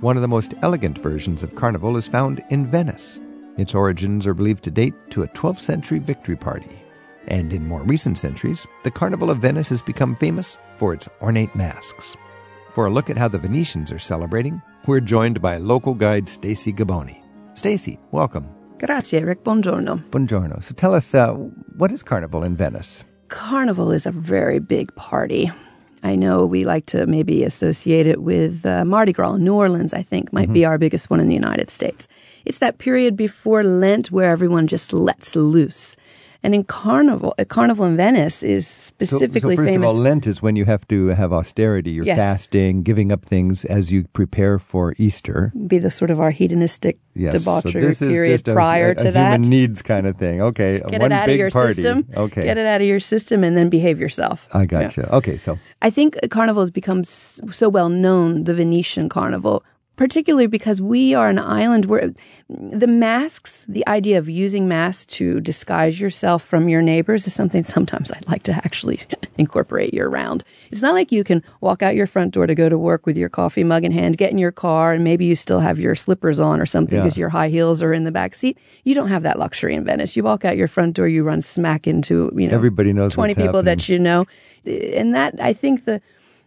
One 0.03 0.17
of 0.19 0.21
the 0.21 0.29
most 0.29 0.53
elegant 0.61 0.99
versions 0.99 1.43
of 1.43 1.55
Carnival 1.55 1.97
is 1.97 2.07
found 2.07 2.45
in 2.51 2.67
Venice. 2.67 3.21
Its 3.57 3.75
origins 3.75 4.27
are 4.27 4.35
believed 4.35 4.63
to 4.65 4.71
date 4.71 4.93
to 5.13 5.23
a 5.23 5.29
12th 5.29 5.61
century 5.61 5.99
victory 5.99 6.37
party. 6.37 6.83
And 7.29 7.51
in 7.51 7.67
more 7.67 7.83
recent 7.83 8.19
centuries, 8.19 8.67
the 8.85 8.91
Carnival 8.91 9.31
of 9.31 9.39
Venice 9.39 9.71
has 9.71 9.81
become 9.81 10.15
famous 10.15 10.59
for 10.77 10.93
its 10.93 11.09
ornate 11.23 11.57
masks. 11.57 12.19
For 12.75 12.85
a 12.85 12.91
look 12.91 13.09
at 13.09 13.17
how 13.17 13.29
the 13.29 13.39
Venetians 13.39 13.91
are 13.91 13.99
celebrating, 13.99 14.61
we're 14.87 15.01
joined 15.01 15.41
by 15.41 15.57
local 15.57 15.95
guide 15.95 16.29
Stacy 16.29 16.71
Gaboni. 16.71 17.23
Stacy, 17.55 17.99
welcome. 18.11 18.60
Grazie, 18.81 19.23
Rick. 19.23 19.43
Buongiorno. 19.43 20.05
Buongiorno. 20.11 20.63
So 20.63 20.73
tell 20.73 20.95
us, 20.95 21.15
uh, 21.15 21.35
what 21.77 21.93
is 21.93 22.03
Carnival 22.03 22.43
in 22.43 22.57
Venice? 22.57 23.05
Carnival 23.29 23.93
is 23.93 24.07
a 24.07 24.11
very 24.11 24.59
big 24.59 24.95
party. 24.95 25.51
I 26.03 26.17
know 26.17 26.47
we 26.47 26.65
like 26.65 26.87
to 26.87 27.05
maybe 27.05 27.45
associate 27.45 28.07
it 28.07 28.23
with 28.23 28.65
uh, 28.65 28.87
Mardi 28.87 29.13
Gras. 29.13 29.37
New 29.37 29.53
Orleans, 29.53 29.93
I 29.93 30.03
think, 30.03 30.33
might 30.33 30.51
be 30.51 30.65
our 30.65 30.79
biggest 30.79 31.11
one 31.11 31.21
in 31.21 31.29
the 31.29 31.35
United 31.35 31.71
States. 31.71 32.09
It's 32.47 32.57
that 32.59 32.79
period 32.79 33.19
before 33.19 33.63
Lent 33.63 34.11
where 34.11 34.31
everyone 34.31 34.67
just 34.67 34.95
lets 34.95 35.37
loose. 35.37 35.95
And 36.43 36.55
in 36.55 36.65
Carnival, 36.65 37.35
uh, 37.39 37.45
Carnival 37.45 37.85
in 37.85 37.97
Venice 37.97 38.43
is 38.43 38.67
specifically 38.67 39.41
so, 39.41 39.49
so 39.51 39.57
first 39.57 39.69
famous. 39.69 39.91
of 39.91 39.97
all, 39.97 40.03
Lent 40.03 40.27
is 40.27 40.41
when 40.41 40.57
you 40.57 40.65
have 40.65 40.89
to 40.89 41.09
have 41.09 41.33
austerity. 41.35 41.91
You're 41.91 42.07
Yes. 42.07 42.17
fasting, 42.17 42.83
giving 42.83 43.13
up 43.13 43.27
things 43.27 43.65
as 43.67 43.93
you 43.93 44.05
prepare 44.15 44.59
for 44.59 44.95
Easter. 44.97 45.53
be 45.67 45.77
the 45.79 45.91
sort 45.91 46.11
of 46.11 46.19
our 46.19 46.31
hedonistic 46.31 46.99
Yes. 47.15 47.35
debauchery 47.35 47.93
so 47.93 48.09
period 48.09 48.33
just 48.33 48.49
a, 48.49 48.55
prior 48.55 48.91
a, 48.93 48.95
to 48.95 49.09
a 49.09 49.13
that. 49.13 49.33
human 49.35 49.51
needs 49.51 49.83
kind 49.83 50.07
of 50.07 50.17
thing. 50.17 50.41
Okay, 50.41 50.81
Get 50.89 51.01
one 51.03 51.13
it 51.13 51.15
out 51.15 51.27
big 51.27 51.35
of 51.35 51.39
your 51.41 51.51
party. 51.51 51.75
system. 51.75 52.07
Okay, 52.17 52.43
Get 52.43 52.57
it 52.57 52.65
out 52.67 52.81
of 52.81 52.87
your 52.87 53.01
system 53.01 53.45
and 53.45 53.55
then 53.57 53.69
behave 53.69 54.01
yourself. 54.01 54.49
I 54.53 54.65
gotcha. 54.65 55.15
Okay, 55.17 55.37
so 55.37 55.59
I 55.83 55.91
think 55.91 56.17
Carnival 56.31 56.63
has 56.63 56.71
become 56.71 57.05
so 57.05 57.69
well 57.69 57.91
known, 57.91 58.45
the 58.45 58.55
Venetian 58.55 59.09
Carnival, 59.11 59.63
particularly 60.01 60.47
because 60.47 60.81
we 60.81 61.13
are 61.13 61.29
an 61.29 61.39
island 61.39 61.85
where 61.85 62.11
the 62.49 62.87
masks, 62.87 63.67
the 63.69 63.87
idea 63.87 64.17
of 64.17 64.31
using 64.31 64.67
masks 64.67 65.05
to 65.05 65.41
disguise 65.41 66.01
yourself 66.01 66.43
from 66.43 66.71
your 66.71 66.81
neighbors 66.81 67.27
is 67.27 67.35
something 67.35 67.63
sometimes 67.63 68.11
I'd 68.11 68.27
like 68.27 68.43
to 68.45 68.53
actually 68.53 69.01
incorporate 69.37 69.93
year 69.93 70.09
round. 70.09 70.43
It's 70.71 70.81
not 70.81 70.95
like 70.95 71.13
you 71.13 71.23
can 71.23 71.45
walk 71.61 71.83
out 71.83 71.95
your 71.95 72.07
front 72.07 72.33
door 72.33 72.47
to 72.47 72.55
go 72.55 72.71
to 72.71 72.79
work 72.79 73.05
with 73.05 73.19
your 73.19 73.29
coffee 73.29 73.63
mug 73.63 73.85
in 73.85 73.93
hand, 73.93 74.17
get 74.17 74.31
in 74.31 74.39
your 74.39 74.53
car, 74.53 74.95
and 74.95 75.05
maybe 75.05 75.27
you 75.27 75.35
still 75.35 75.61
have 75.61 75.79
your 75.79 75.95
slippers 75.95 76.41
on 76.41 76.63
or 76.63 76.67
something 76.67 76.97
Yeah. 76.97 77.03
because 77.03 77.19
your 77.19 77.29
high 77.29 77.51
heels 77.51 77.83
are 77.83 77.93
in 77.93 78.05
the 78.05 78.11
back 78.11 78.35
seat. 78.35 78.57
You 78.85 78.95
don't 78.95 79.09
have 79.09 79.23
that 79.25 79.39
luxury 79.39 79.75
in 79.75 79.85
Venice. 79.85 80.17
You 80.17 80.23
walk 80.23 80.47
out 80.47 80.57
your 80.57 80.69
front 80.69 80.97
door, 80.97 81.09
you 81.09 81.25
run 81.25 81.43
smack 81.43 81.87
into, 81.87 82.33
you 82.35 82.49
know, 82.49 82.55
Everybody 82.55 82.95
knows 82.95 83.13
20 83.13 83.33
what's 83.35 83.47
people 83.47 83.63
that 83.65 83.87
you 83.91 83.99
know. 83.99 84.25
And 84.65 85.15
that, 85.15 85.35
I 85.43 85.53
think 85.53 85.85
the, 85.85 86.01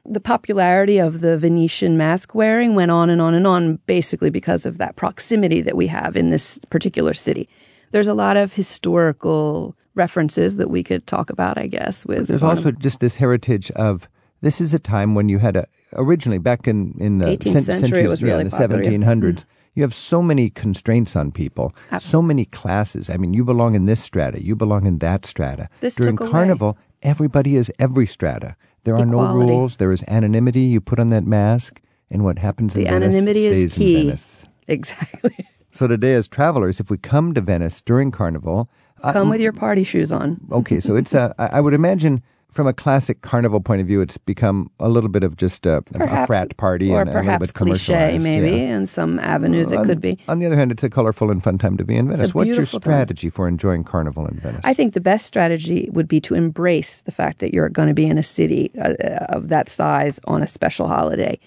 the 0.05 0.19
popularity 0.19 0.98
of 0.98 1.22
the 1.22 1.38
Venetian 1.38 1.98
mask 1.98 2.36
wearing 2.36 2.75
went 2.75 2.91
on 2.91 3.10
and 3.10 3.22
on 3.22 3.33
and 3.33 3.48
on 3.48 3.77
basically 3.86 4.29
because 4.29 4.65
of 4.65 4.77
that 4.77 4.95
proximity 4.95 5.62
that 5.62 5.77
we 5.77 5.88
have 5.88 6.15
in 6.15 6.29
this 6.29 6.60
particular 6.69 7.13
city. 7.13 7.48
There's 7.91 8.07
a 8.07 8.13
lot 8.13 8.36
of 8.36 8.53
historical 8.53 9.75
references 9.95 10.57
that 10.57 10.69
we 10.69 10.83
could 10.83 11.07
talk 11.07 11.29
about, 11.29 11.57
I 11.57 11.67
guess, 11.67 12.05
with 12.05 12.27
There's 12.27 12.43
also 12.43 12.69
of- 12.69 12.79
just 12.79 13.00
this 13.00 13.15
heritage 13.15 13.72
of 13.72 14.10
this 14.41 14.60
is 14.60 14.74
a 14.74 14.79
time 14.79 15.15
when 15.15 15.29
you 15.29 15.39
had 15.39 15.55
a 15.55 15.67
originally 15.93 16.38
back 16.39 16.67
in 16.67 16.95
in 17.00 17.19
the 17.19 17.27
18th 17.27 17.63
cen- 17.63 17.79
century, 17.79 18.07
was 18.07 18.22
yeah, 18.22 18.27
really 18.27 18.41
in 18.41 18.50
the 18.50 18.57
popular, 18.57 18.83
yeah. 18.83 18.89
1700s. 18.89 19.22
Mm-hmm. 19.22 19.50
You 19.75 19.83
have 19.83 19.93
so 19.93 20.22
many 20.22 20.50
constraints 20.51 21.15
on 21.15 21.31
people, 21.31 21.74
so 21.98 22.22
many 22.22 22.45
classes. 22.45 23.10
I 23.10 23.17
mean, 23.17 23.33
you 23.33 23.43
belong 23.43 23.74
in 23.74 23.86
this 23.86 24.03
strata, 24.03 24.43
you 24.43 24.55
belong 24.55 24.86
in 24.86 25.00
that 25.00 25.25
strata. 25.25 25.67
This 25.79 25.95
During 25.95 26.17
took 26.17 26.27
away. 26.27 26.31
Carnival, 26.31 26.77
everybody 27.01 27.55
is 27.55 27.72
every 27.79 28.05
strata. 28.05 28.55
There 28.84 28.96
are 28.98 29.06
no 29.06 29.34
rules. 29.34 29.78
There 29.78 29.92
is 29.92 30.04
anonymity. 30.08 30.62
You 30.62 30.82
put 30.82 31.00
on 31.00 31.10
that 31.12 31.25
mask, 31.25 31.82
and 32.12 32.24
what 32.24 32.40
happens 32.40 32.75
in 32.75 32.84
the 32.84 32.90
Venice 32.90 33.08
anonymity 33.16 33.42
stays 33.44 33.63
is 33.63 33.74
key. 33.75 33.96
in 34.00 34.06
Venice. 34.08 34.44
Exactly. 34.68 35.36
So 35.75 35.88
today, 35.88 36.13
as 36.13 36.28
travelers, 36.28 36.80
if 36.80 36.92
we 36.92 37.00
come 37.00 37.34
to 37.34 37.42
Venice 37.42 37.82
during 37.82 38.12
Carnival, 38.12 38.70
Come 39.02 39.30
with 39.30 39.42
your 39.42 39.52
party 39.52 39.84
shoes 39.84 40.12
on. 40.12 40.40
okay, 40.52 40.80
so 40.80 40.96
it's 40.96 41.16
a. 41.16 41.34
I 41.40 41.58
I 41.58 41.62
would 41.62 41.74
imagine 41.74 42.22
from 42.53 42.67
a 42.67 42.74
classic 42.74 43.22
carnival 43.22 43.60
point 43.60 43.81
of 43.81 43.88
view, 43.88 44.00
it's 44.00 44.17
become 44.17 44.69
a 44.79 44.88
little 44.88 45.10
bit 45.10 45.24
of 45.24 45.36
just 45.36 45.65
a, 45.65 45.83
a 45.95 46.27
frat 46.27 46.55
party 46.57 46.91
or 46.91 47.01
and 47.01 47.10
a 47.10 47.13
little 47.13 47.24
perhaps 47.25 47.48
bit 47.48 47.53
cliche, 47.55 48.19
maybe, 48.19 48.51
yeah. 48.51 48.75
in 48.75 48.86
some 48.86 49.19
avenues 49.19 49.72
it 49.72 49.79
On- 49.79 49.86
could 49.86 50.00
be. 50.00 50.19
On 50.27 50.39
the 50.39 50.45
other 50.45 50.55
hand, 50.55 50.72
it's 50.72 50.83
a 50.83 50.89
colorful 50.89 51.31
and 51.31 51.43
fun 51.43 51.57
time 51.57 51.77
to 51.77 51.83
be 51.83 51.95
in 51.95 52.07
Venice. 52.07 52.33
What's 52.33 52.48
your 52.48 52.55
beautiful 52.55 52.79
time. 52.79 52.93
strategy 52.93 53.29
for 53.29 53.48
enjoying 53.48 53.83
carnival 53.83 54.27
in 54.27 54.39
Venice? 54.39 54.62
I 54.63 54.74
think 54.74 54.93
the 54.93 55.01
best 55.01 55.25
strategy 55.25 55.89
would 55.91 56.07
be 56.07 56.22
to 56.22 56.36
embrace 56.36 57.01
the 57.01 57.12
fact 57.12 57.39
that 57.39 57.53
you're 57.53 57.69
going 57.69 57.88
to 57.88 57.93
be 57.93 58.05
in 58.05 58.17
a 58.17 58.24
city 58.24 58.72
uh, 58.77 58.93
uh, 59.03 59.25
of 59.29 59.50
that 59.50 59.67
size 59.67 60.19
on 60.25 60.43
a 60.43 60.48
special 60.48 60.88
holiday. 60.88 61.39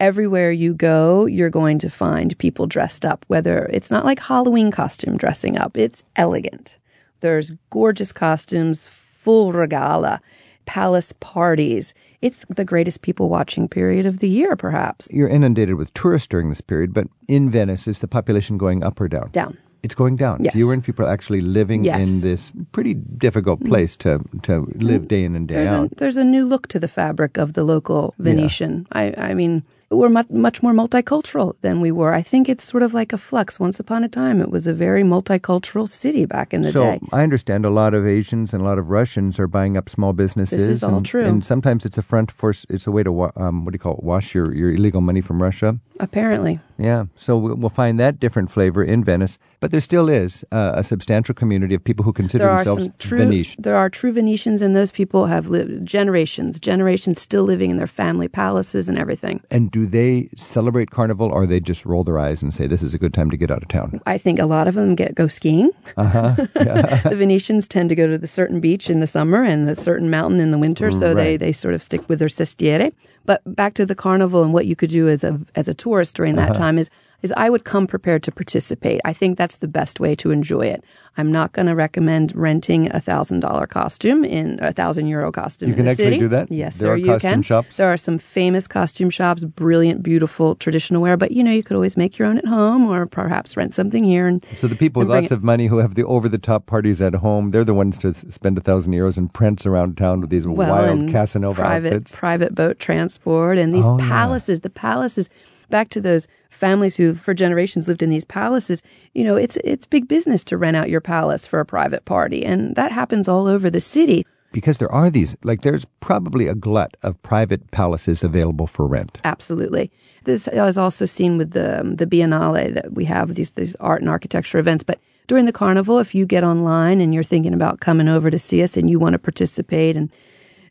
Everywhere 0.00 0.52
you 0.52 0.74
go, 0.74 1.26
you're 1.26 1.50
going 1.50 1.78
to 1.80 1.90
find 1.90 2.36
people 2.38 2.66
dressed 2.66 3.04
up, 3.04 3.24
whether 3.28 3.66
it's 3.72 3.90
not 3.90 4.04
like 4.04 4.20
Halloween 4.20 4.70
costume 4.70 5.16
dressing 5.16 5.56
up, 5.56 5.76
it's 5.76 6.02
elegant. 6.16 6.78
There's 7.20 7.52
gorgeous 7.70 8.12
costumes, 8.12 8.88
full 8.88 9.52
regala, 9.52 10.20
palace 10.68 11.14
parties. 11.18 11.94
It's 12.20 12.44
the 12.50 12.64
greatest 12.64 13.00
people 13.00 13.30
watching 13.30 13.68
period 13.68 14.04
of 14.04 14.18
the 14.18 14.28
year, 14.28 14.54
perhaps. 14.54 15.08
You're 15.10 15.28
inundated 15.28 15.76
with 15.76 15.94
tourists 15.94 16.28
during 16.28 16.50
this 16.50 16.60
period, 16.60 16.92
but 16.92 17.06
in 17.26 17.50
Venice, 17.50 17.88
is 17.88 18.00
the 18.00 18.06
population 18.08 18.58
going 18.58 18.84
up 18.84 19.00
or 19.00 19.08
down? 19.08 19.30
Down. 19.32 19.56
It's 19.82 19.94
going 19.94 20.16
down. 20.16 20.44
Yes. 20.44 20.52
Fewer 20.52 20.74
and 20.74 20.84
fewer 20.84 20.92
people 20.92 21.08
actually 21.08 21.40
living 21.40 21.84
Yes. 21.84 22.06
in 22.06 22.20
this 22.20 22.52
pretty 22.72 22.94
difficult 22.94 23.64
place 23.64 23.96
to 23.96 24.20
to 24.42 24.52
live 24.74 25.02
mm. 25.02 25.08
day 25.08 25.24
in 25.24 25.36
and 25.36 25.46
day 25.46 25.54
There's 25.54 25.70
a, 25.70 25.76
out. 25.76 25.96
there's 25.96 26.16
a 26.18 26.24
new 26.24 26.44
look 26.44 26.66
to 26.68 26.78
the 26.78 26.88
fabric 26.88 27.38
of 27.38 27.52
the 27.52 27.64
local 27.64 28.14
Venetian. 28.18 28.86
I, 28.92 29.14
I 29.16 29.34
mean, 29.34 29.62
we're 29.90 30.08
much, 30.08 30.28
much 30.30 30.62
more 30.62 30.72
multicultural 30.72 31.56
than 31.62 31.80
we 31.80 31.90
were. 31.90 32.12
I 32.12 32.22
think 32.22 32.48
it's 32.48 32.64
sort 32.64 32.82
of 32.82 32.92
like 32.92 33.12
a 33.12 33.18
flux. 33.18 33.58
Once 33.58 33.80
upon 33.80 34.04
a 34.04 34.08
time, 34.08 34.40
it 34.40 34.50
was 34.50 34.66
a 34.66 34.74
very 34.74 35.02
multicultural 35.02 35.88
city 35.88 36.24
back 36.26 36.52
in 36.52 36.62
the 36.62 36.72
so 36.72 36.80
day. 36.80 37.00
I 37.12 37.22
understand 37.22 37.64
a 37.64 37.70
lot 37.70 37.94
of 37.94 38.06
Asians 38.06 38.52
and 38.52 38.62
a 38.62 38.64
lot 38.64 38.78
of 38.78 38.90
Russians 38.90 39.38
are 39.38 39.46
buying 39.46 39.76
up 39.76 39.88
small 39.88 40.12
businesses. 40.12 40.66
This 40.66 40.76
is 40.76 40.82
all 40.82 40.96
and, 40.96 41.06
true. 41.06 41.24
And 41.24 41.44
sometimes 41.44 41.86
it's 41.86 41.96
a 41.96 42.02
front 42.02 42.30
for 42.30 42.54
it's 42.68 42.86
a 42.86 42.90
way 42.90 43.02
to 43.02 43.32
um, 43.36 43.64
what 43.64 43.72
do 43.72 43.76
you 43.76 43.80
call 43.80 43.94
it? 43.94 44.02
Wash 44.02 44.34
your, 44.34 44.54
your 44.54 44.72
illegal 44.72 45.00
money 45.00 45.20
from 45.20 45.42
Russia. 45.42 45.78
Apparently, 46.00 46.60
Yeah, 46.78 47.06
so 47.16 47.36
we- 47.36 47.54
we'll 47.54 47.70
find 47.70 47.98
that 47.98 48.20
different 48.20 48.50
flavor 48.50 48.84
in 48.84 49.02
Venice, 49.02 49.36
but 49.60 49.72
there 49.72 49.80
still 49.80 50.08
is 50.08 50.44
uh, 50.52 50.72
a 50.76 50.84
substantial 50.84 51.34
community 51.34 51.74
of 51.74 51.82
people 51.82 52.04
who 52.04 52.12
consider 52.12 52.44
themselves 52.46 52.88
true. 52.98 53.18
Venetian. 53.18 53.60
There 53.62 53.76
are 53.76 53.90
true 53.90 54.12
Venetians, 54.12 54.62
and 54.62 54.76
those 54.76 54.92
people 54.92 55.26
have 55.26 55.48
lived 55.48 55.84
generations, 55.84 56.58
generations 56.60 57.20
still 57.20 57.42
living 57.42 57.70
in 57.70 57.76
their 57.78 57.88
family 57.88 58.28
palaces 58.28 58.88
and 58.88 58.96
everything. 58.96 59.40
And 59.50 59.70
do 59.72 59.86
they 59.86 60.28
celebrate 60.36 60.90
Carnival, 60.90 61.30
or 61.32 61.46
they 61.46 61.58
just 61.58 61.84
roll 61.84 62.04
their 62.04 62.18
eyes 62.18 62.42
and 62.42 62.54
say 62.54 62.66
this 62.68 62.82
is 62.82 62.94
a 62.94 62.98
good 62.98 63.12
time 63.12 63.30
to 63.30 63.36
get 63.36 63.50
out 63.50 63.62
of 63.62 63.68
town? 63.68 64.00
I 64.06 64.16
think 64.16 64.38
a 64.38 64.46
lot 64.46 64.68
of 64.68 64.74
them 64.74 64.94
get 64.94 65.16
go 65.16 65.26
skiing. 65.26 65.70
Uh-huh. 65.96 66.34
the 66.54 67.16
Venetians 67.16 67.66
tend 67.66 67.88
to 67.88 67.96
go 67.96 68.06
to 68.06 68.18
the 68.18 68.28
certain 68.28 68.60
beach 68.60 68.88
in 68.88 69.00
the 69.00 69.06
summer 69.08 69.42
and 69.42 69.66
the 69.66 69.74
certain 69.74 70.10
mountain 70.10 70.38
in 70.38 70.52
the 70.52 70.58
winter, 70.58 70.90
so 70.92 71.12
they, 71.12 71.36
they 71.36 71.52
sort 71.52 71.74
of 71.74 71.82
stick 71.82 72.08
with 72.08 72.20
their 72.20 72.28
sestiere. 72.28 72.92
But 73.28 73.42
back 73.44 73.74
to 73.74 73.84
the 73.84 73.94
carnival 73.94 74.42
and 74.42 74.54
what 74.54 74.64
you 74.64 74.74
could 74.74 74.88
do 74.88 75.06
as 75.06 75.22
a 75.22 75.38
as 75.54 75.68
a 75.68 75.74
tourist 75.74 76.16
during 76.16 76.36
that 76.36 76.52
Uh-huh. 76.52 76.58
time 76.64 76.78
is 76.78 76.88
is 77.22 77.32
I 77.36 77.50
would 77.50 77.64
come 77.64 77.86
prepared 77.86 78.22
to 78.24 78.32
participate. 78.32 79.00
I 79.04 79.12
think 79.12 79.36
that's 79.36 79.56
the 79.56 79.66
best 79.68 79.98
way 79.98 80.14
to 80.16 80.30
enjoy 80.30 80.66
it. 80.66 80.84
I'm 81.16 81.32
not 81.32 81.52
going 81.52 81.66
to 81.66 81.74
recommend 81.74 82.32
renting 82.36 82.90
a 82.94 83.00
thousand 83.00 83.40
dollar 83.40 83.66
costume 83.66 84.24
in 84.24 84.58
a 84.62 84.70
thousand 84.72 85.08
euro 85.08 85.32
costume. 85.32 85.68
You 85.70 85.74
can 85.74 85.86
the 85.86 85.90
actually 85.90 86.04
city. 86.04 86.18
do 86.20 86.28
that? 86.28 86.50
Yes, 86.52 86.78
There 86.78 86.90
sir. 86.90 86.92
are 86.92 86.96
you 86.96 87.06
costume 87.06 87.30
can. 87.32 87.42
shops? 87.42 87.76
There 87.76 87.92
are 87.92 87.96
some 87.96 88.18
famous 88.18 88.68
costume 88.68 89.10
shops, 89.10 89.42
brilliant, 89.44 90.02
beautiful 90.04 90.54
traditional 90.54 91.02
wear. 91.02 91.16
But 91.16 91.32
you 91.32 91.42
know, 91.42 91.50
you 91.50 91.64
could 91.64 91.74
always 91.74 91.96
make 91.96 92.18
your 92.18 92.28
own 92.28 92.38
at 92.38 92.46
home, 92.46 92.86
or 92.86 93.04
perhaps 93.06 93.56
rent 93.56 93.74
something 93.74 94.04
here. 94.04 94.28
And 94.28 94.46
So 94.56 94.68
the 94.68 94.76
people 94.76 95.00
with 95.00 95.10
lots 95.10 95.26
it- 95.26 95.32
of 95.32 95.42
money 95.42 95.66
who 95.66 95.78
have 95.78 95.96
the 95.96 96.04
over-the-top 96.04 96.66
parties 96.66 97.00
at 97.02 97.14
home, 97.16 97.50
they're 97.50 97.64
the 97.64 97.74
ones 97.74 97.98
to 97.98 98.12
spend 98.14 98.56
a 98.58 98.60
thousand 98.60 98.92
euros 98.92 99.18
and 99.18 99.32
prance 99.32 99.66
around 99.66 99.96
town 99.96 100.20
with 100.20 100.30
these 100.30 100.46
well, 100.46 100.70
wild 100.70 101.08
Casanova 101.10 101.60
private 101.60 101.92
outfits. 101.94 102.14
private 102.14 102.54
boat 102.54 102.78
transport 102.78 103.58
and 103.58 103.74
these 103.74 103.86
Oh, 103.86 103.98
yeah. 103.98 104.08
palaces. 104.08 104.60
The 104.60 104.70
palaces, 104.70 105.28
back 105.68 105.88
to 105.90 106.00
those 106.00 106.26
families 106.50 106.96
who 106.96 107.14
for 107.14 107.34
generations 107.34 107.88
lived 107.88 108.02
in 108.02 108.10
these 108.10 108.24
palaces. 108.24 108.82
You 109.14 109.24
know, 109.24 109.36
it's 109.36 109.56
it's 109.64 109.86
big 109.86 110.08
business 110.08 110.44
to 110.44 110.56
rent 110.56 110.76
out 110.76 110.90
your 110.90 111.00
palace 111.00 111.46
for 111.46 111.60
a 111.60 111.66
private 111.66 112.04
party, 112.04 112.44
and 112.44 112.74
that 112.76 112.92
happens 112.92 113.28
all 113.28 113.46
over 113.46 113.70
the 113.70 113.80
city. 113.80 114.24
because 114.52 114.78
there 114.78 114.90
are 114.92 115.10
these, 115.10 115.36
like, 115.44 115.60
there's 115.62 115.84
probably 116.00 116.46
a 116.46 116.54
glut 116.54 116.96
of 117.02 117.22
private 117.22 117.70
palaces 117.70 118.24
available 118.24 118.66
for 118.66 118.86
rent. 118.86 119.18
Absolutely. 119.24 119.90
This 120.24 120.48
is 120.48 120.78
also 120.78 121.04
seen 121.06 121.38
with 121.38 121.52
the 121.52 121.80
um, 121.80 121.96
the 121.96 122.06
Biennale 122.06 122.74
that 122.74 122.92
we 122.92 123.04
have 123.04 123.34
these 123.34 123.52
these 123.52 123.74
art 123.76 124.00
and 124.00 124.10
architecture 124.10 124.58
events. 124.58 124.84
But 124.84 124.98
during 125.26 125.46
the 125.46 125.52
carnival, 125.52 125.98
if 125.98 126.14
you 126.14 126.26
get 126.26 126.44
online 126.44 127.00
and 127.00 127.12
you're 127.14 127.22
thinking 127.22 127.54
about 127.54 127.80
coming 127.80 128.08
over 128.08 128.30
to 128.30 128.38
see 128.38 128.62
us 128.62 128.76
and 128.76 128.88
you 128.90 128.98
want 128.98 129.12
to 129.12 129.18
participate 129.18 129.96
and 129.96 130.10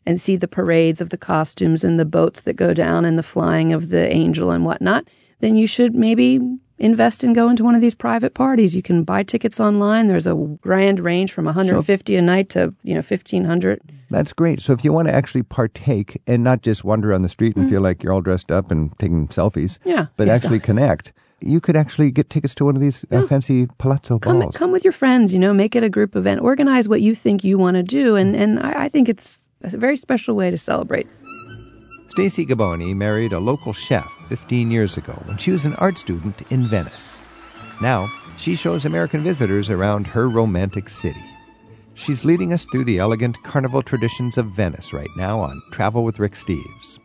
and 0.08 0.18
see 0.18 0.36
the 0.36 0.48
parades 0.48 1.02
of 1.02 1.10
the 1.10 1.18
costumes 1.18 1.84
and 1.84 2.00
the 2.00 2.06
boats 2.06 2.40
that 2.40 2.54
go 2.54 2.72
down 2.72 3.04
and 3.04 3.18
the 3.18 3.22
flying 3.22 3.74
of 3.74 3.90
the 3.90 4.10
angel 4.10 4.50
and 4.50 4.64
whatnot, 4.64 5.06
then 5.40 5.54
you 5.54 5.66
should 5.66 5.94
maybe 5.94 6.40
invest 6.78 7.22
and 7.22 7.34
go 7.34 7.50
into 7.50 7.62
one 7.62 7.74
of 7.74 7.82
these 7.82 7.94
private 7.94 8.32
parties. 8.32 8.74
You 8.74 8.80
can 8.80 9.04
buy 9.04 9.22
tickets 9.22 9.60
online. 9.60 10.06
There's 10.06 10.26
a 10.26 10.34
grand 10.62 10.98
range 10.98 11.30
from 11.30 11.44
150 11.44 12.16
a 12.16 12.22
night 12.22 12.48
to 12.50 12.74
you 12.82 12.94
know 12.94 13.02
1500. 13.02 13.82
That's 14.10 14.32
great. 14.32 14.62
So 14.62 14.72
if 14.72 14.82
you 14.82 14.94
want 14.94 15.08
to 15.08 15.14
actually 15.14 15.42
partake 15.42 16.22
and 16.26 16.42
not 16.42 16.62
just 16.62 16.84
wander 16.84 17.12
on 17.12 17.20
the 17.20 17.28
street 17.28 17.56
and 17.56 17.68
feel 17.68 17.82
like 17.82 18.02
you're 18.02 18.14
all 18.14 18.22
dressed 18.22 18.50
up 18.50 18.70
and 18.70 18.98
taking 18.98 19.28
selfies. 19.28 19.78
Yeah, 19.84 20.06
but 20.16 20.26
exactly. 20.28 20.32
actually 20.32 20.60
connect, 20.60 21.12
you 21.42 21.60
could 21.60 21.76
actually 21.76 22.10
get 22.10 22.30
tickets 22.30 22.54
to 22.54 22.64
one 22.64 22.76
of 22.76 22.80
these 22.80 23.04
uh, 23.10 23.26
fancy 23.26 23.66
palazzo 23.76 24.18
come 24.18 24.40
balls. 24.40 24.56
come 24.56 24.72
with 24.72 24.84
your 24.84 24.92
friends 24.92 25.32
you 25.32 25.38
know 25.38 25.54
make 25.54 25.76
it 25.76 25.84
a 25.84 25.90
group 25.90 26.16
event 26.16 26.40
organize 26.40 26.88
what 26.88 27.00
you 27.00 27.14
think 27.14 27.44
you 27.44 27.56
want 27.56 27.76
to 27.76 27.82
do 27.82 28.16
and 28.16 28.34
and 28.34 28.58
I, 28.58 28.84
I 28.84 28.88
think 28.88 29.08
it's 29.08 29.47
a 29.62 29.76
very 29.76 29.96
special 29.96 30.34
way 30.34 30.50
to 30.50 30.58
celebrate 30.58 31.06
Stacy 32.08 32.44
Gaboni 32.46 32.96
married 32.96 33.32
a 33.32 33.38
local 33.38 33.72
chef 33.72 34.08
15 34.28 34.70
years 34.70 34.96
ago 34.96 35.12
when 35.26 35.36
she 35.36 35.50
was 35.52 35.64
an 35.64 35.74
art 35.74 35.98
student 35.98 36.42
in 36.50 36.66
Venice. 36.66 37.20
Now, 37.80 38.08
she 38.36 38.56
shows 38.56 38.84
American 38.84 39.20
visitors 39.22 39.70
around 39.70 40.06
her 40.08 40.28
romantic 40.28 40.88
city. 40.88 41.22
She's 41.94 42.24
leading 42.24 42.52
us 42.52 42.64
through 42.64 42.84
the 42.84 42.98
elegant 42.98 43.40
carnival 43.44 43.82
traditions 43.82 44.36
of 44.36 44.46
Venice 44.46 44.92
right 44.92 45.10
now 45.16 45.38
on 45.40 45.62
Travel 45.70 46.02
with 46.02 46.18
Rick 46.18 46.32
Steves. 46.32 46.98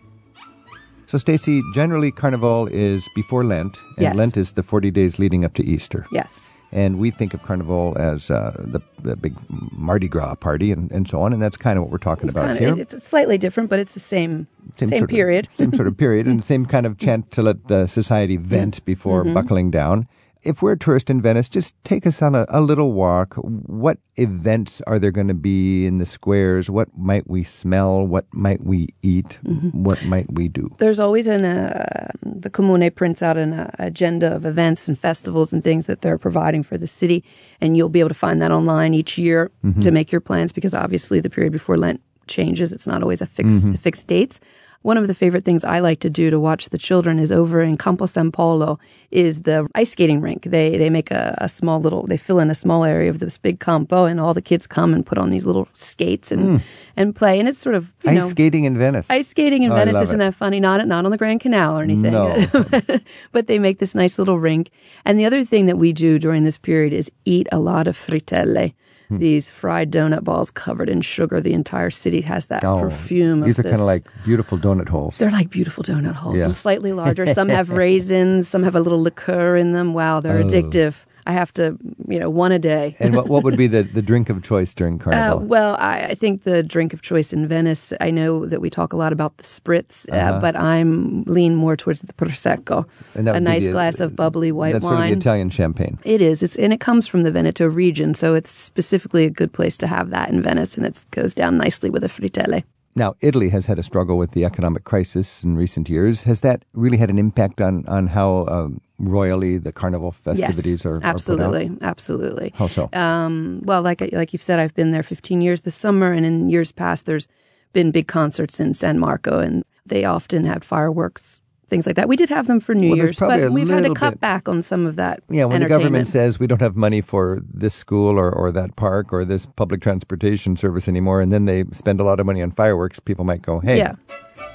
So, 1.05 1.19
Stacy, 1.19 1.61
generally 1.75 2.09
Carnival 2.11 2.67
is 2.71 3.07
before 3.13 3.43
Lent, 3.43 3.77
and 3.97 4.03
Yes. 4.03 4.15
Lent 4.15 4.35
is 4.37 4.53
the 4.53 4.63
40 4.63 4.89
days 4.89 5.19
leading 5.19 5.45
up 5.45 5.53
to 5.55 5.63
Easter. 5.63 6.07
yes 6.11 6.49
And 6.73 6.97
we 6.97 7.11
think 7.11 7.35
of 7.35 7.43
Carnival 7.43 7.95
as 7.99 8.31
uh, 8.31 8.55
the, 8.57 8.81
the 9.03 9.15
big 9.15 9.35
Mardi 9.71 10.07
Gras 10.07 10.33
party 10.35 10.71
and, 10.71 10.91
and 10.91 11.07
so 11.07 11.21
on, 11.21 11.31
and 11.31 11.39
that's 11.39 11.55
kind 11.55 11.77
of 11.77 11.83
what 11.83 11.91
we're 11.91 11.99
talking 11.99 12.25
it's 12.25 12.33
about 12.33 12.47
kind 12.47 12.59
here. 12.59 12.75
it's 12.79 13.05
slightly 13.07 13.37
different 13.37 13.69
but 13.69 13.77
it's 13.77 13.93
the 13.93 13.99
same 13.99 14.47
same, 14.77 15.03
of- 15.03 15.09
period 15.09 15.47
same 15.55 15.71
sort 15.73 15.87
of 15.87 15.95
period, 16.03 16.25
and 16.25 16.43
same 16.43 16.65
kind 16.65 16.87
of 16.87 16.97
chant 16.97 17.29
to 17.31 17.43
let 17.43 17.67
the 17.67 17.85
society 17.85 18.37
vent 18.37 18.83
before 18.85 19.23
Mm-hmm. 19.23 19.33
buckling 19.35 19.69
down. 19.71 20.07
If 20.43 20.61
we're 20.61 20.73
a 20.73 20.77
tourist 20.77 21.09
in 21.09 21.21
Venice, 21.21 21.49
just 21.49 21.73
take 21.83 22.05
us 22.05 22.21
on 22.21 22.35
a, 22.35 22.45
a 22.49 22.61
little 22.61 22.91
walk. 22.93 23.35
What 23.35 23.97
events 24.17 24.81
are 24.85 24.99
there 24.99 25.11
going 25.11 25.27
to 25.27 25.33
be 25.33 25.85
in 25.85 25.97
the 25.97 26.05
squares? 26.05 26.69
What 26.69 26.89
might 26.97 27.29
we 27.29 27.43
smell? 27.43 28.05
What 28.05 28.25
might 28.33 28.63
we 28.63 28.89
eat? 29.01 29.39
What 29.71 30.03
might 30.05 30.31
we 30.31 30.47
do? 30.47 30.73
There's 30.77 30.99
always 30.99 31.27
an 31.27 31.45
uh, 31.45 32.11
the 32.21 32.49
Comune 32.49 32.93
prints 32.93 33.21
out 33.21 33.37
an 33.37 33.53
uh, 33.53 33.71
agenda 33.79 34.35
of 34.35 34.45
events 34.45 34.87
and 34.87 34.99
festivals 34.99 35.53
and 35.53 35.63
things 35.63 35.87
that 35.87 36.01
they're 36.01 36.17
providing 36.17 36.63
for 36.63 36.77
the 36.77 36.87
city, 36.87 37.23
and 37.61 37.75
you'll 37.77 37.89
be 37.89 37.99
able 37.99 38.09
to 38.09 38.15
find 38.15 38.41
that 38.41 38.51
online 38.51 38.93
each 38.93 39.17
year 39.17 39.51
to 39.81 39.91
make 39.91 40.11
your 40.11 40.21
plans 40.21 40.51
because 40.51 40.73
obviously 40.73 41.19
the 41.19 41.29
period 41.29 41.53
before 41.53 41.77
Lent 41.77 42.01
changes. 42.27 42.71
It's 42.71 42.87
not 42.87 43.01
always 43.01 43.21
a 43.21 43.25
fixed 43.25 43.67
fixed 43.77 44.07
dates. 44.07 44.39
One 44.83 44.97
of 44.97 45.07
the 45.07 45.13
favorite 45.13 45.43
things 45.43 45.63
I 45.63 45.79
like 45.79 45.99
to 46.01 46.09
do 46.09 46.29
to 46.29 46.39
watch 46.39 46.69
the 46.69 46.77
children 46.77 47.17
is 47.17 47.31
over 47.31 47.61
in 47.61 47.77
Campo 47.77 48.05
San 48.05 48.31
Polo 48.31 48.79
is 49.11 49.43
the 49.43 49.67
ice 49.75 49.91
skating 49.91 50.21
rink. 50.21 50.43
They 50.43 50.77
they 50.77 50.89
make 50.89 51.09
a, 51.09 51.35
a 51.39 51.49
small 51.49 51.79
little 51.79 52.05
they 52.05 52.17
fill 52.17 52.39
in 52.39 52.49
a 52.49 52.55
small 52.55 52.83
area 52.83 53.09
of 53.09 53.19
this 53.19 53.37
big 53.37 53.59
campo 53.59 54.05
and 54.05 54.19
all 54.19 54.33
the 54.33 54.41
kids 54.41 54.67
come 54.67 54.93
and 54.93 55.05
put 55.05 55.17
on 55.17 55.29
these 55.29 55.45
little 55.45 55.67
skates 55.73 56.31
and 56.31 56.41
hmm. 56.41 56.57
and 56.97 57.15
play 57.15 57.39
and 57.39 57.47
it's 57.47 57.59
sort 57.59 57.75
of 57.75 57.91
you 58.03 58.11
Ice 58.11 58.19
know 58.19 58.29
skating 58.29 58.65
in 58.65 58.77
Venice. 58.77 59.07
Ice 59.09 59.27
skating 59.27 59.63
in 59.63 59.71
Oh, 59.71 59.75
Venice 59.75 59.97
isn't 59.97 60.21
it. 60.21 60.25
that 60.25 60.35
funny? 60.35 60.59
Not 60.59 60.85
not 60.87 61.05
on 61.05 61.11
the 61.11 61.17
Grand 61.17 61.39
Canal 61.39 61.79
or 61.79 61.83
anything. 61.83 62.11
No. 62.11 62.45
but 63.31 63.47
they 63.47 63.59
make 63.59 63.79
this 63.79 63.95
nice 63.95 64.19
little 64.19 64.37
rink. 64.37 64.69
And 65.05 65.17
the 65.17 65.25
other 65.25 65.45
thing 65.45 65.65
that 65.67 65.77
we 65.77 65.93
do 65.93 66.19
during 66.19 66.43
this 66.43 66.57
period 66.57 66.93
is 66.93 67.09
eat 67.25 67.47
a 67.51 67.59
lot 67.59 67.87
of 67.87 67.97
frittelle. 67.97 68.73
Hmm. 69.13 69.19
These 69.19 69.49
fried 69.51 69.91
donut 69.91 70.23
balls 70.23 70.51
covered 70.51 70.89
in 70.89 71.01
sugar. 71.01 71.41
The 71.41 71.53
entire 71.53 71.89
city 71.89 72.21
has 72.21 72.45
that 72.47 72.63
Oh, 72.63 72.79
perfume. 72.79 73.41
These 73.41 73.59
are 73.59 73.63
kind 73.63 73.75
of 73.75 73.81
like 73.81 74.03
beautiful 74.25 74.57
donut 74.57 74.89
holes. 74.89 75.17
they're 75.17 75.31
like 75.31 75.49
beautiful 75.49 75.83
donut 75.83 76.13
holes, 76.15 76.39
Yeah. 76.39 76.45
and 76.45 76.55
slightly 76.55 76.93
larger. 76.93 77.25
Some 77.33 77.49
have 77.49 77.69
raisins, 77.69 78.47
some 78.47 78.63
have 78.63 78.75
a 78.75 78.79
little 78.79 79.01
liqueur 79.01 79.55
in 79.55 79.73
them. 79.73 79.93
Wow, 79.93 80.19
they're 80.19 80.39
Oh. 80.39 80.43
addictive. 80.43 81.03
I 81.25 81.31
have 81.31 81.53
to, 81.53 81.77
you 82.07 82.19
know, 82.19 82.29
one 82.29 82.51
a 82.51 82.59
day. 82.59 82.95
and 82.99 83.15
what, 83.15 83.27
what 83.27 83.43
would 83.43 83.57
be 83.57 83.67
the, 83.67 83.83
the 83.83 84.01
drink 84.11 84.29
of 84.29 84.41
choice 84.43 84.73
during 84.73 84.95
Uh, 84.95 85.03
Carnival? 85.03 85.39
well, 85.47 85.75
I, 85.79 86.07
I 86.11 86.15
think 86.15 86.43
the 86.43 86.61
drink 86.63 86.93
of 86.93 87.01
choice 87.01 87.31
in 87.33 87.47
Venice. 87.47 87.93
I 88.01 88.11
know 88.11 88.45
that 88.45 88.59
we 88.61 88.69
talk 88.69 88.93
a 88.93 88.97
lot 88.97 89.13
about 89.13 89.37
the 89.37 89.43
spritz, 89.43 90.05
uh, 90.11 90.39
but 90.39 90.55
I'm 90.55 91.23
lean 91.23 91.55
more 91.55 91.75
towards 91.77 92.01
the 92.01 92.13
prosecco, 92.13 92.85
Uh-huh. 93.15 93.31
A 93.33 93.39
nice 93.39 93.65
the- 93.65 93.71
glass 93.71 93.99
of 93.99 94.15
bubbly 94.15 94.51
white 94.51 94.73
That's 94.73 94.83
sort 94.85 94.95
of 94.95 94.99
the 95.01 95.09
wine. 95.11 95.17
Italian 95.17 95.49
champagne. 95.49 95.97
it 96.03 96.21
is. 96.21 96.43
It's 96.43 96.55
and 96.57 96.73
it 96.73 96.79
comes 96.79 97.07
from 97.07 97.23
the 97.23 97.31
Veneto 97.31 97.67
region, 97.67 98.13
so 98.13 98.35
it's 98.35 98.51
specifically 98.51 99.25
a 99.25 99.29
good 99.29 99.51
place 99.53 99.77
to 99.77 99.87
have 99.87 100.09
that 100.11 100.29
in 100.29 100.41
Venice, 100.41 100.75
and 100.77 100.85
it 100.85 101.05
goes 101.11 101.33
down 101.33 101.57
nicely 101.57 101.89
with 101.89 102.03
a 102.03 102.07
frittelle. 102.09 102.63
Now, 102.95 103.15
Italy 103.21 103.49
has 103.49 103.65
had 103.65 103.79
a 103.79 103.83
struggle 103.83 104.17
with 104.17 104.31
the 104.31 104.45
economic 104.45 104.83
crisis 104.83 105.43
in 105.43 105.57
recent 105.57 105.89
years. 105.89 106.23
Has 106.23 106.41
that 106.41 106.63
really 106.73 106.97
had 106.97 107.09
an 107.09 107.17
impact 107.17 107.59
on, 107.59 107.85
on 107.87 108.07
how 108.07 108.45
um, 108.47 108.81
royally 108.99 109.57
the 109.57 109.71
carnival 109.71 110.11
festivities 110.11 110.71
yes, 110.71 110.85
are, 110.85 110.95
are 110.95 110.99
absolutely, 111.03 111.67
out? 111.67 111.77
absolutely. 111.81 112.53
How 112.55 112.67
so? 112.67 112.89
Um, 112.93 113.61
well, 113.63 113.81
like 113.81 114.01
like 114.13 114.33
you've 114.33 114.43
said, 114.43 114.59
I've 114.59 114.75
been 114.75 114.91
there 114.91 115.03
15 115.03 115.41
years 115.41 115.61
this 115.61 115.75
summer, 115.75 116.11
and 116.11 116.25
in 116.25 116.49
years 116.49 116.71
past, 116.71 117.05
there's 117.05 117.27
been 117.73 117.91
big 117.91 118.07
concerts 118.07 118.59
in 118.59 118.73
San 118.73 118.99
Marco, 118.99 119.39
and 119.39 119.63
they 119.85 120.05
often 120.05 120.45
had 120.45 120.63
fireworks, 120.63 121.41
things 121.73 121.87
like 121.87 121.95
that. 121.95 122.07
We 122.07 122.15
did 122.15 122.29
have 122.29 122.45
them 122.45 122.59
for 122.59 122.75
New 122.75 122.89
Well, 122.89 122.97
Year's, 122.97 123.17
but 123.19 123.51
we've 123.51 123.67
had 123.67 123.77
to 123.77 123.81
little 123.81 123.95
cut 123.95 124.11
bit- 124.13 124.19
back 124.21 124.47
on 124.47 124.61
some 124.61 124.85
of 124.85 124.95
that. 124.97 125.23
yeah, 125.29 125.45
when 125.45 125.61
the 125.61 125.67
government 125.67 126.07
says 126.07 126.37
we 126.37 126.45
don't 126.45 126.61
have 126.61 126.75
money 126.75 127.01
for 127.01 127.41
this 127.51 127.73
school 127.73 128.19
or, 128.19 128.31
or 128.31 128.51
that 128.51 128.75
park 128.75 129.11
or 129.11 129.25
this 129.25 129.47
public 129.47 129.81
transportation 129.81 130.55
service 130.55 130.87
anymore, 130.87 131.19
and 131.19 131.31
then 131.31 131.45
they 131.45 131.63
spend 131.71 131.99
a 131.99 132.03
lot 132.03 132.19
of 132.19 132.25
money 132.27 132.43
on 132.43 132.51
fireworks, 132.51 132.99
people 132.99 133.25
might 133.25 133.41
go, 133.41 133.59
hey. 133.59 133.77
Yeah. 133.79 133.95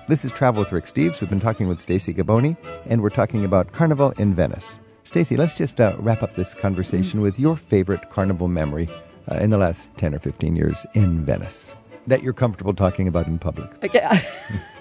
This 0.07 0.25
is 0.25 0.31
Travel 0.33 0.63
with 0.63 0.71
Rick 0.73 0.85
Steves. 0.87 1.21
We've 1.21 1.29
been 1.29 1.41
talking 1.41 1.67
with 1.69 1.81
Stacy 1.81 2.15
Gaboni, 2.15 2.57
and 2.87 3.03
we're 3.03 3.11
talking 3.11 3.45
about 3.45 3.73
Carnival 3.73 4.13
in 4.13 4.33
Venice. 4.33 4.79
Stacy, 5.05 5.37
let's 5.37 5.57
just 5.59 5.81
uh, 5.81 5.97
wrap 5.99 6.23
up 6.23 6.35
this 6.37 6.55
conversation 6.55 7.21
with 7.21 7.39
your 7.39 7.57
favorite 7.57 8.09
carnival 8.11 8.47
memory 8.47 8.89
uh, 9.31 9.35
in 9.37 9.51
the 9.51 9.59
last 9.59 9.89
10 9.97 10.15
or 10.15 10.19
15 10.21 10.55
years 10.57 10.87
in 10.95 11.25
Venice 11.25 11.73
that 12.07 12.23
you're 12.23 12.33
comfortable 12.33 12.73
talking 12.73 13.07
about 13.09 13.27
in 13.27 13.39
public, 13.39 13.69
Okay. 13.85 14.23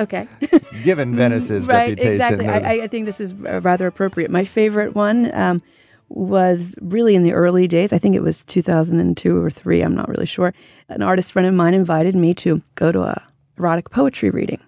okay. 0.00 0.28
given 0.84 1.16
Venice's 1.16 1.66
right, 1.66 1.90
reputation. 1.90 2.12
exactly. 2.12 2.46
I, 2.48 2.84
I 2.84 2.86
think 2.88 3.06
this 3.06 3.20
is 3.20 3.32
uh, 3.32 3.60
rather 3.60 3.86
appropriate. 3.86 4.30
My 4.30 4.44
favorite 4.44 4.94
one 4.94 5.34
um, 5.34 5.62
was 6.08 6.74
really 6.80 7.14
in 7.14 7.22
the 7.22 7.32
early 7.32 7.66
days. 7.66 7.92
I 7.92 7.98
think 7.98 8.14
it 8.14 8.22
was 8.22 8.42
2002 8.44 9.42
or 9.42 9.50
three. 9.50 9.82
I'm 9.82 9.94
not 9.94 10.08
really 10.08 10.26
sure. 10.26 10.52
An 10.88 11.02
artist 11.02 11.32
friend 11.32 11.46
of 11.48 11.54
mine 11.54 11.74
invited 11.74 12.14
me 12.14 12.34
to 12.34 12.62
go 12.74 12.92
to 12.92 13.02
a 13.02 13.22
erotic 13.58 13.90
poetry 13.90 14.30
reading. 14.30 14.60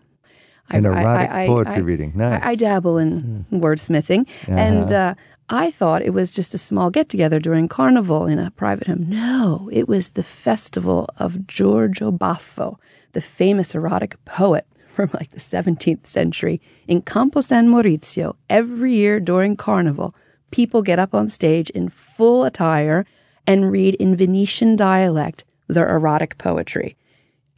An 0.70 0.86
I- 0.86 1.02
erotic 1.02 1.30
I- 1.30 1.46
poetry 1.46 1.82
reading. 1.82 2.12
Nice. 2.14 2.40
I 2.42 2.54
dabble 2.54 2.98
in 2.98 3.44
wordsmithing, 3.52 4.26
and 4.48 4.90
uh, 4.90 5.14
I 5.50 5.70
thought 5.70 6.02
it 6.02 6.14
was 6.14 6.32
just 6.32 6.54
a 6.54 6.58
small 6.58 6.90
get 6.90 7.08
together 7.10 7.38
during 7.38 7.68
Carnival 7.68 8.26
in 8.26 8.38
a 8.38 8.50
private 8.52 8.86
home. 8.86 9.06
No, 9.08 9.68
it 9.72 9.88
was 9.88 10.10
the 10.10 10.22
festival 10.22 11.08
of 11.18 11.46
Giorgio 11.46 12.10
Baffo, 12.10 12.76
the 13.12 13.20
famous 13.20 13.74
erotic 13.74 14.22
poet 14.24 14.66
from 14.94 15.10
like 15.14 15.30
the 15.32 15.40
17th 15.40 16.06
century 16.06 16.60
in 16.86 17.02
Campo 17.02 17.40
San 17.40 17.68
Maurizio. 17.68 18.36
Every 18.48 18.92
year 18.94 19.20
during 19.20 19.56
Carnival, 19.56 20.14
people 20.50 20.82
get 20.82 20.98
up 20.98 21.14
on 21.14 21.28
stage 21.28 21.68
in 21.70 21.88
full 21.88 22.44
attire 22.44 23.04
and 23.46 23.70
read 23.70 23.94
in 23.96 24.16
Venetian 24.16 24.76
dialect 24.76 25.44
their 25.68 25.88
erotic 25.94 26.38
poetry. 26.38 26.96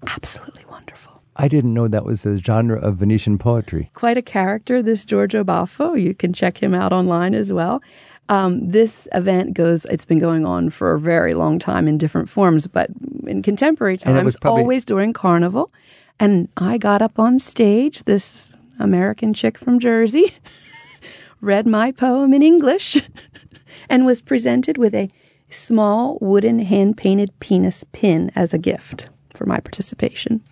Absolutely 0.06 0.64
wonderful 0.68 1.12
I 1.38 1.48
didn't 1.48 1.74
know 1.74 1.86
that 1.86 2.06
was 2.06 2.24
a 2.24 2.38
genre 2.38 2.78
of 2.80 2.96
Venetian 2.96 3.36
poetry. 3.36 3.90
quite 3.92 4.16
a 4.16 4.22
character, 4.22 4.82
this 4.82 5.04
Giorgio 5.04 5.44
Baffo. 5.44 6.00
You 6.00 6.14
can 6.14 6.32
check 6.32 6.62
him 6.62 6.72
out 6.72 6.94
online 6.94 7.34
as 7.34 7.52
well. 7.52 7.82
Um, 8.30 8.66
this 8.70 9.06
event 9.12 9.52
goes, 9.52 9.84
it's 9.84 10.06
been 10.06 10.18
going 10.18 10.46
on 10.46 10.70
for 10.70 10.94
a 10.94 10.98
very 10.98 11.34
long 11.34 11.58
time 11.58 11.86
in 11.86 11.98
different 11.98 12.30
forms, 12.30 12.66
but 12.66 12.88
in 13.26 13.42
contemporary 13.42 13.98
And 14.06 14.16
it 14.16 14.24
was 14.24 14.34
times, 14.34 14.40
probably- 14.40 14.62
always 14.62 14.84
during 14.86 15.12
Carnival. 15.12 15.70
And 16.18 16.48
I 16.56 16.78
got 16.78 17.02
up 17.02 17.18
on 17.18 17.38
stage, 17.38 18.04
this 18.04 18.50
American 18.78 19.34
chick 19.34 19.58
from 19.58 19.78
Jersey, 19.78 20.34
read 21.40 21.66
my 21.66 21.92
poem 21.92 22.32
in 22.32 22.42
English, 22.42 22.96
and 23.90 24.06
was 24.06 24.20
presented 24.20 24.78
with 24.78 24.94
a 24.94 25.10
small 25.50 26.18
wooden 26.20 26.60
hand 26.60 26.96
painted 26.96 27.38
penis 27.40 27.84
pin 27.92 28.30
as 28.34 28.54
a 28.54 28.58
gift 28.58 29.08
for 29.34 29.46
my 29.46 29.60
participation. 29.60 30.42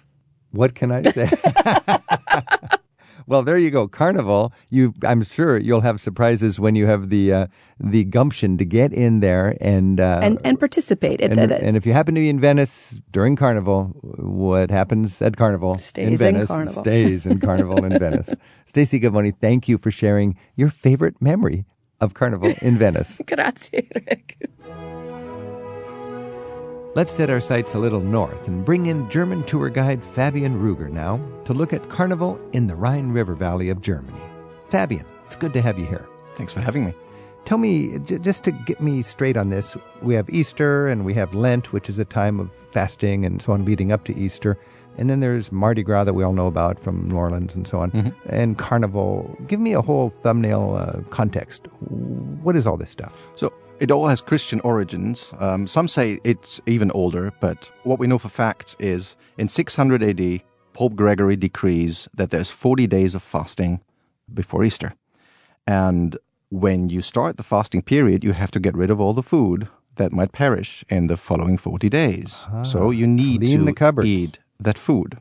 What 0.52 0.74
can 0.74 0.92
I 0.92 1.02
say? 1.02 1.30
well, 3.26 3.42
there 3.42 3.56
you 3.58 3.70
go. 3.70 3.88
Carnival. 3.88 4.52
You, 4.70 4.92
I'm 5.04 5.22
sure 5.22 5.56
you'll 5.58 5.80
have 5.82 6.00
surprises 6.00 6.58
when 6.60 6.74
you 6.74 6.86
have 6.86 7.08
the 7.08 7.32
uh, 7.32 7.46
the 7.80 8.04
gumption 8.04 8.56
to 8.58 8.64
get 8.64 8.92
in 8.92 9.20
there 9.20 9.56
and 9.60 9.98
uh, 10.00 10.20
And, 10.22 10.38
and 10.44 10.58
participate. 10.58 11.20
And, 11.20 11.38
it- 11.38 11.50
and 11.62 11.76
if 11.76 11.84
you 11.86 11.92
happen 11.92 12.14
to 12.14 12.20
be 12.20 12.28
in 12.28 12.40
Venice 12.40 12.98
during 13.12 13.36
Carnival, 13.36 13.86
what 14.02 14.70
happens 14.70 15.20
at 15.22 15.36
Carnival 15.36 15.72
in 15.72 15.78
Stays 15.78 16.08
in 16.08 16.16
Venice 16.16 16.48
Carnival. 16.48 16.82
stays 16.84 17.26
in 17.26 17.40
Carnival 17.40 17.84
in 17.84 17.98
Venice. 17.98 18.34
Stacey 18.66 19.00
Gavoni, 19.00 19.32
thank 19.40 19.68
you 19.68 19.78
for 19.78 19.90
sharing 19.90 20.36
your 20.56 20.70
favorite 20.70 21.20
memory 21.20 21.64
of 22.00 22.14
Carnival 22.14 22.52
in 22.60 22.76
Venice. 22.78 23.20
Grazie, 23.26 23.88
Rick. 23.94 24.48
Let's 26.94 27.10
set 27.10 27.28
our 27.28 27.40
sights 27.40 27.74
a 27.74 27.80
little 27.80 27.98
north 27.98 28.46
and 28.46 28.64
bring 28.64 28.86
in 28.86 29.10
German 29.10 29.42
tour 29.42 29.68
guide 29.68 30.04
Fabian 30.04 30.62
Ruger 30.62 30.88
now 30.88 31.20
to 31.44 31.52
look 31.52 31.72
at 31.72 31.88
Carnival 31.88 32.40
in 32.52 32.68
the 32.68 32.76
Rhine 32.76 33.10
River 33.10 33.34
Valley 33.34 33.68
of 33.68 33.80
Germany. 33.80 34.20
Fabian, 34.68 35.04
it's 35.26 35.34
good 35.34 35.52
to 35.54 35.60
have 35.60 35.76
you 35.76 35.86
here. 35.86 36.06
Thanks 36.36 36.52
for 36.52 36.60
having 36.60 36.84
me. 36.84 36.94
Tell 37.46 37.58
me, 37.58 37.98
j- 37.98 38.18
just 38.18 38.44
to 38.44 38.52
get 38.52 38.80
me 38.80 39.02
straight 39.02 39.36
on 39.36 39.48
this, 39.50 39.76
we 40.02 40.14
have 40.14 40.30
Easter 40.30 40.86
and 40.86 41.04
we 41.04 41.14
have 41.14 41.34
Lent, 41.34 41.72
which 41.72 41.88
is 41.88 41.98
a 41.98 42.04
time 42.04 42.38
of 42.38 42.48
fasting 42.70 43.26
and 43.26 43.42
so 43.42 43.52
on 43.52 43.64
leading 43.64 43.90
up 43.90 44.04
to 44.04 44.16
Easter. 44.16 44.56
And 44.96 45.10
then 45.10 45.18
there's 45.18 45.50
Mardi 45.50 45.82
Gras 45.82 46.04
that 46.04 46.14
we 46.14 46.22
all 46.22 46.32
know 46.32 46.46
about 46.46 46.78
from 46.78 47.08
New 47.08 47.16
Orleans 47.16 47.56
and 47.56 47.66
so 47.66 47.80
on, 47.80 48.14
and 48.26 48.56
Carnival. 48.56 49.36
Give 49.48 49.58
me 49.58 49.72
a 49.72 49.82
whole 49.82 50.10
thumbnail 50.10 50.76
uh, 50.76 51.00
context. 51.10 51.66
What 51.80 52.54
is 52.54 52.68
all 52.68 52.76
this 52.76 52.92
stuff? 52.92 53.12
So 53.34 53.52
it 53.80 53.90
all 53.90 54.08
has 54.08 54.20
Christian 54.20 54.60
origins. 54.60 55.32
Um, 55.38 55.66
some 55.66 55.88
say 55.88 56.20
it's 56.24 56.60
even 56.66 56.90
older, 56.92 57.32
but 57.40 57.70
what 57.82 57.98
we 57.98 58.06
know 58.06 58.18
for 58.18 58.28
facts 58.28 58.76
is 58.78 59.16
in 59.38 59.48
600 59.48 60.02
AD, 60.02 60.42
Pope 60.72 60.94
Gregory 60.96 61.36
decrees 61.36 62.08
that 62.14 62.30
there's 62.30 62.50
40 62.50 62.86
days 62.86 63.14
of 63.14 63.22
fasting 63.22 63.80
before 64.32 64.64
Easter. 64.64 64.94
And 65.66 66.16
when 66.50 66.88
you 66.88 67.00
start 67.00 67.36
the 67.36 67.42
fasting 67.42 67.82
period, 67.82 68.24
you 68.24 68.32
have 68.32 68.50
to 68.52 68.60
get 68.60 68.76
rid 68.76 68.90
of 68.90 69.00
all 69.00 69.12
the 69.12 69.22
food 69.22 69.68
that 69.96 70.12
might 70.12 70.32
perish 70.32 70.84
in 70.88 71.06
the 71.06 71.16
following 71.16 71.56
40 71.56 71.88
days. 71.88 72.46
so 72.64 72.90
you 72.90 73.06
need 73.06 73.40
to 73.58 73.66
eat 74.06 74.38
that 74.58 74.78
food. 74.78 75.18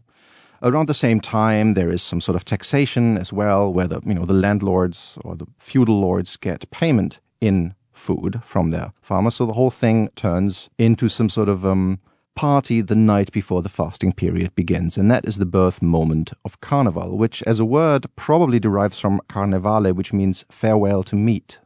Around 0.62 0.88
the 0.88 0.94
same 0.94 1.20
time, 1.20 1.74
there 1.74 1.92
is 1.92 2.02
some 2.02 2.22
sort 2.22 2.36
of 2.36 2.46
taxation 2.46 3.18
as 3.18 3.34
well, 3.34 3.72
where 3.72 3.88
the 3.88 4.00
you 4.06 4.14
know 4.14 4.26
the 4.26 4.34
landlords 4.34 5.18
or 5.24 5.36
the 5.36 5.46
feudal 5.58 6.00
lords 6.00 6.38
get 6.38 6.70
payment 6.72 7.20
in 7.42 7.76
food 7.94 8.42
from 8.44 8.72
their 8.72 8.92
farmers. 9.02 9.36
So 9.36 9.46
the 9.46 9.54
whole 9.54 9.72
thing 9.72 10.10
turns 10.16 10.70
into 10.78 11.10
some 11.10 11.30
sort 11.30 11.50
of 11.50 11.66
um, 11.66 12.00
party 12.36 12.82
the 12.82 12.96
night 12.96 13.32
before 13.32 13.62
the 13.62 13.70
fasting 13.70 14.14
period 14.14 14.54
begins, 14.56 14.98
and 14.98 15.10
that 15.12 15.26
is 15.26 15.38
the 15.38 15.46
birth 15.46 15.82
moment 15.82 16.34
of 16.44 16.60
Carnival, 16.62 17.18
which, 17.18 17.44
as 17.44 17.60
a 17.60 17.66
word, 17.66 18.06
probably 18.16 18.60
derives 18.60 19.00
from 19.00 19.22
carnevale, 19.30 19.94
which 19.94 20.14
means 20.14 20.46
farewell 20.50 21.04
to 21.04 21.16
meat, 21.16 21.60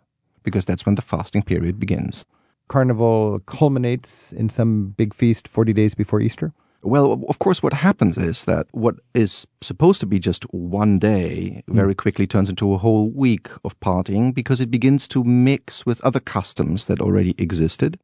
because 0.43 0.65
that's 0.65 0.85
when 0.85 0.95
the 0.95 1.01
fasting 1.01 1.43
period 1.43 1.79
begins. 1.79 2.25
Carnival 2.67 3.39
culminates 3.45 4.33
in 4.33 4.49
some 4.49 4.89
big 4.97 5.13
feast 5.13 5.47
40 5.47 5.73
days 5.73 5.95
before 5.95 6.19
Easter? 6.19 6.53
Well, 6.87 7.21
of 7.27 7.39
course, 7.39 7.61
what 7.61 7.73
happens 7.73 8.15
is 8.17 8.45
that 8.45 8.67
what 8.71 8.95
is 9.13 9.45
supposed 9.59 9.99
to 9.99 10.05
be 10.05 10.19
just 10.19 10.43
one 10.53 10.99
day 10.99 11.61
very 11.67 11.93
mm. 11.93 11.97
quickly 11.97 12.25
turns 12.25 12.47
into 12.47 12.73
a 12.73 12.77
whole 12.77 13.09
week 13.09 13.49
of 13.65 13.77
partying 13.81 14.33
because 14.33 14.61
it 14.61 14.71
begins 14.71 15.05
to 15.09 15.21
mix 15.25 15.85
with 15.85 16.01
other 16.05 16.21
customs 16.21 16.85
that 16.85 17.01
already 17.01 17.35
existed. 17.37 17.99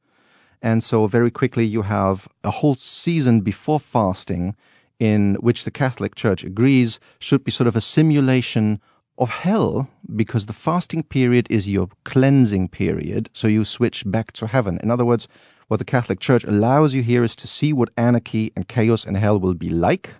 And 0.62 0.84
so, 0.84 1.08
very 1.08 1.32
quickly, 1.32 1.65
you 1.65 1.84
have 1.84 2.28
a 2.43 2.52
whole 2.52 2.76
season 2.76 3.39
before 3.39 3.80
fasting 3.80 4.54
in 5.00 5.36
which 5.36 5.63
the 5.63 5.72
Catholic 5.72 6.15
Church 6.15 6.43
agrees 6.43 7.00
should 7.19 7.46
be 7.46 7.52
sort 7.52 7.69
of 7.69 7.78
a 7.78 7.82
simulation 7.82 8.82
of 9.17 9.30
hell 9.30 9.88
because 10.13 10.48
the 10.48 10.60
fasting 10.67 11.04
period 11.04 11.48
is 11.50 11.69
your 11.69 11.88
cleansing 12.04 12.67
period. 12.67 13.30
So, 13.32 13.48
you 13.48 13.63
switch 13.63 14.04
back 14.06 14.34
to 14.34 14.48
heaven. 14.48 14.78
In 14.84 14.91
other 14.91 15.06
words, 15.06 15.30
what 15.67 15.78
the 15.78 15.86
Catholic 15.86 16.19
Church 16.19 16.43
allows 16.43 16.93
you 16.93 17.04
here 17.04 17.23
is 17.23 17.36
to 17.38 17.47
see 17.47 17.73
what 17.73 17.89
anarchy 17.97 18.52
and 18.56 18.67
chaos 18.67 19.06
and 19.06 19.17
hell 19.17 19.39
will 19.39 19.54
be 19.54 19.69
like 19.69 20.15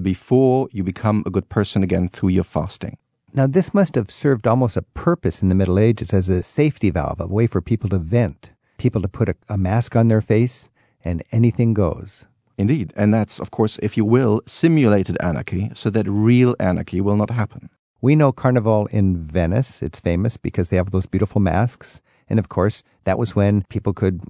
before 0.00 0.68
you 0.72 0.82
become 0.82 1.22
a 1.26 1.30
good 1.30 1.48
person 1.48 1.82
again 1.82 2.08
through 2.08 2.30
your 2.30 2.44
fasting. 2.44 2.98
Now, 3.32 3.46
this 3.48 3.74
must 3.74 3.96
have 3.96 4.10
served 4.10 4.46
almost 4.46 4.76
a 4.76 4.82
purpose 4.82 5.42
in 5.42 5.48
the 5.48 5.54
Middle 5.56 5.78
Ages 5.78 6.12
as 6.12 6.28
a 6.28 6.42
safety 6.42 6.90
valve, 6.90 7.20
a 7.20 7.26
way 7.26 7.46
for 7.46 7.60
people 7.60 7.90
to 7.90 7.98
vent, 7.98 8.50
people 8.78 9.02
to 9.02 9.08
put 9.08 9.28
a, 9.28 9.34
a 9.48 9.58
mask 9.58 9.96
on 9.96 10.08
their 10.08 10.20
face, 10.20 10.68
and 11.04 11.22
anything 11.32 11.74
goes. 11.74 12.26
Indeed. 12.56 12.92
And 12.94 13.12
that's, 13.12 13.40
of 13.40 13.50
course, 13.50 13.78
if 13.82 13.96
you 13.96 14.04
will, 14.04 14.40
simulated 14.46 15.16
anarchy 15.20 15.70
so 15.74 15.90
that 15.90 16.08
real 16.08 16.54
anarchy 16.60 17.00
will 17.00 17.16
not 17.16 17.30
happen. 17.30 17.70
We 18.00 18.14
know 18.14 18.32
Carnival 18.32 18.86
in 18.92 19.16
Venice. 19.16 19.82
It's 19.82 19.98
famous 19.98 20.36
because 20.36 20.68
they 20.68 20.76
have 20.76 20.92
those 20.92 21.06
beautiful 21.06 21.40
masks. 21.40 22.00
And 22.28 22.38
of 22.38 22.48
course, 22.48 22.82
that 23.04 23.18
was 23.18 23.36
when 23.36 23.64
people 23.68 23.92
could 23.92 24.20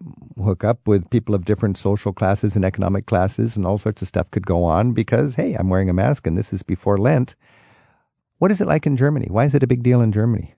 hook 0.43 0.65
up 0.65 0.87
with 0.87 1.09
people 1.11 1.35
of 1.35 1.45
different 1.45 1.79
social 1.79 2.13
classes 2.13 2.57
and 2.57 2.65
economic 2.65 3.07
classes, 3.07 3.57
and 3.57 3.67
all 3.67 3.79
sorts 3.79 4.03
of 4.03 4.09
stuff 4.09 4.31
could 4.31 4.47
go 4.47 4.65
on 4.65 4.93
because, 4.93 5.37
hey, 5.37 5.55
I'm 5.55 5.69
wearing 5.69 5.89
a 5.89 5.95
mask 5.95 6.27
and 6.27 6.37
this 6.37 6.53
is 6.53 6.63
before 6.63 6.99
Lent. 6.99 7.37
What 8.39 8.51
is 8.51 8.61
it 8.61 8.67
like 8.67 8.87
in 8.87 8.97
Germany? 8.97 9.29
Why 9.31 9.45
is 9.45 9.55
it 9.55 9.63
a 9.63 9.69
big 9.69 9.83
deal 9.83 10.01
in 10.01 10.13
Germany? 10.13 10.55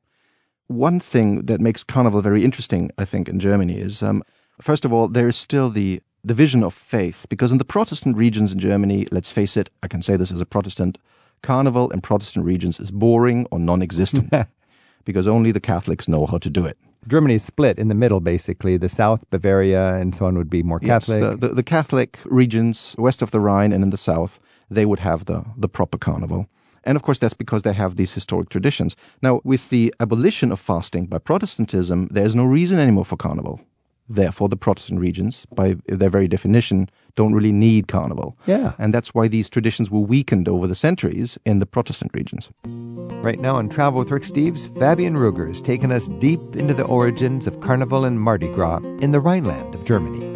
One 0.69 0.99
thing 0.99 1.47
that 1.47 1.61
makes 1.61 1.85
Carnival 1.85 2.23
very 2.23 2.43
interesting, 2.43 2.91
I 2.99 3.05
think, 3.05 3.29
in 3.29 3.39
Germany 3.39 3.79
is, 3.79 4.03
um, 4.03 4.23
first 4.61 4.85
of 4.85 4.93
all, 4.93 5.07
there 5.07 5.29
is 5.29 5.37
still 5.37 5.71
the 5.71 6.01
division 6.25 6.65
of 6.65 6.75
faith, 6.75 7.27
because 7.29 7.53
in 7.53 7.59
the 7.59 7.65
Protestant 7.65 8.17
regions 8.17 8.53
in 8.53 8.59
Germany, 8.59 9.07
let's 9.13 9.31
face 9.31 9.57
it, 9.57 9.71
I 9.83 9.89
can 9.89 10.03
say 10.03 10.17
this 10.17 10.33
as 10.33 10.41
a 10.41 10.47
Protestant, 10.47 10.99
Carnival 11.43 11.91
in 11.91 12.01
Protestant 12.01 12.45
regions 12.45 12.81
is 12.81 12.91
boring 12.91 13.47
or 13.53 13.61
non 13.61 13.83
existent 13.83 14.33
because 15.05 15.29
only 15.29 15.53
the 15.53 15.61
Catholics 15.61 16.09
know 16.09 16.27
how 16.27 16.39
to 16.39 16.51
do 16.51 16.67
it. 16.67 16.77
Germany 17.09 17.35
is 17.35 17.45
split 17.45 17.79
in 17.79 17.89
the 17.89 17.95
middle, 17.95 18.21
basically. 18.21 18.77
The 18.77 18.89
South, 18.89 19.29
Bavaria, 19.31 19.95
and 19.97 20.15
so 20.15 20.27
on 20.27 20.37
would 20.37 20.51
be 20.51 20.63
more 20.63 20.81
Catholic. 20.81 21.21
Yes, 21.21 21.31
the, 21.31 21.49
the, 21.49 21.55
the 21.55 21.63
Catholic 21.63 22.19
regions 22.25 22.95
west 22.99 23.23
of 23.23 23.31
the 23.31 23.41
Rhine 23.41 23.73
and 23.73 23.83
in 23.85 23.91
the 23.91 23.99
south, 23.99 24.41
they 24.71 24.85
would 24.85 24.99
have 25.01 25.27
the, 25.27 25.45
the 25.57 25.69
proper 25.69 25.99
carnival. 25.99 26.49
And 26.85 26.97
of 26.97 27.03
course, 27.03 27.19
that's 27.19 27.35
because 27.35 27.63
they 27.63 27.73
have 27.73 27.97
these 27.97 28.13
historic 28.13 28.49
traditions. 28.49 28.97
Now, 29.21 29.41
with 29.45 29.71
the 29.71 29.93
abolition 29.99 30.53
of 30.53 30.61
fasting 30.61 31.07
by 31.07 31.19
Protestantism, 31.19 32.09
there's 32.09 32.37
no 32.37 32.45
reason 32.45 32.79
anymore 32.79 33.05
for 33.05 33.17
carnival. 33.17 33.61
Therefore, 34.09 34.49
the 34.49 34.57
Protestant 34.57 35.01
regions, 35.01 35.47
by 35.55 35.77
their 35.87 36.11
very 36.11 36.29
definition, 36.29 36.89
don't 37.17 37.35
really 37.35 37.53
need 37.53 37.89
carnival. 37.89 38.37
Yeah. 38.47 38.75
And 38.79 38.95
that's 38.95 39.15
why 39.15 39.27
these 39.27 39.51
traditions 39.51 39.91
were 39.91 40.01
weakened 40.01 40.49
over 40.49 40.67
the 40.67 40.75
centuries 40.75 41.39
in 41.45 41.59
the 41.59 41.67
Protestant 41.67 42.13
regions. 42.15 42.51
Right 42.65 43.41
now 43.41 43.57
on 43.57 43.69
Travel 43.69 43.99
with 43.99 44.11
Rick 44.11 44.23
Steves, 44.23 44.73
Fabian 44.79 45.15
Ruger 45.15 45.49
has 45.49 45.61
taken 45.61 45.91
us 45.91 46.07
deep 46.21 46.39
into 46.55 46.75
the 46.75 46.85
origins 46.85 47.47
of 47.49 47.61
Carnival 47.61 48.05
and 48.05 48.21
Mardi 48.21 48.49
Gras 48.53 48.79
in 49.01 49.11
the 49.11 49.21
Rhineland 49.21 49.75
of 49.75 49.85
Germany. 49.85 50.35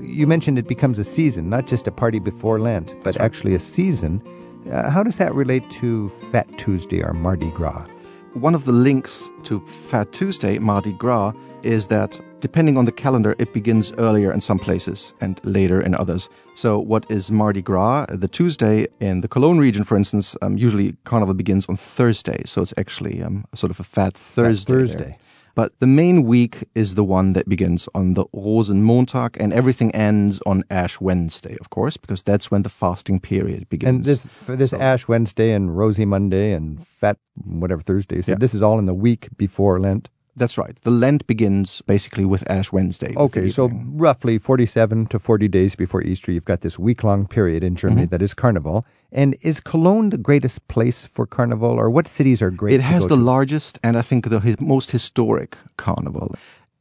You 0.00 0.26
mentioned 0.26 0.58
it 0.58 0.68
becomes 0.68 0.98
a 0.98 1.04
season, 1.04 1.48
not 1.48 1.66
just 1.66 1.88
a 1.88 1.92
party 1.92 2.18
before 2.20 2.60
Lent, 2.60 2.94
but 3.02 3.16
actually 3.18 3.54
a 3.54 3.60
season. 3.60 4.22
Uh, 4.70 4.90
how 4.90 5.02
does 5.02 5.16
that 5.16 5.34
relate 5.34 5.68
to 5.70 6.08
Fat 6.30 6.46
Tuesday 6.58 7.02
or 7.02 7.14
Mardi 7.14 7.50
Gras? 7.52 7.86
One 8.34 8.54
of 8.54 8.64
the 8.64 8.72
links 8.72 9.28
to 9.44 9.60
Fat 9.88 10.12
Tuesday, 10.12 10.58
Mardi 10.58 10.92
Gras, 10.92 11.32
is 11.62 11.88
that 11.88 12.20
depending 12.40 12.76
on 12.78 12.84
the 12.84 12.92
calendar, 12.92 13.34
it 13.38 13.52
begins 13.52 13.92
earlier 13.98 14.32
in 14.32 14.40
some 14.40 14.58
places 14.58 15.12
and 15.20 15.40
later 15.44 15.80
in 15.80 15.94
others. 15.94 16.28
So, 16.54 16.78
what 16.78 17.04
is 17.10 17.30
Mardi 17.30 17.62
Gras? 17.62 18.06
The 18.08 18.28
Tuesday 18.28 18.86
in 19.00 19.20
the 19.20 19.28
Cologne 19.28 19.58
region, 19.58 19.84
for 19.84 19.96
instance, 19.96 20.36
um, 20.42 20.56
usually 20.56 20.94
Carnival 21.04 21.34
begins 21.34 21.66
on 21.68 21.76
Thursday. 21.76 22.42
So, 22.46 22.62
it's 22.62 22.74
actually 22.76 23.22
um, 23.22 23.44
sort 23.54 23.70
of 23.70 23.80
a 23.80 23.84
Fat 23.84 24.14
Thursday. 24.14 24.72
there. 24.72 24.86
Thursday. 24.86 25.18
But 25.56 25.72
the 25.80 25.86
main 25.86 26.22
week 26.22 26.64
is 26.76 26.94
the 26.94 27.02
one 27.04 27.32
that 27.32 27.48
begins 27.48 27.88
on 27.94 28.14
the 28.14 28.24
Rosenmontag, 28.32 29.36
and 29.40 29.52
everything 29.52 29.90
ends 29.90 30.40
on 30.46 30.62
Ash 30.70 31.00
Wednesday, 31.00 31.56
of 31.60 31.70
course, 31.70 31.96
because 31.96 32.22
that's 32.22 32.50
when 32.52 32.62
the 32.62 32.68
fasting 32.68 33.18
period 33.20 33.68
begins. 33.68 33.96
And 33.96 34.04
this 34.04 34.26
for 34.44 34.54
this 34.56 34.70
So- 34.70 34.78
Ash 34.80 35.08
Wednesday 35.08 35.52
and 35.52 35.76
Rosy 35.76 36.04
Monday 36.04 36.52
and 36.52 36.86
Fat 36.86 37.18
whatever 37.44 37.82
Thursday. 37.82 38.22
said, 38.22 38.32
Yeah. 38.34 38.38
This 38.38 38.54
is 38.54 38.62
all 38.62 38.78
in 38.78 38.86
the 38.86 38.94
week 38.94 39.28
before 39.36 39.80
Lent. 39.80 40.08
That's 40.36 40.56
right. 40.56 40.78
The 40.82 40.90
Lent 40.90 41.26
begins 41.26 41.82
basically 41.82 42.24
with 42.24 42.48
Ash 42.50 42.72
Wednesday. 42.72 43.14
Okay, 43.16 43.48
so 43.48 43.70
roughly 43.86 44.38
47 44.38 45.06
to 45.06 45.18
40 45.18 45.48
days 45.48 45.74
before 45.74 46.02
Easter, 46.02 46.30
you've 46.32 46.44
got 46.44 46.60
this 46.60 46.78
week 46.78 47.02
long 47.04 47.26
period 47.26 47.62
in 47.64 47.74
Germany 47.76 48.02
Mm-hmm. 48.02 48.10
that 48.10 48.22
is 48.22 48.32
Carnival. 48.34 48.86
And 49.12 49.36
is 49.42 49.60
Cologne 49.60 50.10
the 50.10 50.18
greatest 50.18 50.66
place 50.68 51.04
for 51.04 51.26
Carnival, 51.26 51.70
or 51.72 51.90
what 51.90 52.06
cities 52.06 52.40
are 52.40 52.50
great? 52.50 52.74
It 52.74 52.80
has 52.80 53.08
the 53.08 53.16
to? 53.16 53.22
largest 53.22 53.78
and 53.82 53.96
I 53.96 54.02
think 54.02 54.28
the 54.28 54.56
most 54.60 54.92
historic 54.92 55.56
carnival. 55.76 56.34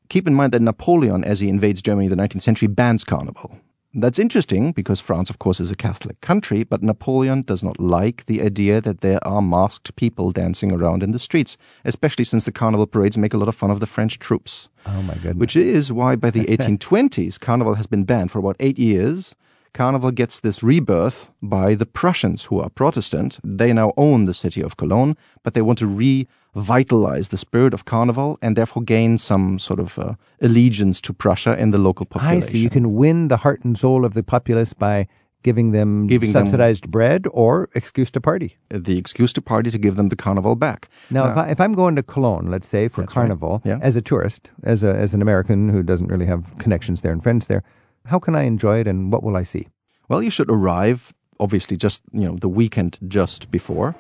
Keep 0.09 0.27
in 0.27 0.33
mind 0.35 0.51
that 0.53 0.61
Napoleon, 0.61 1.23
as 1.23 1.39
he 1.39 1.49
invades 1.49 1.81
Germany 1.81 2.05
in 2.05 2.15
the 2.15 2.21
19th 2.23 2.41
century, 2.41 2.67
bans 2.67 3.03
carnival. 3.03 3.57
That's 3.93 4.19
interesting 4.19 4.71
because 4.71 4.99
France, 4.99 5.31
of 5.31 5.39
course, 5.39 5.59
is 5.59 5.71
a 5.71 5.75
Catholic 5.75 6.21
country, 6.21 6.63
but 6.63 6.83
Napoleon 6.83 7.41
does 7.41 7.63
not 7.63 7.79
like 7.79 8.25
the 8.27 8.41
idea 8.41 8.81
that 8.81 9.01
there 9.01 9.19
are 9.27 9.41
masked 9.41 9.95
people 9.95 10.31
dancing 10.31 10.71
around 10.71 11.01
in 11.01 11.11
the 11.11 11.17
streets, 11.17 11.57
especially 11.85 12.23
since 12.23 12.45
the 12.45 12.51
carnival 12.51 12.85
parades 12.85 13.17
make 13.17 13.33
a 13.33 13.37
lot 13.37 13.47
of 13.47 13.55
fun 13.55 13.71
of 13.71 13.79
the 13.79 13.87
French 13.87 14.19
troops. 14.19 14.69
Oh, 14.85 15.01
my 15.01 15.15
goodness. 15.15 15.37
Which 15.37 15.55
is 15.55 15.91
why 15.91 16.15
by 16.15 16.29
the 16.29 16.45
1820s, 16.45 17.39
Carnival 17.39 17.75
has 17.75 17.87
been 17.87 18.03
banned 18.03 18.31
for 18.31 18.37
about 18.37 18.57
eight 18.59 18.77
years. 18.77 19.33
Carnival 19.73 20.11
gets 20.11 20.39
this 20.39 20.63
rebirth 20.63 21.29
by 21.41 21.75
the 21.75 21.85
Prussians, 21.85 22.43
who 22.45 22.59
are 22.59 22.69
Protestant. 22.69 23.39
They 23.43 23.71
now 23.73 23.93
own 23.97 24.25
the 24.25 24.33
city 24.33 24.61
of 24.61 24.77
Cologne, 24.77 25.15
but 25.43 25.53
they 25.53 25.61
want 25.61 25.79
to 25.79 25.87
revitalize 26.55 27.29
the 27.29 27.37
spirit 27.37 27.73
of 27.73 27.85
Carnival 27.85 28.37
and 28.41 28.55
therefore 28.55 28.83
gain 28.83 29.17
some 29.17 29.59
sort 29.59 29.79
of 29.79 29.97
uh, 29.99 30.13
allegiance 30.41 30.99
to 31.01 31.13
Prussia 31.13 31.57
in 31.57 31.71
the 31.71 31.77
local 31.77 32.05
population. 32.05 32.43
I 32.43 32.51
see. 32.51 32.57
You 32.59 32.69
can 32.69 32.95
win 32.95 33.27
the 33.27 33.37
heart 33.37 33.63
and 33.63 33.77
soul 33.77 34.05
of 34.05 34.13
the 34.13 34.23
populace 34.23 34.73
by 34.73 35.07
giving 35.41 35.71
them 35.71 36.05
Giving 36.07 36.33
them- 36.33 36.45
subsidized 36.47 36.91
bread 36.91 37.25
or 37.31 37.69
excuse 37.73 38.11
to 38.11 38.19
party. 38.19 38.57
the 38.69 38.97
excuse 38.97 39.31
to 39.33 39.41
party 39.41 39.71
to 39.71 39.77
give 39.77 39.95
them 39.95 40.09
the 40.09 40.15
Carnival 40.17 40.55
back. 40.55 40.89
Now, 41.09 41.31
if, 41.31 41.37
I, 41.37 41.49
if 41.49 41.61
I'm 41.61 41.73
going 41.73 41.95
to 41.95 42.03
Cologne, 42.03 42.49
let's 42.51 42.67
say 42.67 42.89
for 42.89 43.01
That's 43.01 43.15
right. 43.15 43.21
Carnival, 43.23 43.61
Yeah. 43.63 43.79
as 43.81 43.95
a 43.95 44.01
tourist, 44.01 44.49
as 44.63 44.83
a 44.83 44.93
as 44.93 45.13
an 45.13 45.21
American 45.21 45.69
who 45.69 45.81
doesn't 45.83 46.07
really 46.07 46.25
have 46.25 46.57
connections 46.57 47.01
there 47.01 47.13
and 47.13 47.23
friends 47.23 47.47
there, 47.47 47.63
how 48.09 48.19
can 48.19 48.35
I 48.35 48.43
enjoy 48.43 48.79
it, 48.79 48.87
and 48.87 49.11
what 49.11 49.23
will 49.23 49.37
I 49.37 49.43
see? 49.43 49.67
Well, 50.07 50.23
you 50.23 50.31
should 50.31 50.49
arrive 50.49 51.13
obviously 51.39 51.77
just 51.77 52.01
you 52.11 52.25
know 52.25 52.35
the 52.35 52.49
weekend 52.49 52.97
just 53.07 53.51
before, 53.51 53.95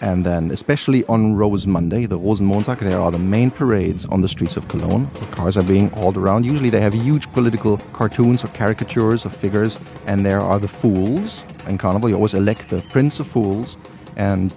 and 0.00 0.24
then 0.24 0.50
especially 0.52 1.04
on 1.06 1.34
Rose 1.34 1.66
Monday, 1.66 2.06
the 2.06 2.16
Rosenmontag, 2.16 2.78
there 2.78 3.00
are 3.00 3.10
the 3.10 3.18
main 3.18 3.50
parades 3.50 4.06
on 4.06 4.20
the 4.20 4.28
streets 4.28 4.56
of 4.56 4.68
Cologne. 4.68 5.10
The 5.14 5.26
cars 5.26 5.56
are 5.56 5.64
being 5.64 5.90
hauled 5.90 6.16
around. 6.16 6.44
Usually, 6.44 6.70
they 6.70 6.80
have 6.80 6.94
huge 6.94 7.30
political 7.32 7.78
cartoons 7.92 8.44
or 8.44 8.48
caricatures 8.48 9.24
of 9.24 9.34
figures, 9.34 9.78
and 10.06 10.24
there 10.24 10.40
are 10.40 10.60
the 10.60 10.68
fools. 10.68 11.44
In 11.66 11.78
Carnival, 11.78 12.08
you 12.08 12.14
always 12.14 12.34
elect 12.34 12.70
the 12.70 12.80
Prince 12.90 13.18
of 13.18 13.26
Fools, 13.26 13.76
and 14.16 14.54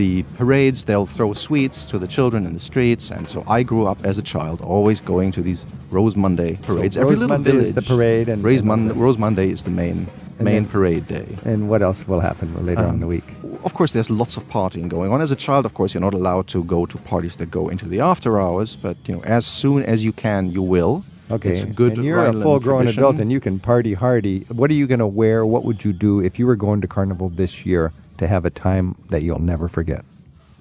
the 0.00 0.22
parades 0.38 0.86
they'll 0.86 1.04
throw 1.04 1.34
sweets 1.34 1.84
to 1.84 1.98
the 1.98 2.08
children 2.16 2.46
in 2.46 2.54
the 2.54 2.64
streets 2.70 3.10
and 3.10 3.28
so 3.28 3.44
i 3.46 3.62
grew 3.62 3.86
up 3.86 3.98
as 4.02 4.16
a 4.16 4.22
child 4.22 4.58
always 4.62 4.98
going 4.98 5.30
to 5.30 5.42
these 5.42 5.66
rose 5.90 6.16
monday 6.16 6.52
parades 6.62 6.96
every 6.96 7.10
Rose 7.10 7.20
little 7.20 7.36
Monday 7.36 7.50
is 7.50 7.56
village 7.56 7.74
the 7.74 7.82
parade 7.82 8.26
and- 8.30 8.42
Rose, 8.42 8.60
and- 8.60 8.68
Mon- 8.68 8.98
Rose 8.98 9.18
monday 9.18 9.50
is 9.50 9.62
the 9.64 9.74
main 9.82 9.98
main 10.38 10.62
then- 10.62 10.72
parade 10.74 11.06
day. 11.06 11.28
And 11.44 11.68
what 11.70 11.82
else 11.82 12.08
will 12.08 12.20
happen 12.20 12.48
later 12.64 12.80
on 12.80 12.94
in 12.94 13.00
the 13.00 13.10
um, 13.12 13.16
week? 13.16 13.28
Of 13.62 13.74
course, 13.74 13.92
there's 13.92 14.08
lots 14.08 14.38
of 14.38 14.44
partying 14.48 14.88
going 14.88 15.12
on. 15.12 15.20
As 15.20 15.30
a 15.30 15.40
child, 15.46 15.66
of 15.66 15.74
course, 15.74 15.92
you're 15.92 16.06
not 16.08 16.14
allowed 16.14 16.46
to 16.54 16.64
go 16.64 16.86
to 16.86 16.96
parties 17.12 17.36
that 17.36 17.50
go 17.50 17.68
into 17.68 17.86
the 17.86 18.00
after 18.00 18.40
hours, 18.40 18.70
but 18.74 18.96
you 19.06 19.14
know, 19.14 19.22
as 19.38 19.44
soon 19.44 19.82
as 19.82 20.02
you 20.02 20.12
can, 20.12 20.50
you 20.50 20.62
will. 20.62 21.04
Okay, 21.30 21.52
it's 21.52 21.62
a 21.62 21.66
good. 21.66 21.92
and 21.98 22.04
you're 22.04 22.24
a 22.24 22.32
full-grown 22.32 22.88
adult, 22.88 23.16
and 23.22 23.30
you 23.30 23.40
can 23.46 23.60
party 23.60 23.92
hardy. 23.92 24.38
What 24.60 24.70
are 24.70 24.78
you 24.80 24.86
going 24.86 25.04
to 25.08 25.12
wear? 25.22 25.44
What 25.44 25.62
would 25.66 25.84
you 25.84 25.92
do 25.92 26.12
if 26.28 26.38
you 26.38 26.46
were 26.46 26.56
going 26.66 26.80
to 26.80 26.88
Carnival 26.88 27.28
this 27.28 27.66
year 27.66 27.92
to 28.20 28.28
have 28.28 28.44
a 28.44 28.50
time 28.50 28.94
that 29.08 29.22
you'll 29.22 29.40
never 29.40 29.68
forget? 29.68 30.04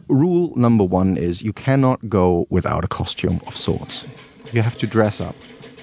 Rule 0.07 0.53
number 0.55 0.83
one 0.83 1.17
is 1.17 1.43
you 1.43 1.53
cannot 1.53 2.09
go 2.09 2.47
without 2.49 2.83
a 2.83 2.87
costume 2.87 3.39
of 3.45 3.55
sorts. 3.55 4.05
You 4.51 4.63
have 4.63 4.77
to 4.77 4.87
dress 4.87 5.21
up. 5.21 5.35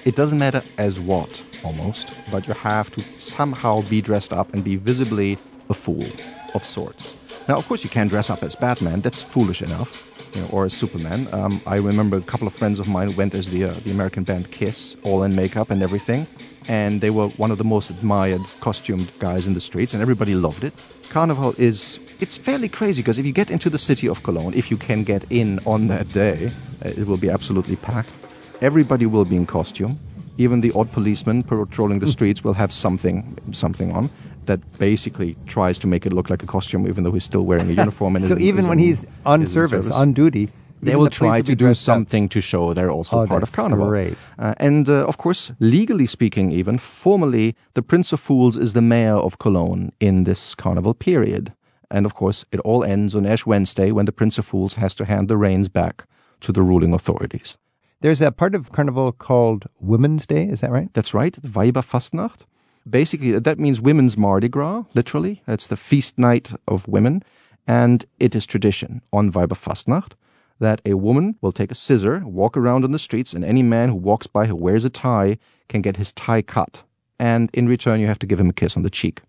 It 0.03 0.15
doesn't 0.15 0.39
matter 0.39 0.63
as 0.77 0.99
what, 0.99 1.45
almost, 1.63 2.13
but 2.27 2.47
you 2.47 2.53
have 2.53 2.91
to 2.91 3.05
somehow 3.17 3.81
be 3.81 4.01
dressed 4.01 4.33
up 4.33 4.53
and 4.53 4.63
be 4.63 4.75
visibly 4.75 5.39
a 5.69 5.73
fool 5.73 6.11
of 6.53 6.65
sorts. 6.65 7.16
Now, 7.47 7.57
of 7.57 7.67
course, 7.67 7.83
you 7.83 7.89
can 7.89 8.07
dress 8.07 8.29
up 8.29 8.43
as 8.43 8.55
Batman. 8.55 9.01
That's 9.01 9.21
foolish 9.21 9.61
enough. 9.61 10.05
you 10.33 10.41
know, 10.41 10.47
or 10.49 10.65
as 10.65 10.73
Superman. 10.73 11.27
Um, 11.31 11.61
I 11.65 11.77
remember 11.77 12.17
a 12.17 12.21
couple 12.21 12.47
of 12.47 12.53
friends 12.53 12.79
of 12.79 12.87
mine 12.87 13.15
went 13.15 13.33
as 13.33 13.49
the 13.49 13.63
uh, 13.65 13.73
the 13.83 13.91
American 13.91 14.23
band 14.23 14.51
Kiss, 14.51 14.95
all 15.03 15.23
in 15.23 15.35
makeup 15.35 15.71
and 15.71 15.81
everything, 15.81 16.27
and 16.67 17.01
they 17.01 17.09
were 17.09 17.27
one 17.37 17.51
of 17.51 17.57
the 17.57 17.63
most 17.63 17.89
admired 17.89 18.41
costumed 18.59 19.11
guys 19.19 19.47
in 19.47 19.53
the 19.53 19.61
streets, 19.61 19.93
and 19.93 20.01
everybody 20.01 20.35
loved 20.35 20.63
it. 20.63 20.73
Carnival 21.09 21.53
is 21.57 21.99
it's 22.19 22.35
fairly 22.35 22.69
crazy 22.69 23.01
because 23.01 23.17
if 23.17 23.25
you 23.25 23.31
get 23.31 23.49
into 23.49 23.69
the 23.69 23.79
city 23.79 24.07
of 24.07 24.23
Cologne, 24.23 24.53
if 24.53 24.69
you 24.71 24.77
can 24.77 25.03
get 25.03 25.23
in 25.31 25.59
on 25.65 25.87
that 25.87 26.11
day, 26.11 26.51
uh, 26.85 26.89
it 26.89 27.07
will 27.07 27.17
be 27.17 27.29
absolutely 27.29 27.75
packed. 27.77 28.19
Everybody 28.61 29.05
will 29.05 29.25
be 29.25 29.35
in 29.35 29.45
costume. 29.45 29.97
Even 30.39 30.61
the 30.61 30.71
odd 30.75 30.91
policeman 30.91 31.41
patrolling 31.43 31.99
the 31.99 32.07
streets 32.07 32.43
will 32.43 32.53
have 32.53 32.71
something 32.71 33.37
something 33.53 33.91
on 33.91 34.09
that 34.47 34.59
basically 34.79 35.35
tries 35.45 35.79
to 35.79 35.87
make 35.87 36.05
it 36.05 36.13
look 36.13 36.29
like 36.29 36.43
a 36.43 36.47
costume, 36.47 36.87
even 36.87 37.03
though 37.03 37.11
he's 37.11 37.23
still 37.23 37.43
wearing 37.45 37.69
a 37.69 37.73
uniform. 37.83 38.15
And 38.15 38.25
so 38.25 38.37
even 38.39 38.67
when 38.67 38.79
he's 38.79 39.05
on 39.25 39.47
service, 39.47 39.89
on 39.91 40.13
duty, 40.13 40.49
they 40.81 40.95
will 40.95 41.05
the 41.05 41.09
try 41.09 41.41
to 41.41 41.55
do 41.55 41.55
dressed 41.55 41.87
up. 41.89 41.95
something 41.95 42.29
to 42.29 42.39
show 42.41 42.73
they're 42.73 42.91
also 42.91 43.21
Oh, 43.21 43.27
part 43.27 43.43
of 43.43 43.51
Carnival. 43.51 43.87
great. 43.87 44.15
Uh, 44.37 44.53
and 44.57 44.87
uh, 44.89 45.05
of 45.07 45.17
course, 45.17 45.51
legally 45.59 46.05
speaking, 46.05 46.51
even 46.51 46.77
formally, 46.77 47.55
the 47.73 47.81
Prince 47.81 48.13
of 48.13 48.19
Fools 48.19 48.55
is 48.57 48.73
the 48.73 48.81
mayor 48.81 49.15
of 49.15 49.37
Cologne 49.39 49.91
in 49.99 50.23
this 50.23 50.53
Carnival 50.55 50.93
period. 50.93 51.53
And 51.89 52.05
of 52.05 52.13
course, 52.13 52.45
it 52.51 52.59
all 52.61 52.83
ends 52.83 53.15
on 53.15 53.25
Ash 53.25 53.45
Wednesday 53.45 53.91
when 53.91 54.05
the 54.05 54.11
Prince 54.11 54.37
of 54.37 54.45
Fools 54.45 54.75
has 54.75 54.93
to 54.95 55.05
hand 55.05 55.29
the 55.29 55.37
reins 55.37 55.69
back 55.69 56.05
to 56.41 56.51
the 56.51 56.61
ruling 56.61 56.93
authorities. 56.93 57.57
There's 58.01 58.21
a 58.21 58.31
part 58.31 58.53
of 58.53 58.71
Carnival 58.71 59.11
called 59.11 59.65
Women's 59.79 60.27
Day, 60.27 60.43
is 60.47 60.59
that 60.61 60.69
right? 60.69 60.89
That's 60.93 61.13
right, 61.15 61.33
Weiberfastnacht. 61.41 62.45
Basically, 62.89 63.37
that 63.37 63.59
means 63.59 63.81
women's 63.81 64.17
Mardi 64.17 64.49
Gras, 64.49 64.83
literally. 64.93 65.41
It's 65.47 65.67
the 65.67 65.77
feast 65.77 66.17
night 66.17 66.51
of 66.67 66.87
women. 66.87 67.23
And 67.67 68.05
it 68.19 68.33
is 68.33 68.45
tradition 68.45 69.01
on 69.11 69.31
Weiberfastnacht 69.31 70.13
that 70.59 70.81
a 70.85 70.93
woman 70.93 71.35
will 71.41 71.51
take 71.51 71.71
a 71.71 71.75
scissor, 71.75 72.23
walk 72.25 72.55
around 72.55 72.83
on 72.83 72.91
the 72.91 72.99
streets, 72.99 73.33
and 73.33 73.43
any 73.43 73.61
man 73.61 73.89
who 73.89 73.95
walks 73.95 74.25
by 74.25 74.47
who 74.47 74.55
wears 74.55 74.85
a 74.85 74.89
tie 74.89 75.37
can 75.67 75.81
get 75.81 75.97
his 75.97 76.13
tie 76.13 76.41
cut. 76.41 76.83
And 77.19 77.49
in 77.53 77.67
return, 77.67 77.99
you 77.99 78.07
have 78.07 78.19
to 78.19 78.25
give 78.25 78.39
him 78.39 78.49
a 78.49 78.53
kiss 78.53 78.77
on 78.77 78.83
the 78.83 78.89
cheek. 78.89 79.21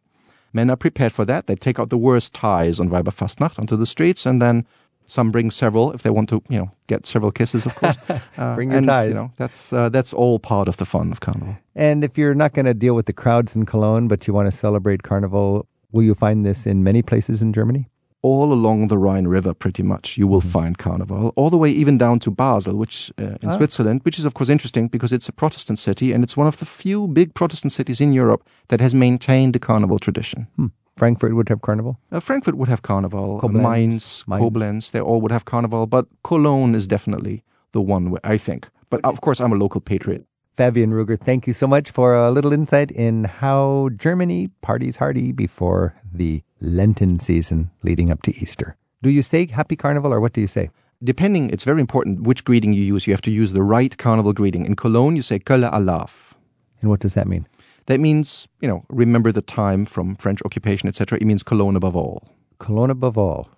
Men 0.53 0.71
are 0.71 0.77
prepared 0.77 1.13
for 1.13 1.25
that. 1.25 1.47
They 1.47 1.57
take 1.57 1.79
out 1.79 1.91
the 1.91 1.99
worst 1.99 2.33
ties 2.33 2.81
on 2.81 2.91
Weiberfastnacht 2.91 3.59
onto 3.59 3.77
the 3.77 3.87
streets, 3.87 4.25
and 4.25 4.41
then 4.41 4.67
some 5.09 5.31
bring 5.33 5.51
several 5.51 5.93
if 5.93 6.03
they 6.03 6.11
want 6.11 6.29
to, 6.29 6.43
you 6.49 6.59
know, 6.59 6.71
get 6.87 7.07
several 7.07 7.33
kisses, 7.33 7.67
of 7.67 7.75
course. 7.75 7.97
Uh, 8.39 8.55
Bring 8.55 8.71
your 8.71 8.79
and, 8.79 8.87
ties. 8.87 9.09
You 9.09 9.15
know, 9.15 9.33
that's 9.37 9.73
uh, 9.73 9.89
that's 9.89 10.13
all 10.13 10.39
part 10.39 10.69
of 10.69 10.77
the 10.77 10.87
fun 10.87 11.11
of 11.11 11.19
Carnival. 11.19 11.57
And 11.75 12.05
if 12.05 12.17
you're 12.17 12.35
not 12.37 12.53
going 12.55 12.67
to 12.67 12.75
deal 12.75 12.95
with 12.95 13.07
the 13.07 13.13
crowds 13.13 13.57
in 13.57 13.67
Cologne, 13.67 14.07
but 14.07 14.27
you 14.29 14.35
want 14.35 14.47
to 14.51 14.57
celebrate 14.57 15.03
Carnival, 15.03 15.67
will 15.91 16.05
you 16.05 16.15
find 16.15 16.47
this 16.47 16.67
in 16.67 16.85
many 16.85 17.03
places 17.03 17.43
in 17.43 17.53
Germany? 17.53 17.89
all 18.23 18.53
along 18.53 18.89
the 18.89 18.99
Rhine 18.99 19.29
River, 19.29 19.55
pretty 19.55 19.83
much, 19.83 20.19
you 20.19 20.27
will 20.27 20.41
find 20.41 20.77
Carnival, 20.77 21.33
all 21.37 21.51
the 21.51 21.57
way 21.57 21.71
even 21.71 21.97
down 21.99 22.19
to 22.21 22.31
Basel, 22.33 22.75
which 22.75 23.13
uh, 23.19 23.37
in 23.43 23.49
Ah. 23.49 23.57
Switzerland, 23.57 24.01
which 24.03 24.19
is 24.19 24.25
of 24.25 24.35
course 24.35 24.49
interesting 24.49 24.89
because 24.89 25.13
it's 25.13 25.29
a 25.29 25.33
Protestant 25.33 25.79
city 25.79 26.13
and 26.13 26.25
it's 26.25 26.37
one 26.37 26.49
of 26.49 26.59
the 26.59 26.65
few 26.67 27.07
big 27.07 27.33
Protestant 27.35 27.73
cities 27.73 28.01
in 28.01 28.13
Europe 28.13 28.43
that 28.69 28.81
has 28.81 28.93
maintained 28.95 29.53
the 29.55 29.61
Carnival 29.61 29.99
tradition. 29.99 30.47
Hmm. 30.57 30.67
Frankfurt 30.99 31.35
would 31.35 31.49
have 31.49 31.63
Carnival. 31.63 31.97
Uh, 32.11 32.19
Frankfurt 32.19 32.57
would 32.57 32.69
have 32.69 32.83
Carnival, 32.83 33.39
uh, 33.39 33.47
Koblenz, 33.47 33.63
Mainz, 33.63 34.25
Mainz. 34.27 34.43
Koblenz, 34.43 34.91
they 34.91 35.01
all 35.01 35.21
would 35.21 35.31
have 35.31 35.45
Carnival, 35.45 35.87
but 35.87 36.07
Cologne 36.25 36.75
is 36.75 36.89
definitely 36.89 37.45
the 37.73 37.81
one, 37.81 38.11
where, 38.11 38.21
I 38.25 38.37
think. 38.37 38.69
But 38.91 39.05
of 39.05 39.21
course, 39.21 39.41
I'm 39.41 39.53
a 39.53 39.57
local 39.57 39.81
patriot. 39.81 40.27
Fabian 40.57 40.91
Ruger, 40.91 41.19
thank 41.19 41.47
you 41.47 41.53
so 41.53 41.69
much 41.69 41.93
for 41.93 42.17
a 42.17 42.33
little 42.33 42.53
insight 42.53 42.91
in 42.91 43.25
how 43.25 43.91
Germany 43.97 44.51
parties 44.61 44.97
hardy 44.97 45.31
before 45.31 45.95
the 46.13 46.43
Lenten 46.61 47.21
season 47.21 47.71
leading 47.85 48.11
up 48.11 48.23
to 48.23 48.37
Easter. 48.37 48.77
Do 49.01 49.11
you 49.11 49.23
say 49.23 49.47
Happy 49.47 49.77
Carnival 49.77 50.13
or 50.13 50.21
what 50.21 50.33
do 50.33 50.41
you 50.41 50.49
say? 50.49 50.71
Depending, 51.05 51.51
it's 51.51 51.63
very 51.63 51.81
important 51.81 52.23
which 52.23 52.45
greeting 52.45 52.73
you 52.73 52.83
use. 52.83 53.07
You 53.07 53.13
have 53.13 53.23
to 53.23 53.31
use 53.31 53.53
the 53.53 53.63
right 53.63 53.97
Carnival 53.97 54.33
greeting. 54.33 54.67
In 54.67 54.75
Cologne, 54.75 55.15
you 55.15 55.23
say 55.23 55.39
Kölle 55.39 55.71
Alaaf. 55.73 56.33
And 56.81 56.91
what 56.91 56.99
does 56.99 57.15
that 57.15 57.29
mean? 57.29 57.47
That 57.89 58.01
means, 58.01 58.47
you 58.61 58.69
know, 58.69 58.85
remember 58.91 59.33
the 59.33 59.41
time 59.41 59.87
from 59.87 60.15
French 60.17 60.43
occupation, 60.45 60.89
etc. 60.91 61.17
It 61.19 61.25
means 61.25 61.43
Cologne 61.43 61.75
above 61.75 61.97
all. 61.97 62.29
Cologne 62.59 62.91
above 62.91 63.17
all. 63.17 63.49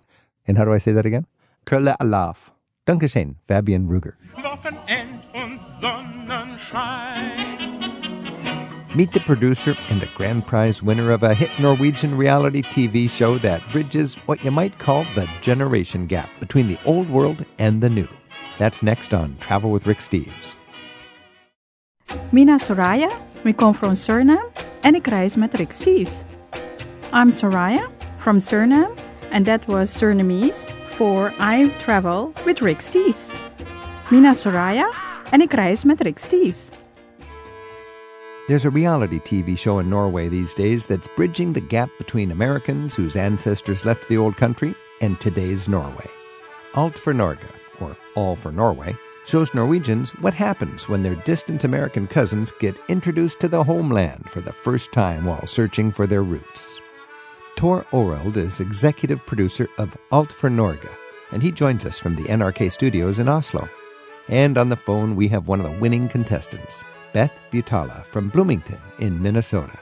And 0.47 0.57
how 0.57 0.63
do 0.63 0.71
I 0.71 0.77
say 0.77 0.93
that 0.93 1.05
again? 1.05 1.27
Kölle 1.65 1.97
Alaaf. 1.99 2.51
Dankeschön, 2.87 3.35
Fabian 3.49 3.89
Ruger. 3.89 4.13
Wochenend 4.37 5.21
und 5.35 5.59
Sonnenschein. 5.81 7.51
Meet 8.95 9.11
the 9.11 9.19
producer 9.19 9.75
and 9.89 10.01
the 10.01 10.09
grand 10.15 10.47
prize 10.47 10.81
winner 10.81 11.11
of 11.11 11.23
a 11.23 11.33
hit 11.33 11.51
Norwegian 11.59 12.17
reality 12.17 12.61
TV 12.63 13.09
show 13.09 13.37
that 13.39 13.61
bridges 13.73 14.15
what 14.27 14.45
you 14.45 14.51
might 14.51 14.79
call 14.79 15.03
the 15.13 15.27
generation 15.41 16.07
gap 16.07 16.29
between 16.39 16.69
the 16.69 16.79
old 16.85 17.09
world 17.09 17.45
and 17.59 17.83
the 17.83 17.89
new. 17.89 18.07
That's 18.59 18.81
next 18.81 19.13
on 19.13 19.35
Travel 19.39 19.71
with 19.71 19.85
Rick 19.87 19.99
Steves. 19.99 20.55
Mina 22.31 22.53
Soraya, 22.53 23.09
we 23.43 23.53
come 23.53 23.73
from 23.73 23.95
Suriname 23.95 24.51
en 24.81 24.95
ik 24.95 25.07
reis 25.07 25.35
met 25.35 25.57
Rick 25.57 25.71
Steves. 25.71 26.23
I'm 27.13 27.31
Soraya 27.31 27.89
from 28.17 28.37
Suriname 28.37 28.97
and 29.31 29.45
that 29.45 29.67
was 29.67 29.89
Surinamese 29.89 30.69
for 30.97 31.31
I 31.39 31.69
travel 31.79 32.33
with 32.45 32.61
Rick 32.61 32.79
Steves. 32.79 33.31
Mina 34.09 34.33
Soraya 34.33 34.89
en 35.31 35.41
ik 35.41 35.53
reis 35.53 35.83
met 35.83 36.01
Rick 36.01 36.19
Steves. 36.19 36.71
There's 38.47 38.65
a 38.65 38.69
reality 38.69 39.19
TV 39.19 39.57
show 39.57 39.79
in 39.79 39.89
Norway 39.89 40.27
these 40.27 40.53
days 40.53 40.85
that's 40.85 41.07
bridging 41.15 41.53
the 41.53 41.61
gap 41.61 41.89
between 41.97 42.31
Americans 42.31 42.93
whose 42.93 43.15
ancestors 43.15 43.85
left 43.85 44.07
the 44.07 44.17
old 44.17 44.35
country 44.35 44.75
and 44.99 45.19
today's 45.19 45.69
Norway. 45.69 46.09
Alt 46.73 46.95
for 46.95 47.13
Norge, 47.13 47.45
or 47.79 47.95
All 48.15 48.35
for 48.35 48.51
Norway, 48.51 48.95
shows 49.25 49.53
Norwegians 49.53 50.11
what 50.21 50.33
happens 50.33 50.89
when 50.89 51.03
their 51.03 51.15
distant 51.15 51.63
American 51.63 52.07
cousins 52.07 52.51
get 52.59 52.75
introduced 52.87 53.39
to 53.39 53.47
the 53.47 53.63
homeland 53.63 54.29
for 54.29 54.41
the 54.41 54.53
first 54.53 54.91
time 54.91 55.25
while 55.25 55.45
searching 55.47 55.91
for 55.91 56.07
their 56.07 56.23
roots. 56.23 56.79
Tor 57.55 57.85
Oreld 57.91 58.37
is 58.37 58.59
executive 58.59 59.25
producer 59.25 59.67
of 59.77 59.97
Alt 60.11 60.31
for 60.31 60.49
Norge, 60.49 60.87
and 61.31 61.43
he 61.43 61.51
joins 61.51 61.85
us 61.85 61.99
from 61.99 62.15
the 62.15 62.23
NRK 62.23 62.71
studios 62.71 63.19
in 63.19 63.29
Oslo. 63.29 63.69
And 64.27 64.57
on 64.57 64.69
the 64.69 64.75
phone, 64.75 65.15
we 65.15 65.27
have 65.27 65.47
one 65.47 65.59
of 65.59 65.71
the 65.71 65.79
winning 65.79 66.07
contestants, 66.09 66.83
Beth 67.13 67.33
Butala 67.51 68.05
from 68.05 68.29
Bloomington 68.29 68.79
in 68.99 69.21
Minnesota. 69.21 69.77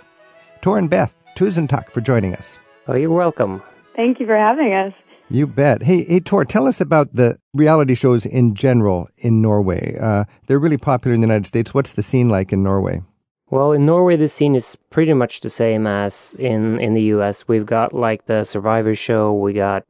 Tor 0.61 0.77
and 0.77 0.89
Beth, 0.89 1.15
tusen 1.37 1.69
takk 1.69 1.91
for 1.91 2.01
joining 2.01 2.33
us. 2.33 2.59
Oh, 2.87 2.95
you're 2.95 3.11
welcome. 3.11 3.61
Thank 3.95 4.19
you 4.19 4.25
for 4.25 4.35
having 4.35 4.73
us. 4.73 4.93
You 5.31 5.45
bet. 5.45 5.83
Hey, 5.83 6.03
hey, 6.05 6.19
Tor, 6.19 6.43
tell 6.43 6.65
us 6.65 6.81
about 6.81 7.13
the 7.13 7.37
reality 7.53 7.93
shows 7.93 8.25
in 8.25 8.55
general 8.55 9.07
in 9.17 9.41
Norway. 9.43 9.95
Uh, 10.01 10.23
they're 10.47 10.57
really 10.57 10.77
popular 10.77 11.13
in 11.13 11.21
the 11.21 11.27
United 11.27 11.45
States. 11.45 11.71
What's 11.71 11.93
the 11.93 12.01
scene 12.01 12.29
like 12.29 12.51
in 12.51 12.63
Norway? 12.63 13.03
Well, 13.51 13.71
in 13.71 13.85
Norway, 13.85 14.15
the 14.15 14.27
scene 14.27 14.55
is 14.55 14.75
pretty 14.89 15.13
much 15.13 15.41
the 15.41 15.49
same 15.49 15.85
as 15.85 16.35
in, 16.39 16.79
in 16.79 16.95
the 16.95 17.03
US. 17.15 17.47
We've 17.47 17.65
got 17.65 17.93
like 17.93 18.25
the 18.25 18.43
Survivor 18.43 18.95
show, 18.95 19.31
we 19.33 19.53
got 19.53 19.85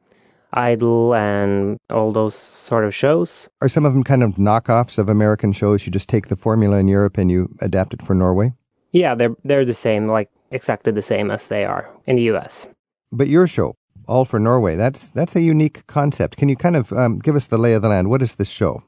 Idol, 0.52 1.14
and 1.14 1.78
all 1.88 2.12
those 2.12 2.34
sort 2.34 2.84
of 2.84 2.94
shows. 2.94 3.48
Are 3.62 3.68
some 3.68 3.86
of 3.86 3.94
them 3.94 4.04
kind 4.04 4.22
of 4.22 4.34
knockoffs 4.34 4.98
of 4.98 5.08
American 5.08 5.52
shows? 5.52 5.86
You 5.86 5.92
just 5.92 6.08
take 6.08 6.28
the 6.28 6.36
formula 6.36 6.78
in 6.78 6.88
Europe 6.88 7.16
and 7.16 7.30
you 7.30 7.54
adapt 7.60 7.94
it 7.94 8.02
for 8.02 8.14
Norway? 8.14 8.52
Yeah, 8.92 9.14
they're 9.14 9.36
they're 9.44 9.64
the 9.64 9.74
same, 9.74 10.08
like 10.08 10.28
exactly 10.50 10.92
the 10.92 11.02
same 11.02 11.30
as 11.30 11.46
they 11.46 11.64
are 11.64 11.88
in 12.06 12.16
the 12.16 12.22
US. 12.32 12.66
But 13.12 13.28
your 13.28 13.46
show, 13.46 13.76
All 14.10 14.24
for 14.24 14.40
Norway, 14.40 14.74
that's 14.74 15.12
that's 15.12 15.36
a 15.36 15.40
unique 15.40 15.86
concept. 15.86 16.36
Can 16.36 16.48
you 16.48 16.56
kind 16.56 16.74
of 16.74 16.92
um, 16.92 17.20
give 17.20 17.36
us 17.36 17.46
the 17.46 17.58
lay 17.58 17.74
of 17.74 17.82
the 17.82 17.88
land? 17.88 18.10
What 18.10 18.22
is 18.22 18.34
this 18.34 18.50
show? 18.50 18.82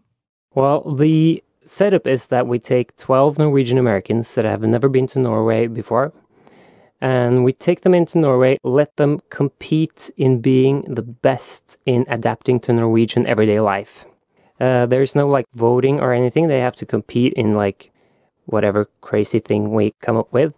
Well, 0.56 0.80
the 0.96 1.42
setup 1.64 2.08
is 2.08 2.26
that 2.26 2.48
we 2.48 2.58
take 2.58 2.96
12 2.96 3.38
Norwegian 3.38 3.78
Americans 3.78 4.34
that 4.34 4.44
have 4.44 4.62
never 4.62 4.88
been 4.88 5.06
to 5.06 5.20
Norway 5.20 5.68
before, 5.68 6.12
and 7.00 7.44
we 7.44 7.52
take 7.52 7.82
them 7.82 7.94
into 7.94 8.18
Norway, 8.18 8.58
let 8.64 8.96
them 8.96 9.20
compete 9.30 10.10
in 10.16 10.40
being 10.40 10.82
the 10.92 11.02
best 11.02 11.76
in 11.86 12.04
adapting 12.08 12.58
to 12.58 12.72
Norwegian 12.72 13.24
everyday 13.28 13.60
life. 13.60 14.04
Uh, 14.60 14.86
there's 14.86 15.14
no 15.14 15.28
like 15.28 15.46
voting 15.54 16.00
or 16.00 16.12
anything. 16.12 16.48
They 16.48 16.58
have 16.58 16.74
to 16.76 16.86
compete 16.86 17.32
in 17.34 17.54
like 17.54 17.92
whatever 18.46 18.88
crazy 19.02 19.38
thing 19.38 19.72
we 19.72 19.94
come 20.00 20.16
up 20.16 20.32
with, 20.32 20.52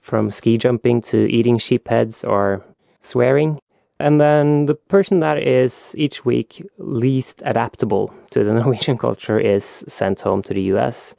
from 0.00 0.30
ski 0.30 0.56
jumping 0.56 1.02
to 1.02 1.30
eating 1.30 1.58
sheep 1.58 1.88
heads 1.88 2.24
or 2.24 2.64
swearing. 3.02 3.60
And 3.98 4.20
then 4.20 4.66
the 4.66 4.74
person 4.74 5.20
that 5.20 5.38
is 5.42 5.94
each 5.96 6.24
week 6.24 6.66
least 6.78 7.42
adaptable 7.44 8.12
to 8.30 8.44
the 8.44 8.52
Norwegian 8.60 8.98
culture 8.98 9.38
is 9.38 9.84
sent 9.88 10.20
home 10.20 10.42
to 10.44 10.54
the 10.54 10.62
US. 10.74 11.14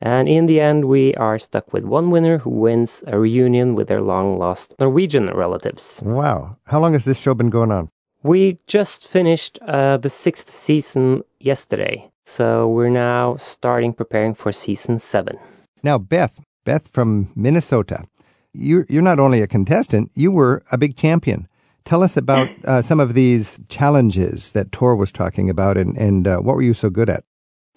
And 0.00 0.28
in 0.28 0.46
the 0.46 0.60
end, 0.60 0.84
we 0.84 1.14
are 1.14 1.38
stuck 1.38 1.72
with 1.72 1.84
one 1.84 2.10
winner 2.10 2.38
who 2.38 2.50
wins 2.50 3.02
a 3.06 3.18
reunion 3.18 3.74
with 3.74 3.88
their 3.88 4.00
long 4.00 4.38
lost 4.38 4.74
Norwegian 4.78 5.28
relatives. 5.30 6.00
Wow. 6.04 6.56
How 6.66 6.78
long 6.78 6.92
has 6.92 7.04
this 7.04 7.18
show 7.18 7.34
been 7.34 7.50
going 7.50 7.72
on? 7.72 7.88
We 8.22 8.58
just 8.66 9.06
finished 9.06 9.58
uh, 9.62 9.96
the 9.96 10.10
sixth 10.10 10.50
season 10.50 11.22
yesterday. 11.40 12.10
So 12.24 12.68
we're 12.68 12.90
now 12.90 13.36
starting 13.36 13.92
preparing 13.92 14.34
for 14.34 14.52
season 14.52 14.98
seven. 14.98 15.38
Now, 15.82 15.98
Beth, 15.98 16.40
Beth 16.64 16.86
from 16.86 17.30
Minnesota, 17.34 18.04
you're, 18.52 18.86
you're 18.88 19.02
not 19.02 19.18
only 19.18 19.40
a 19.40 19.46
contestant, 19.46 20.10
you 20.14 20.30
were 20.30 20.62
a 20.70 20.78
big 20.78 20.96
champion. 20.96 21.48
Tell 21.88 22.02
us 22.02 22.18
about 22.18 22.50
uh, 22.66 22.82
some 22.82 23.00
of 23.00 23.14
these 23.14 23.58
challenges 23.70 24.52
that 24.52 24.70
Tor 24.72 24.94
was 24.94 25.10
talking 25.10 25.48
about, 25.48 25.78
and 25.78 25.96
and 25.96 26.28
uh, 26.28 26.36
what 26.36 26.54
were 26.54 26.60
you 26.60 26.74
so 26.74 26.90
good 26.90 27.08
at? 27.08 27.24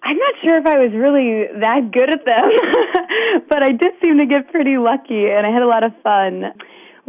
I'm 0.02 0.18
not 0.18 0.34
sure 0.44 0.58
if 0.58 0.66
I 0.66 0.76
was 0.76 0.92
really 0.92 1.48
that 1.62 1.90
good 1.90 2.12
at 2.12 2.20
them, 2.28 3.46
but 3.48 3.62
I 3.62 3.72
did 3.72 3.92
seem 4.04 4.18
to 4.18 4.26
get 4.26 4.52
pretty 4.52 4.76
lucky, 4.76 5.32
and 5.32 5.46
I 5.46 5.50
had 5.50 5.62
a 5.62 5.66
lot 5.66 5.82
of 5.82 5.92
fun. 6.04 6.52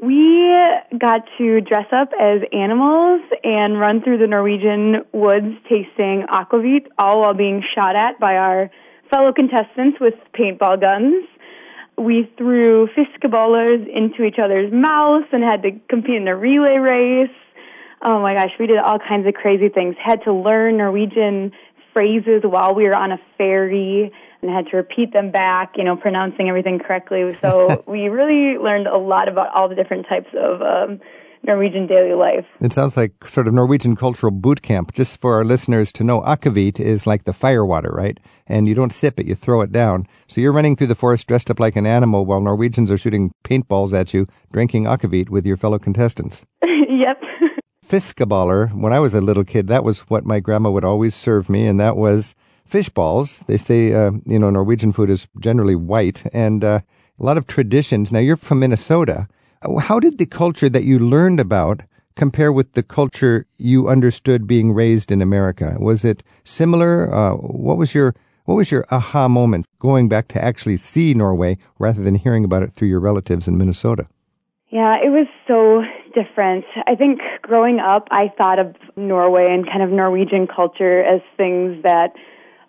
We 0.01 0.55
got 0.97 1.27
to 1.39 1.59
dress 1.59 1.91
up 1.91 2.11
as 2.17 2.39
animals 2.53 3.19
and 3.43 3.77
run 3.77 4.01
through 4.01 4.19
the 4.19 4.27
Norwegian 4.27 5.03
woods 5.11 5.59
tasting 5.67 6.23
aquavit, 6.31 6.87
all 6.97 7.19
while 7.19 7.33
being 7.33 7.63
shot 7.75 7.97
at 7.97 8.17
by 8.17 8.35
our 8.35 8.71
fellow 9.11 9.33
contestants 9.33 9.99
with 9.99 10.13
paintball 10.39 10.79
guns. 10.79 11.25
We 11.97 12.31
threw 12.37 12.87
fiskebollers 12.87 13.87
into 13.87 14.23
each 14.23 14.39
other's 14.43 14.71
mouths 14.73 15.27
and 15.31 15.43
had 15.43 15.61
to 15.63 15.71
compete 15.89 16.15
in 16.15 16.27
a 16.27 16.35
relay 16.35 16.77
race. 16.77 17.29
Oh 18.01 18.19
my 18.19 18.35
gosh, 18.35 18.51
we 18.59 18.67
did 18.67 18.77
all 18.77 18.99
kinds 18.99 19.27
of 19.27 19.33
crazy 19.33 19.69
things. 19.69 19.95
Had 20.03 20.23
to 20.23 20.33
learn 20.33 20.77
Norwegian 20.77 21.51
phrases 21.93 22.41
while 22.43 22.73
we 22.75 22.83
were 22.83 22.95
on 22.95 23.11
a 23.11 23.19
ferry 23.37 24.11
and 24.41 24.51
had 24.51 24.67
to 24.67 24.77
repeat 24.77 25.13
them 25.13 25.31
back, 25.31 25.73
you 25.77 25.83
know, 25.83 25.95
pronouncing 25.95 26.49
everything 26.49 26.79
correctly. 26.79 27.35
So 27.41 27.83
we 27.87 28.09
really 28.09 28.57
learned 28.57 28.87
a 28.87 28.97
lot 28.97 29.29
about 29.29 29.55
all 29.55 29.69
the 29.69 29.75
different 29.75 30.07
types 30.07 30.29
of 30.37 30.61
um, 30.61 30.99
Norwegian 31.45 31.87
daily 31.87 32.13
life. 32.13 32.45
It 32.61 32.71
sounds 32.71 32.95
like 32.95 33.27
sort 33.27 33.47
of 33.47 33.53
Norwegian 33.53 33.95
cultural 33.95 34.31
boot 34.31 34.61
camp. 34.61 34.93
Just 34.93 35.19
for 35.19 35.35
our 35.35 35.43
listeners 35.43 35.91
to 35.93 36.03
know, 36.03 36.21
akavit 36.21 36.79
is 36.79 37.05
like 37.05 37.23
the 37.23 37.33
fire 37.33 37.65
water, 37.65 37.91
right? 37.93 38.17
And 38.47 38.67
you 38.67 38.73
don't 38.73 38.93
sip 38.93 39.19
it, 39.19 39.27
you 39.27 39.35
throw 39.35 39.61
it 39.61 39.71
down. 39.71 40.07
So 40.27 40.39
you're 40.39 40.53
running 40.53 40.75
through 40.75 40.87
the 40.87 40.95
forest 40.95 41.27
dressed 41.27 41.51
up 41.51 41.59
like 41.59 41.75
an 41.75 41.85
animal 41.85 42.25
while 42.25 42.41
Norwegians 42.41 42.89
are 42.89 42.97
shooting 42.97 43.31
paintballs 43.43 43.93
at 43.93 44.13
you, 44.13 44.25
drinking 44.51 44.85
akavit 44.85 45.29
with 45.29 45.45
your 45.45 45.57
fellow 45.57 45.79
contestants. 45.79 46.45
yep. 46.63 47.21
Fiskeballer, 47.85 48.73
when 48.73 48.93
I 48.93 48.99
was 48.99 49.13
a 49.13 49.21
little 49.21 49.43
kid, 49.43 49.67
that 49.67 49.83
was 49.83 49.99
what 50.09 50.25
my 50.25 50.39
grandma 50.39 50.71
would 50.71 50.85
always 50.85 51.13
serve 51.13 51.49
me, 51.49 51.67
and 51.67 51.79
that 51.81 51.97
was 51.97 52.33
fish 52.65 52.87
balls. 52.87 53.39
They 53.47 53.57
say, 53.57 53.91
uh, 53.91 54.11
you 54.25 54.39
know, 54.39 54.49
Norwegian 54.49 54.93
food 54.93 55.09
is 55.09 55.27
generally 55.39 55.75
white, 55.75 56.23
and 56.33 56.63
uh, 56.63 56.79
a 57.19 57.23
lot 57.23 57.37
of 57.37 57.45
traditions. 57.45 58.11
Now, 58.11 58.19
you're 58.19 58.37
from 58.37 58.59
Minnesota. 58.59 59.27
How 59.81 59.99
did 59.99 60.17
the 60.17 60.25
culture 60.25 60.69
that 60.69 60.83
you 60.83 60.99
learned 60.99 61.39
about 61.39 61.81
compare 62.15 62.51
with 62.51 62.73
the 62.73 62.83
culture 62.83 63.47
you 63.57 63.87
understood 63.87 64.45
being 64.45 64.73
raised 64.73 65.11
in 65.11 65.21
America? 65.21 65.77
Was 65.79 66.05
it 66.05 66.23
similar? 66.43 67.13
Uh, 67.13 67.33
what 67.33 67.77
was 67.77 67.95
your 67.95 68.15
what 68.45 68.55
was 68.55 68.71
your 68.71 68.85
aha 68.91 69.29
moment 69.29 69.65
going 69.79 70.09
back 70.09 70.27
to 70.29 70.43
actually 70.43 70.75
see 70.77 71.13
Norway 71.13 71.57
rather 71.79 72.03
than 72.03 72.15
hearing 72.15 72.43
about 72.43 72.63
it 72.63 72.73
through 72.73 72.89
your 72.89 72.99
relatives 72.99 73.47
in 73.47 73.57
Minnesota? 73.57 74.07
Yeah, 74.69 74.95
it 74.97 75.09
was 75.09 75.27
so 75.47 75.83
different. 76.13 76.65
I 76.87 76.95
think 76.95 77.21
growing 77.41 77.79
up, 77.79 78.07
I 78.11 78.29
thought 78.37 78.59
of 78.59 78.75
Norway 78.97 79.45
and 79.47 79.65
kind 79.65 79.81
of 79.81 79.91
Norwegian 79.91 80.47
culture 80.47 81.03
as 81.03 81.21
things 81.37 81.83
that 81.83 82.13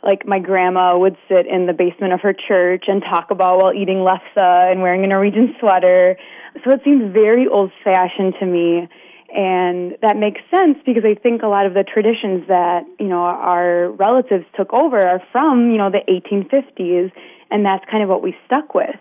like 0.05 0.26
my 0.26 0.38
grandma 0.38 0.99
would 0.99 1.16
sit 1.28 1.47
in 1.47 1.66
the 1.66 1.72
basement 1.72 2.12
of 2.12 2.20
her 2.20 2.34
church 2.34 2.84
and 2.88 3.03
talk 3.03 3.30
about 3.30 3.57
while 3.57 3.72
eating 3.72 4.05
lefse 4.05 4.36
and 4.36 4.82
wearing 4.82 5.03
a 5.03 5.07
Norwegian 5.07 5.55
sweater. 5.59 6.16
So 6.63 6.73
it 6.73 6.81
seems 6.85 7.13
very 7.13 7.47
old 7.49 7.73
fashioned 7.83 8.35
to 8.41 8.47
me. 8.47 8.89
And 9.35 9.97
that 10.01 10.17
makes 10.17 10.41
sense 10.55 10.79
because 10.87 11.03
I 11.05 11.15
think 11.21 11.43
a 11.43 11.49
lot 11.49 11.67
of 11.67 11.75
the 11.75 11.83
traditions 11.83 12.47
that, 12.47 12.85
you 13.01 13.09
know, 13.09 13.25
our 13.25 13.91
relatives 13.91 14.45
took 14.57 14.73
over 14.73 14.97
are 14.97 15.21
from, 15.33 15.73
you 15.73 15.79
know, 15.79 15.91
the 15.91 16.03
1850s, 16.09 17.11
and 17.51 17.67
that's 17.67 17.85
kind 17.91 18.05
of 18.05 18.09
what 18.09 18.23
we 18.23 18.37
stuck 18.47 18.75
with. 18.75 18.95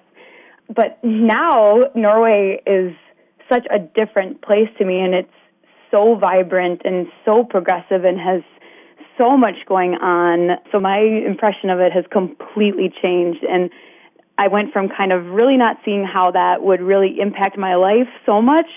But 0.74 0.98
now 1.04 1.82
Norway 1.94 2.64
is 2.66 2.94
such 3.52 3.68
a 3.70 3.78
different 3.78 4.42
place 4.42 4.70
to 4.80 4.86
me, 4.86 5.02
and 5.02 5.14
it's 5.14 5.30
so 5.94 6.16
vibrant 6.16 6.82
and 6.84 7.06
so 7.26 7.44
progressive 7.44 8.04
and 8.04 8.20
has 8.20 8.42
so 9.20 9.38
much 9.38 9.56
going 9.68 9.94
on. 9.94 10.58
So 10.72 10.80
my 10.80 10.98
impression 10.98 11.70
of 11.70 11.80
it 11.80 11.92
has 11.92 12.06
completely 12.12 12.92
changed. 13.04 13.44
And 13.44 13.70
I 14.38 14.48
went 14.48 14.74
from 14.74 14.90
kind 14.90 15.12
of 15.12 15.26
really 15.26 15.58
not 15.58 15.78
seeing 15.86 16.06
how 16.06 16.32
that 16.32 16.64
would 16.64 16.82
really 16.82 17.20
impact 17.20 17.58
my 17.58 17.76
life 17.76 18.08
so 18.26 18.42
much 18.42 18.68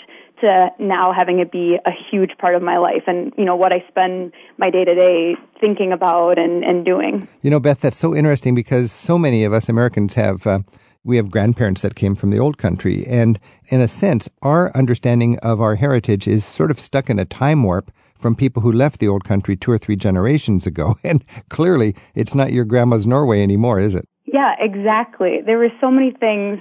to 0.40 0.70
now 0.78 1.12
having 1.16 1.38
it 1.38 1.50
be 1.50 1.78
a 1.86 1.90
huge 2.11 2.32
part 2.38 2.54
of 2.54 2.62
my 2.62 2.76
life 2.76 3.04
and 3.07 3.32
you 3.38 3.44
know 3.44 3.57
what 3.57 3.72
I 3.72 3.82
spend 3.88 4.32
my 4.59 4.68
day 4.68 4.84
to 4.84 4.94
day 4.94 5.34
thinking 5.61 5.92
about 5.92 6.38
and, 6.38 6.62
and 6.62 6.84
doing. 6.84 7.26
You 7.40 7.50
know, 7.50 7.59
Beth, 7.59 7.80
that's 7.80 7.96
so 7.96 8.14
interesting 8.14 8.54
because 8.54 8.92
so 8.92 9.16
many 9.16 9.44
of 9.44 9.54
us 9.54 9.68
Americans 9.68 10.12
have 10.14 10.46
uh, 10.46 10.59
we 11.04 11.16
have 11.16 11.30
grandparents 11.30 11.82
that 11.82 11.94
came 11.94 12.16
from 12.16 12.30
the 12.30 12.38
old 12.38 12.59
country, 12.59 13.07
and 13.07 13.38
in 13.68 13.80
a 13.80 13.86
sense, 13.86 14.28
our 14.42 14.76
understanding 14.76 15.38
of 15.38 15.61
our 15.61 15.76
heritage 15.76 16.26
is 16.26 16.44
sort 16.44 16.72
of 16.72 16.80
stuck 16.80 17.09
in 17.09 17.20
a 17.20 17.24
time 17.24 17.62
warp 17.62 17.92
from 18.18 18.34
people 18.34 18.61
who 18.61 18.72
left 18.72 18.98
the 18.98 19.07
old 19.07 19.22
country 19.22 19.57
two 19.57 19.70
or 19.70 19.78
three 19.78 19.94
generations 19.94 20.66
ago. 20.66 20.96
And 21.04 21.24
clearly, 21.48 21.94
it's 22.16 22.34
not 22.34 22.52
your 22.52 22.64
grandma's 22.64 23.07
Norway 23.07 23.40
anymore, 23.40 23.78
is 23.78 23.94
it? 23.94 24.09
Yeah, 24.27 24.55
exactly. 24.59 25.41
There 25.45 25.59
were 25.59 25.70
so 25.81 25.91
many 25.91 26.11
things 26.11 26.59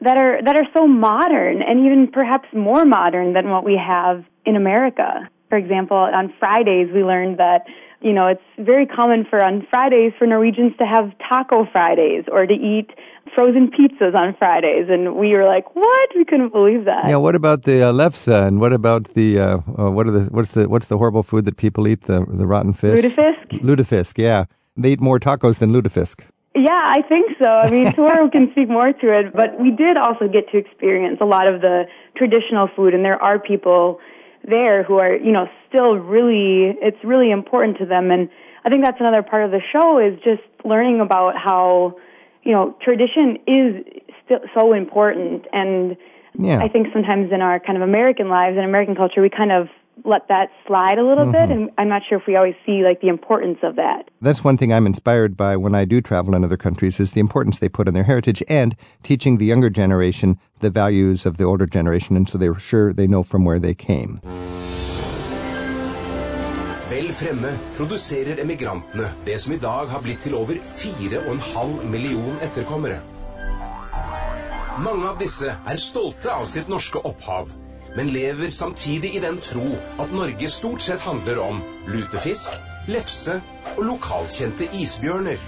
that 0.00 0.16
are 0.16 0.42
that 0.42 0.56
are 0.56 0.66
so 0.76 0.86
modern 0.86 1.62
and 1.62 1.86
even 1.86 2.08
perhaps 2.12 2.48
more 2.52 2.84
modern 2.84 3.32
than 3.32 3.50
what 3.50 3.64
we 3.64 3.76
have 3.76 4.24
in 4.44 4.56
America. 4.56 5.28
For 5.48 5.58
example, 5.58 5.96
on 5.96 6.32
Fridays 6.38 6.88
we 6.92 7.04
learned 7.04 7.38
that 7.38 7.64
you 8.04 8.12
know, 8.12 8.26
it's 8.26 8.42
very 8.58 8.84
common 8.84 9.24
for 9.24 9.42
on 9.42 9.66
Fridays 9.70 10.12
for 10.18 10.26
Norwegians 10.26 10.72
to 10.78 10.84
have 10.84 11.10
taco 11.26 11.66
Fridays 11.72 12.24
or 12.30 12.44
to 12.44 12.52
eat 12.52 12.90
frozen 13.34 13.70
pizzas 13.70 14.14
on 14.14 14.36
Fridays, 14.38 14.88
and 14.90 15.16
we 15.16 15.32
were 15.32 15.46
like, 15.46 15.74
"What? 15.74 16.10
We 16.14 16.26
couldn't 16.26 16.52
believe 16.52 16.84
that." 16.84 17.08
Yeah. 17.08 17.16
What 17.16 17.34
about 17.34 17.62
the 17.62 17.82
uh, 17.82 17.92
lefse, 17.92 18.28
and 18.28 18.60
what 18.60 18.74
about 18.74 19.14
the 19.14 19.40
uh, 19.40 19.58
uh, 19.78 19.90
what 19.90 20.06
are 20.06 20.10
the 20.10 20.24
what's 20.30 20.52
the 20.52 20.68
what's 20.68 20.88
the 20.88 20.98
horrible 20.98 21.22
food 21.22 21.46
that 21.46 21.56
people 21.56 21.88
eat 21.88 22.02
the 22.02 22.26
the 22.28 22.46
rotten 22.46 22.74
fish? 22.74 23.02
Lutefisk. 23.02 23.62
Lutefisk. 23.62 24.18
Yeah, 24.18 24.44
they 24.76 24.92
eat 24.92 25.00
more 25.00 25.18
tacos 25.18 25.58
than 25.58 25.72
lutefisk. 25.72 26.26
Yeah, 26.54 26.84
I 26.86 27.02
think 27.02 27.36
so. 27.42 27.48
I 27.48 27.70
mean, 27.70 27.92
Toro 27.96 28.30
can 28.30 28.50
speak 28.52 28.68
more 28.68 28.92
to 28.92 29.18
it, 29.18 29.32
but 29.34 29.60
we 29.60 29.70
did 29.70 29.98
also 29.98 30.28
get 30.28 30.50
to 30.52 30.58
experience 30.58 31.18
a 31.20 31.24
lot 31.24 31.48
of 31.48 31.60
the 31.60 31.84
traditional 32.16 32.68
food, 32.76 32.94
and 32.94 33.04
there 33.04 33.20
are 33.22 33.38
people 33.38 34.00
there 34.46 34.82
who 34.82 34.98
are, 34.98 35.16
you 35.16 35.32
know, 35.32 35.48
still 35.68 35.96
really, 35.96 36.76
it's 36.80 37.02
really 37.02 37.30
important 37.30 37.78
to 37.78 37.86
them. 37.86 38.10
And 38.10 38.28
I 38.64 38.70
think 38.70 38.84
that's 38.84 39.00
another 39.00 39.22
part 39.22 39.44
of 39.44 39.50
the 39.50 39.60
show 39.72 39.98
is 39.98 40.18
just 40.22 40.42
learning 40.64 41.00
about 41.00 41.34
how, 41.36 41.96
you 42.42 42.52
know, 42.52 42.76
tradition 42.82 43.38
is 43.46 44.02
still 44.24 44.40
so 44.54 44.72
important. 44.74 45.46
And 45.52 45.96
yeah. 46.38 46.58
I 46.62 46.68
think 46.68 46.88
sometimes 46.92 47.32
in 47.32 47.40
our 47.40 47.58
kind 47.58 47.76
of 47.76 47.82
American 47.82 48.28
lives 48.28 48.56
and 48.56 48.66
American 48.66 48.94
culture, 48.94 49.22
we 49.22 49.30
kind 49.30 49.50
of 49.50 49.68
let 50.04 50.28
that 50.28 50.50
slide 50.66 50.98
a 50.98 51.04
little 51.04 51.24
mm-hmm. 51.24 51.50
bit 51.50 51.50
and 51.50 51.70
I'm 51.78 51.88
not 51.88 52.02
sure 52.08 52.18
if 52.18 52.26
we 52.26 52.36
always 52.36 52.54
see 52.66 52.82
like 52.82 53.00
the 53.00 53.08
importance 53.08 53.58
of 53.62 53.76
that. 53.76 54.10
That's 54.20 54.42
one 54.42 54.56
thing 54.56 54.72
I'm 54.72 54.86
inspired 54.86 55.36
by 55.36 55.56
when 55.56 55.74
I 55.74 55.84
do 55.84 56.00
travel 56.00 56.34
in 56.34 56.44
other 56.44 56.56
countries 56.56 57.00
is 57.00 57.12
the 57.12 57.20
importance 57.20 57.58
they 57.58 57.68
put 57.68 57.88
on 57.88 57.94
their 57.94 58.04
heritage 58.04 58.42
and 58.48 58.76
teaching 59.02 59.38
the 59.38 59.46
younger 59.46 59.70
generation 59.70 60.38
the 60.60 60.70
values 60.70 61.26
of 61.26 61.36
the 61.36 61.44
older 61.44 61.66
generation 61.66 62.16
and 62.16 62.28
so 62.28 62.38
they're 62.38 62.58
sure 62.58 62.92
they 62.92 63.06
know 63.06 63.22
from 63.22 63.44
where 63.44 63.58
they 63.58 63.74
came. 63.74 64.20
Vel 66.90 67.08
fremme 67.12 67.58
produserer 67.76 68.40
emigrantene 68.42 69.08
det 69.24 69.40
som 69.40 69.54
i 69.54 69.58
dag 69.58 69.88
har 69.88 70.02
blitt 70.02 70.20
til 70.20 70.34
over 70.34 70.54
4,5 70.54 71.90
million 71.90 72.36
etterkommere. 72.42 73.00
Mange 74.84 75.08
av 75.08 75.18
disse 75.18 75.48
er 75.66 75.76
stolte 75.78 76.30
av 76.30 76.46
sitt 76.50 76.68
norske 76.68 76.98
opphav 76.98 77.54
men 77.94 78.10
lever 78.12 78.50
samtidig 78.50 79.14
i 79.14 79.22
den 79.22 79.38
tro 79.40 79.64
at 80.02 80.12
Norge 80.12 80.48
stort 80.50 80.82
sett 80.82 81.00
handler 81.00 81.38
om 81.42 81.62
lutefisk, 81.86 82.52
lefse 82.90 83.40
og 83.76 83.84
lokalkjente 83.84 84.68
isbjørner. 84.74 85.38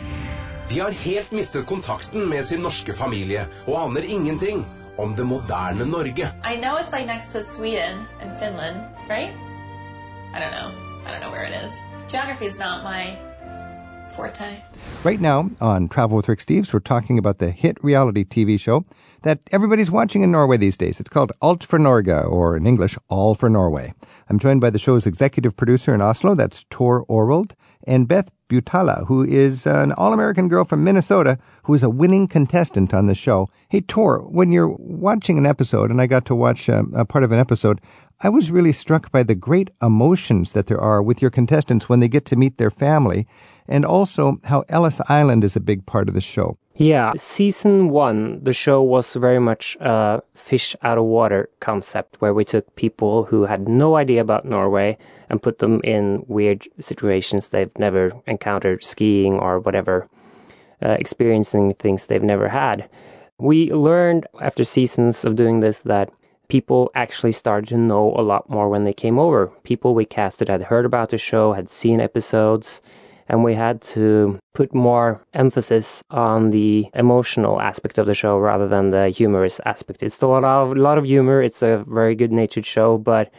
De 0.70 0.80
har 0.80 0.94
helt 1.04 1.32
mistet 1.32 1.66
kontakten 1.66 2.26
med 2.30 2.44
sin 2.46 2.62
norske 2.62 2.94
familie 2.94 3.46
og 3.66 3.78
aner 3.84 4.06
ingenting 4.06 4.64
om 4.98 5.14
det 5.14 5.26
moderne 5.26 5.86
Norge. 5.86 6.32
I 6.44 6.56
know 6.56 6.78
it's 6.78 6.92
like 6.92 7.06
next 7.06 7.32
to 7.32 7.42
Sweden 7.42 8.06
and 8.22 8.38
Finland, 8.38 8.76
right? 9.10 9.30
I 10.34 10.40
don't 10.40 10.54
know. 10.54 10.70
I 11.06 11.12
don't 11.12 11.20
know 11.20 11.30
where 11.30 11.46
it 11.46 11.54
is. 11.66 11.74
Geography 12.08 12.46
is 12.46 12.58
not 12.58 12.82
my 12.82 13.25
forte. 14.10 14.62
Right 15.04 15.20
now 15.20 15.50
on 15.60 15.88
Travel 15.88 16.16
with 16.16 16.28
Rick 16.28 16.40
Steves, 16.40 16.72
we're 16.72 16.80
talking 16.80 17.18
about 17.18 17.38
the 17.38 17.50
hit 17.50 17.82
reality 17.82 18.24
TV 18.24 18.58
show 18.58 18.84
that 19.22 19.40
everybody's 19.52 19.90
watching 19.90 20.22
in 20.22 20.32
Norway 20.32 20.56
these 20.56 20.76
days. 20.76 21.00
It's 21.00 21.08
called 21.08 21.32
Alt 21.40 21.64
for 21.64 21.78
Norge, 21.78 22.24
or 22.24 22.56
in 22.56 22.66
English, 22.66 22.96
All 23.08 23.34
for 23.34 23.48
Norway. 23.48 23.92
I'm 24.28 24.38
joined 24.38 24.60
by 24.60 24.70
the 24.70 24.78
show's 24.78 25.06
executive 25.06 25.56
producer 25.56 25.94
in 25.94 26.00
Oslo, 26.00 26.34
that's 26.34 26.64
Tor 26.70 27.04
Orvold, 27.06 27.52
and 27.86 28.08
Beth 28.08 28.30
Butala, 28.48 29.06
who 29.06 29.24
is 29.24 29.66
an 29.66 29.92
all 29.92 30.12
American 30.12 30.48
girl 30.48 30.64
from 30.64 30.84
Minnesota 30.84 31.38
who 31.64 31.74
is 31.74 31.82
a 31.82 31.90
winning 31.90 32.28
contestant 32.28 32.94
on 32.94 33.06
the 33.06 33.14
show. 33.14 33.48
Hey, 33.68 33.80
Tor, 33.80 34.20
when 34.30 34.52
you're 34.52 34.74
watching 34.78 35.38
an 35.38 35.46
episode, 35.46 35.90
and 35.90 36.00
I 36.00 36.06
got 36.06 36.24
to 36.26 36.34
watch 36.34 36.68
a, 36.68 36.78
um, 36.78 36.92
a 36.94 37.04
part 37.04 37.24
of 37.24 37.32
an 37.32 37.38
episode, 37.38 37.80
I 38.20 38.28
was 38.28 38.50
really 38.50 38.72
struck 38.72 39.10
by 39.10 39.22
the 39.22 39.34
great 39.34 39.70
emotions 39.82 40.52
that 40.52 40.66
there 40.66 40.80
are 40.80 41.02
with 41.02 41.20
your 41.20 41.30
contestants 41.30 41.88
when 41.88 42.00
they 42.00 42.08
get 42.08 42.24
to 42.26 42.36
meet 42.36 42.58
their 42.58 42.70
family, 42.70 43.26
and 43.68 43.84
also 43.84 44.40
how 44.44 44.64
Ellis 44.68 45.00
Island 45.08 45.44
is 45.44 45.56
a 45.56 45.60
big 45.60 45.86
part 45.86 46.08
of 46.08 46.14
the 46.14 46.20
show. 46.20 46.58
Yeah, 46.78 47.14
season 47.16 47.88
one, 47.88 48.44
the 48.44 48.52
show 48.52 48.82
was 48.82 49.14
very 49.14 49.38
much 49.38 49.78
a 49.80 50.22
fish 50.34 50.76
out 50.82 50.98
of 50.98 51.04
water 51.04 51.48
concept 51.60 52.16
where 52.20 52.34
we 52.34 52.44
took 52.44 52.76
people 52.76 53.24
who 53.24 53.46
had 53.46 53.66
no 53.66 53.96
idea 53.96 54.20
about 54.20 54.44
Norway 54.44 54.98
and 55.30 55.42
put 55.42 55.58
them 55.58 55.80
in 55.84 56.22
weird 56.28 56.68
situations 56.78 57.48
they've 57.48 57.78
never 57.78 58.12
encountered, 58.26 58.84
skiing 58.84 59.38
or 59.38 59.58
whatever, 59.60 60.06
uh, 60.84 60.96
experiencing 61.00 61.72
things 61.74 62.06
they've 62.06 62.22
never 62.22 62.48
had. 62.48 62.88
We 63.38 63.72
learned 63.72 64.26
after 64.42 64.64
seasons 64.64 65.24
of 65.24 65.34
doing 65.34 65.60
this 65.60 65.78
that 65.80 66.10
people 66.48 66.90
actually 66.94 67.32
started 67.32 67.68
to 67.68 67.78
know 67.78 68.14
a 68.16 68.22
lot 68.22 68.50
more 68.50 68.68
when 68.68 68.84
they 68.84 68.92
came 68.92 69.18
over. 69.18 69.46
People 69.64 69.94
we 69.94 70.04
casted 70.04 70.48
had 70.48 70.64
heard 70.64 70.84
about 70.84 71.08
the 71.08 71.18
show, 71.18 71.54
had 71.54 71.70
seen 71.70 72.00
episodes, 72.00 72.82
and 73.28 73.44
we 73.44 73.54
had 73.54 73.80
to 73.80 74.38
put 74.54 74.74
more 74.74 75.20
emphasis 75.34 76.02
on 76.10 76.50
the 76.50 76.86
emotional 76.94 77.60
aspect 77.60 77.98
of 77.98 78.06
the 78.06 78.14
show 78.14 78.38
rather 78.38 78.68
than 78.68 78.90
the 78.90 79.08
humorous 79.08 79.60
aspect. 79.66 80.02
It's 80.02 80.14
still 80.14 80.36
a 80.36 80.40
lot 80.40 80.44
of, 80.44 80.76
a 80.76 80.80
lot 80.80 80.98
of 80.98 81.04
humor. 81.04 81.42
It's 81.42 81.62
a 81.62 81.84
very 81.88 82.14
good 82.14 82.32
natured 82.32 82.66
show, 82.66 82.98
but 82.98 83.30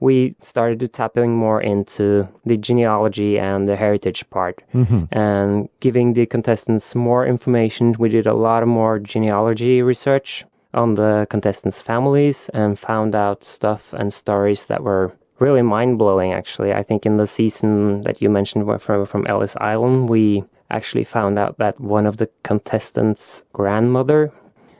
we 0.00 0.34
started 0.40 0.80
to 0.80 0.88
tapping 0.88 1.36
more 1.36 1.60
into 1.62 2.26
the 2.44 2.56
genealogy 2.56 3.38
and 3.38 3.68
the 3.68 3.76
heritage 3.76 4.28
part 4.30 4.62
Mm-hmm. 4.74 5.04
and 5.12 5.68
giving 5.80 6.14
the 6.14 6.26
contestants 6.26 6.94
more 6.94 7.24
information. 7.26 7.94
We 7.98 8.08
did 8.08 8.26
a 8.26 8.34
lot 8.34 8.62
of 8.62 8.68
more 8.68 8.98
genealogy 8.98 9.80
research 9.82 10.44
on 10.74 10.94
the 10.94 11.26
contestants' 11.30 11.82
families 11.82 12.48
and 12.54 12.78
found 12.78 13.14
out 13.14 13.44
stuff 13.44 13.92
and 13.92 14.12
stories 14.12 14.64
that 14.66 14.82
were 14.82 15.12
really 15.42 15.62
mind 15.62 15.98
blowing. 15.98 16.32
Actually, 16.32 16.72
I 16.72 16.82
think 16.82 17.04
in 17.04 17.16
the 17.16 17.26
season 17.26 18.02
that 18.02 18.22
you 18.22 18.30
mentioned 18.30 18.64
from 18.80 19.06
from 19.06 19.26
Ellis 19.26 19.56
Island, 19.60 20.08
we 20.08 20.44
actually 20.70 21.04
found 21.04 21.38
out 21.38 21.58
that 21.58 21.78
one 21.80 22.06
of 22.06 22.16
the 22.16 22.28
contestants' 22.44 23.42
grandmother 23.52 24.30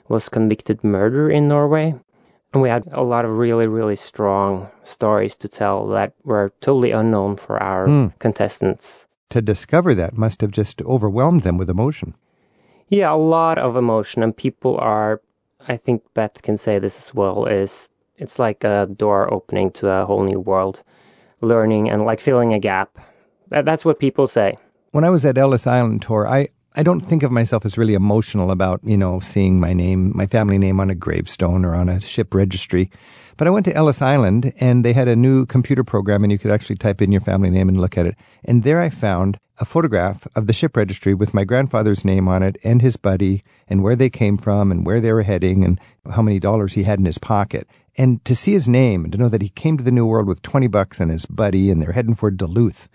was 0.09 0.29
convicted 0.29 0.83
murder 0.85 1.31
in 1.31 1.49
Norway. 1.49 1.95
And 2.53 2.63
we 2.63 2.69
had 2.69 2.85
a 2.93 3.03
lot 3.03 3.25
of 3.25 3.31
really, 3.39 3.67
really 3.67 3.97
strong 3.97 4.69
stories 4.83 5.37
to 5.37 5.49
tell 5.49 5.87
that 5.89 6.13
were 6.25 6.53
totally 6.61 6.93
unknown 6.93 7.37
for 7.37 7.57
our 7.63 7.87
Hmm. 7.87 8.07
contestants. 8.19 9.07
To 9.31 9.41
discover 9.41 9.95
that 9.95 10.17
must 10.19 10.41
have 10.43 10.51
just 10.51 10.83
overwhelmed 10.83 11.43
them 11.43 11.57
with 11.59 11.71
emotion. 11.71 12.15
Yeah, 12.89 13.11
a 13.15 13.17
lot 13.17 13.57
of 13.59 13.77
emotion, 13.77 14.23
and 14.23 14.37
people 14.37 14.77
are. 14.79 15.21
I 15.69 15.77
think 15.79 16.03
Beth 16.15 16.43
can 16.43 16.57
say 16.59 16.79
this 16.79 16.97
as 16.99 17.15
well. 17.15 17.47
Is 17.47 17.89
it's 18.23 18.39
like 18.39 18.63
a 18.63 18.87
door 18.87 19.33
opening 19.35 19.73
to 19.73 19.89
a 19.91 20.07
whole 20.07 20.23
new 20.23 20.39
world, 20.39 20.83
learning 21.41 21.91
and 21.91 22.05
like 22.05 22.21
filling 22.21 22.55
a 22.55 22.61
gap. 22.61 22.97
That, 23.49 23.65
that's 23.65 23.85
what 23.85 23.99
people 23.99 24.29
say. 24.29 24.57
When 24.93 25.05
I 25.05 25.11
was 25.11 25.25
at 25.25 25.37
Ellis 25.37 25.67
Island 25.67 26.03
tour, 26.03 26.29
I, 26.29 26.49
I 26.77 26.85
don't 26.85 27.01
think 27.01 27.25
of 27.25 27.33
myself 27.33 27.65
as 27.65 27.77
really 27.77 27.95
emotional 27.95 28.51
about, 28.53 28.81
you 28.85 28.97
know, 28.97 29.19
seeing 29.19 29.59
my 29.59 29.73
name, 29.73 30.13
my 30.15 30.27
family 30.27 30.57
name 30.57 30.79
on 30.79 30.89
a 30.89 30.95
gravestone 30.95 31.65
or 31.65 31.75
on 31.75 31.89
a 31.89 32.01
ship 32.01 32.33
registry. 32.33 32.91
But 33.37 33.49
I 33.49 33.51
went 33.51 33.67
to 33.67 33.75
Ellis 33.75 34.01
Island 34.01 34.53
and 34.61 34.85
they 34.85 34.93
had 34.93 35.09
a 35.09 35.17
new 35.17 35.45
computer 35.45 35.83
program 35.83 36.23
and 36.23 36.31
you 36.31 36.39
could 36.39 36.53
actually 36.53 36.77
type 36.77 37.03
in 37.03 37.11
your 37.11 37.21
family 37.21 37.51
name 37.51 37.69
and 37.69 37.81
look 37.81 37.99
at 37.99 38.07
it. 38.07 38.15
And 38.45 38.63
there 38.63 38.81
I 38.81 38.89
found 38.89 39.37
a 39.63 39.65
photograph 39.65 40.27
of 40.35 40.49
the 40.49 40.53
ship 40.53 40.77
registry 40.77 41.15
with 41.15 41.33
my 41.33 41.45
grandfather's 41.45 42.05
name 42.05 42.27
on 42.27 42.43
it 42.43 42.57
and 42.65 42.83
his 42.83 42.97
buddy 42.97 43.45
and 43.69 43.81
where 43.81 43.95
they 43.95 44.11
came 44.11 44.37
from 44.37 44.73
and 44.73 44.85
where 44.85 45.01
they 45.01 45.13
were 45.13 45.23
heading 45.23 45.65
and 45.65 45.79
how 46.11 46.21
many 46.21 46.41
dollars 46.41 46.73
he 46.73 46.83
had 46.83 46.99
in 46.99 47.05
his 47.05 47.17
pocket. 47.17 47.69
And 47.97 48.25
to 48.25 48.35
see 48.35 48.55
his 48.55 48.69
name 48.69 49.05
and 49.05 49.13
to 49.13 49.19
know 49.19 49.29
that 49.29 49.41
he 49.41 49.49
came 49.49 49.79
to 49.79 49.85
the 49.85 49.93
New 49.93 50.05
World 50.05 50.27
with 50.27 50.43
20 50.43 50.67
bucks 50.67 50.99
and 50.99 51.13
his 51.13 51.27
buddy 51.27 51.71
and 51.71 51.81
they're 51.81 51.93
heading 51.93 52.17
for 52.17 52.33
Duluth 52.33 52.89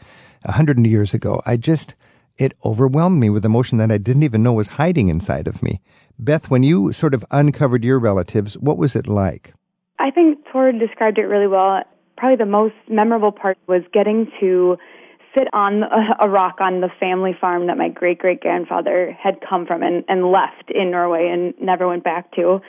a 0.44 0.52
hundred 0.52 0.86
years 0.86 1.14
ago, 1.14 1.42
I 1.46 1.56
just, 1.56 1.96
it 2.38 2.52
overwhelmed 2.66 3.22
me 3.22 3.30
with 3.30 3.46
emotion 3.46 3.78
that 3.78 3.90
I 3.90 3.98
didn't 3.98 4.24
even 4.24 4.44
know 4.44 4.52
was 4.52 4.68
hiding 4.68 5.08
inside 5.08 5.48
of 5.48 5.64
me. 5.64 5.80
Beth, 6.20 6.50
when 6.50 6.64
you 6.64 6.92
sort 6.92 7.14
of 7.14 7.24
uncovered 7.32 7.86
your 7.86 7.98
relatives, 7.98 8.58
what 8.58 8.78
was 8.78 8.94
it 8.94 9.08
like? 9.08 9.54
I 10.00 10.12
think 10.12 10.40
Tor 10.52 10.74
described 10.74 11.18
it 11.18 11.28
really 11.28 11.48
well. 11.48 11.84
Probably 12.18 12.36
the 12.36 12.46
most 12.46 12.76
memorable 12.90 13.32
part 13.32 13.58
was 13.68 13.84
getting 13.94 14.30
to 14.42 14.78
sit 15.38 15.48
on 15.54 15.84
a, 16.20 16.30
rock 16.30 16.58
on 16.60 16.82
the 16.82 16.90
family 17.00 17.36
farm 17.40 17.68
that 17.68 17.78
my 17.78 17.90
great 17.90 18.20
great 18.20 18.42
grandfather 18.42 19.16
had 19.22 19.40
come 19.48 19.66
from 19.66 19.84
and, 19.84 20.04
and 20.08 20.32
left 20.32 20.70
in 20.70 20.92
Norway 20.92 21.30
and 21.32 21.54
never 21.60 21.88
went 21.88 22.04
back 22.04 22.32
to. 22.34 22.62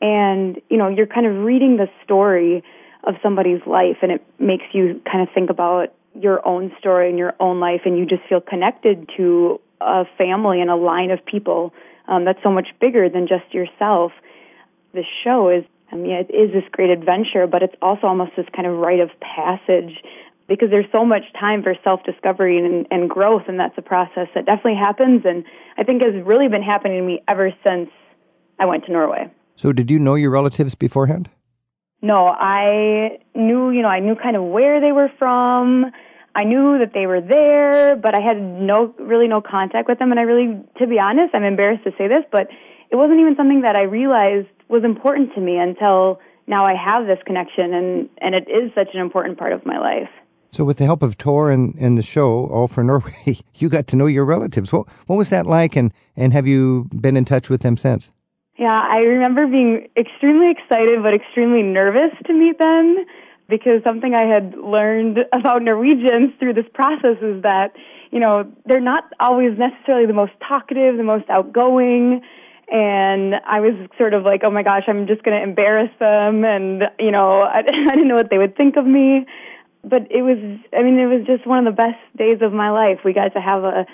And, 0.00 0.60
you 0.70 0.78
know, 0.78 0.88
you're 0.88 1.06
kind 1.06 1.26
of 1.26 1.44
reading 1.44 1.76
the 1.76 1.88
story 2.04 2.64
of 3.04 3.14
somebody's 3.22 3.60
life 3.66 3.98
and 4.02 4.12
it 4.12 4.24
makes 4.38 4.64
you 4.72 5.00
kind 5.10 5.26
of 5.26 5.32
think 5.34 5.50
about 5.50 5.92
your 6.14 6.46
own 6.46 6.72
story 6.78 7.08
and 7.08 7.18
your 7.18 7.34
own 7.40 7.60
life 7.60 7.82
and 7.84 7.98
you 7.98 8.06
just 8.06 8.22
feel 8.28 8.40
connected 8.40 9.08
to 9.16 9.60
a 9.80 10.04
family 10.18 10.60
and 10.60 10.70
a 10.70 10.76
line 10.76 11.10
of 11.10 11.24
people 11.24 11.72
um, 12.08 12.24
that's 12.24 12.42
so 12.42 12.50
much 12.50 12.68
bigger 12.80 13.08
than 13.08 13.26
just 13.28 13.54
yourself. 13.54 14.12
The 14.92 15.04
show 15.24 15.48
is 15.48 15.64
I 15.92 15.96
mean, 15.96 16.12
it 16.12 16.30
is 16.32 16.52
this 16.52 16.62
great 16.70 16.90
adventure, 16.90 17.48
but 17.48 17.64
it's 17.64 17.74
also 17.82 18.06
almost 18.06 18.32
this 18.36 18.46
kind 18.54 18.66
of 18.66 18.76
rite 18.78 19.00
of 19.00 19.10
passage 19.20 19.98
because 20.50 20.68
there's 20.68 20.90
so 20.90 21.04
much 21.06 21.22
time 21.38 21.62
for 21.62 21.74
self 21.82 22.02
discovery 22.02 22.58
and, 22.58 22.86
and 22.90 23.08
growth, 23.08 23.42
and 23.46 23.58
that's 23.58 23.78
a 23.78 23.82
process 23.82 24.26
that 24.34 24.44
definitely 24.44 24.74
happens, 24.74 25.22
and 25.24 25.44
I 25.78 25.84
think 25.84 26.02
has 26.02 26.12
really 26.26 26.48
been 26.48 26.62
happening 26.62 26.98
to 26.98 27.06
me 27.06 27.22
ever 27.28 27.52
since 27.66 27.88
I 28.58 28.66
went 28.66 28.84
to 28.86 28.92
Norway. 28.92 29.30
So, 29.54 29.72
did 29.72 29.90
you 29.90 30.00
know 30.00 30.16
your 30.16 30.30
relatives 30.30 30.74
beforehand? 30.74 31.30
No, 32.02 32.26
I 32.26 33.20
knew, 33.34 33.70
you 33.70 33.82
know, 33.82 33.88
I 33.88 34.00
knew 34.00 34.16
kind 34.16 34.34
of 34.36 34.42
where 34.42 34.80
they 34.80 34.90
were 34.90 35.10
from. 35.18 35.86
I 36.34 36.44
knew 36.44 36.78
that 36.78 36.92
they 36.94 37.06
were 37.06 37.20
there, 37.20 37.94
but 37.96 38.18
I 38.18 38.22
had 38.22 38.40
no, 38.40 38.94
really 38.98 39.28
no 39.28 39.40
contact 39.40 39.88
with 39.88 39.98
them. 39.98 40.10
And 40.10 40.18
I 40.18 40.22
really, 40.22 40.62
to 40.78 40.86
be 40.86 40.98
honest, 40.98 41.34
I'm 41.34 41.44
embarrassed 41.44 41.84
to 41.84 41.90
say 41.98 42.08
this, 42.08 42.24
but 42.32 42.48
it 42.90 42.96
wasn't 42.96 43.20
even 43.20 43.36
something 43.36 43.62
that 43.62 43.76
I 43.76 43.82
realized 43.82 44.48
was 44.68 44.82
important 44.82 45.34
to 45.34 45.40
me 45.40 45.58
until 45.58 46.20
now 46.46 46.64
I 46.64 46.74
have 46.74 47.06
this 47.06 47.18
connection 47.26 47.74
and, 47.74 48.08
and 48.18 48.34
it 48.34 48.48
is 48.48 48.72
such 48.74 48.88
an 48.94 49.00
important 49.00 49.38
part 49.38 49.52
of 49.52 49.66
my 49.66 49.78
life. 49.78 50.10
So, 50.52 50.64
with 50.64 50.78
the 50.78 50.84
help 50.84 51.02
of 51.02 51.16
Tor 51.16 51.50
and, 51.50 51.74
and 51.76 51.96
the 51.96 52.02
show, 52.02 52.46
All 52.46 52.66
for 52.66 52.82
Norway, 52.82 53.38
you 53.54 53.68
got 53.68 53.86
to 53.88 53.96
know 53.96 54.06
your 54.06 54.24
relatives. 54.24 54.72
What, 54.72 54.88
what 55.06 55.16
was 55.16 55.30
that 55.30 55.46
like, 55.46 55.76
and, 55.76 55.92
and 56.16 56.32
have 56.32 56.46
you 56.46 56.88
been 57.00 57.16
in 57.16 57.24
touch 57.24 57.48
with 57.48 57.62
them 57.62 57.76
since? 57.76 58.10
Yeah, 58.58 58.78
I 58.78 58.98
remember 58.98 59.46
being 59.46 59.88
extremely 59.96 60.50
excited 60.50 61.02
but 61.02 61.14
extremely 61.14 61.62
nervous 61.62 62.12
to 62.26 62.34
meet 62.34 62.58
them 62.58 63.06
because 63.48 63.82
something 63.86 64.14
I 64.14 64.26
had 64.26 64.54
learned 64.56 65.18
about 65.32 65.62
Norwegians 65.62 66.32
through 66.38 66.54
this 66.54 66.66
process 66.74 67.16
is 67.22 67.42
that, 67.42 67.72
you 68.10 68.20
know, 68.20 68.50
they're 68.66 68.80
not 68.80 69.04
always 69.18 69.58
necessarily 69.58 70.06
the 70.06 70.12
most 70.12 70.32
talkative, 70.46 70.96
the 70.96 71.04
most 71.04 71.30
outgoing. 71.30 72.22
And 72.72 73.34
I 73.46 73.60
was 73.60 73.74
sort 73.98 74.14
of 74.14 74.24
like, 74.24 74.42
oh 74.44 74.50
my 74.50 74.62
gosh, 74.62 74.84
I'm 74.86 75.06
just 75.06 75.22
going 75.22 75.36
to 75.36 75.42
embarrass 75.42 75.90
them. 75.98 76.44
And, 76.44 76.84
you 76.98 77.10
know, 77.10 77.40
I, 77.40 77.58
I 77.90 77.94
didn't 77.94 78.08
know 78.08 78.14
what 78.14 78.30
they 78.30 78.38
would 78.38 78.56
think 78.56 78.76
of 78.76 78.86
me. 78.86 79.26
But 79.82 80.02
it 80.10 80.22
was, 80.22 80.38
I 80.76 80.82
mean, 80.82 80.98
it 80.98 81.06
was 81.06 81.26
just 81.26 81.46
one 81.46 81.66
of 81.66 81.76
the 81.76 81.76
best 81.76 81.98
days 82.16 82.38
of 82.42 82.52
my 82.52 82.70
life. 82.70 83.00
We 83.04 83.12
got 83.12 83.32
to 83.34 83.40
have 83.40 83.64
a, 83.64 83.86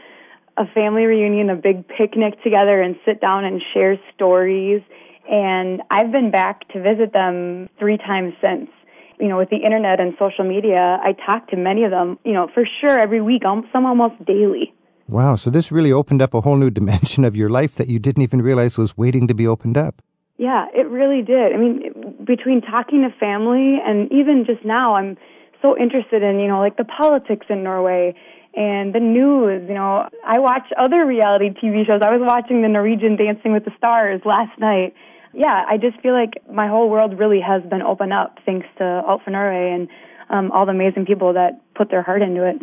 a 0.57 0.67
family 0.75 1.05
reunion, 1.05 1.51
a 1.51 1.57
big 1.57 1.87
picnic 1.87 2.43
together 2.43 2.81
and 2.83 2.97
sit 3.05 3.21
down 3.21 3.45
and 3.45 3.63
share 3.73 3.97
stories. 4.15 4.83
And 5.31 5.83
I've 5.91 6.13
been 6.13 6.31
back 6.31 6.69
to 6.69 6.83
visit 6.83 7.13
them 7.13 7.69
three 7.79 7.99
times 7.99 8.35
since. 8.41 8.71
You 9.19 9.29
know, 9.29 9.39
with 9.39 9.49
the 9.49 9.57
internet 9.57 9.99
and 9.99 10.15
social 10.19 10.45
media, 10.45 10.99
I 11.03 11.13
talk 11.25 11.49
to 11.49 11.57
many 11.57 11.85
of 11.85 11.91
them, 11.91 12.19
you 12.25 12.33
know, 12.33 12.49
for 12.53 12.65
sure 12.81 12.99
every 12.99 13.23
week, 13.23 13.43
some 13.73 13.87
almost 13.87 14.23
daily. 14.27 14.75
Wow, 15.09 15.37
so 15.37 15.51
this 15.51 15.71
really 15.71 15.93
opened 15.93 16.21
up 16.21 16.35
a 16.35 16.41
whole 16.41 16.57
new 16.57 16.71
dimension 16.71 17.25
of 17.25 17.37
your 17.37 17.49
life 17.49 17.77
that 17.77 17.89
you 17.89 17.99
didn't 17.99 18.23
even 18.23 18.43
realize 18.43 18.77
was 18.77 18.97
waiting 18.97 19.27
to 19.29 19.35
be 19.35 19.47
opened 19.47 19.79
up. 19.79 20.03
Yeah, 20.37 20.67
it 20.75 20.87
really 20.89 21.23
did. 21.23 21.55
I 21.55 21.57
mean, 21.57 22.25
between 22.27 22.61
talking 22.61 23.03
to 23.03 23.19
family 23.19 23.79
and 23.83 24.11
even 24.13 24.45
just 24.47 24.65
now, 24.65 24.97
I'm 24.97 25.17
so 25.63 25.77
interested 25.77 26.23
in, 26.23 26.39
you 26.41 26.49
know, 26.49 26.59
like 26.59 26.77
the 26.77 26.85
politics 26.85 27.47
in 27.49 27.63
Norway 27.63 28.15
and 28.55 28.95
the 28.95 29.01
news. 29.01 29.63
You 29.69 29.75
know, 29.75 30.09
I 30.27 30.39
watch 30.39 30.65
other 30.79 31.05
reality 31.05 31.51
TV 31.51 31.87
shows. 31.87 32.01
I 32.05 32.11
was 32.11 32.23
watching 32.23 32.63
the 32.63 32.69
Norwegian 32.69 33.17
Dancing 33.17 33.53
with 33.53 33.65
the 33.65 33.73
Stars 33.77 34.23
last 34.25 34.59
night. 34.59 34.95
Yeah, 35.35 35.65
I 35.69 35.77
just 35.77 36.01
feel 36.01 36.15
like 36.15 36.43
my 36.51 36.67
whole 36.67 36.89
world 36.89 37.19
really 37.19 37.41
has 37.41 37.63
been 37.69 37.83
opened 37.83 38.13
up 38.13 38.39
thanks 38.47 38.67
to 38.79 39.03
Alt 39.07 39.23
for 39.25 39.31
Norway 39.31 39.71
and 39.75 39.89
um, 40.31 40.51
all 40.51 40.65
the 40.65 40.73
amazing 40.73 41.05
people 41.05 41.35
that 41.35 41.61
put 41.75 41.91
their 41.91 42.03
heart 42.03 42.23
into 42.23 42.47
it. 42.49 42.57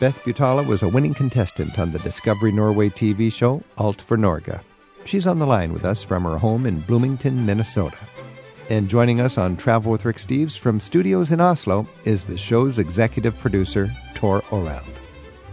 Beth 0.00 0.22
Butala 0.22 0.66
was 0.66 0.82
a 0.82 0.88
winning 0.88 1.14
contestant 1.14 1.78
on 1.78 1.92
the 1.92 1.98
Discovery 2.00 2.52
Norway 2.52 2.88
TV 2.88 3.32
show 3.32 3.62
Alt 3.78 4.00
for 4.00 4.16
Norge. 4.16 4.60
She's 5.04 5.26
on 5.26 5.38
the 5.38 5.46
line 5.46 5.72
with 5.72 5.84
us 5.84 6.02
from 6.02 6.24
her 6.24 6.38
home 6.38 6.66
in 6.66 6.80
Bloomington, 6.80 7.44
Minnesota. 7.44 7.98
And 8.70 8.88
joining 8.88 9.20
us 9.20 9.36
on 9.36 9.58
Travel 9.58 9.92
with 9.92 10.06
Rick 10.06 10.16
Steves 10.16 10.56
from 10.58 10.80
studios 10.80 11.30
in 11.30 11.38
Oslo 11.38 11.86
is 12.04 12.24
the 12.24 12.38
show's 12.38 12.78
executive 12.78 13.36
producer, 13.38 13.90
Tor 14.14 14.40
Oreld. 14.48 14.88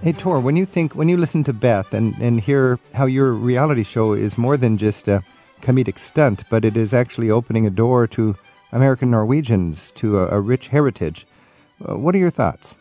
Hey, 0.01 0.13
Tor, 0.13 0.39
when 0.39 0.55
you 0.55 0.65
think, 0.65 0.95
when 0.95 1.09
you 1.09 1.17
listen 1.17 1.43
to 1.43 1.53
Beth 1.53 1.93
and, 1.93 2.15
and 2.21 2.39
hear 2.39 2.79
how 2.93 3.05
your 3.05 3.33
reality 3.33 3.83
show 3.83 4.13
is 4.13 4.37
more 4.37 4.55
than 4.55 4.77
just 4.77 5.09
a 5.09 5.21
comedic 5.61 5.99
stunt, 5.99 6.45
but 6.49 6.63
it 6.63 6.77
is 6.77 6.93
actually 6.93 7.29
opening 7.29 7.67
a 7.67 7.69
door 7.69 8.07
to 8.07 8.35
American 8.71 9.11
Norwegians, 9.11 9.91
to 9.91 10.19
a, 10.19 10.27
a 10.29 10.39
rich 10.39 10.69
heritage, 10.69 11.27
uh, 11.87 11.97
what 11.97 12.15
are 12.15 12.19
your 12.19 12.31
thoughts? 12.31 12.73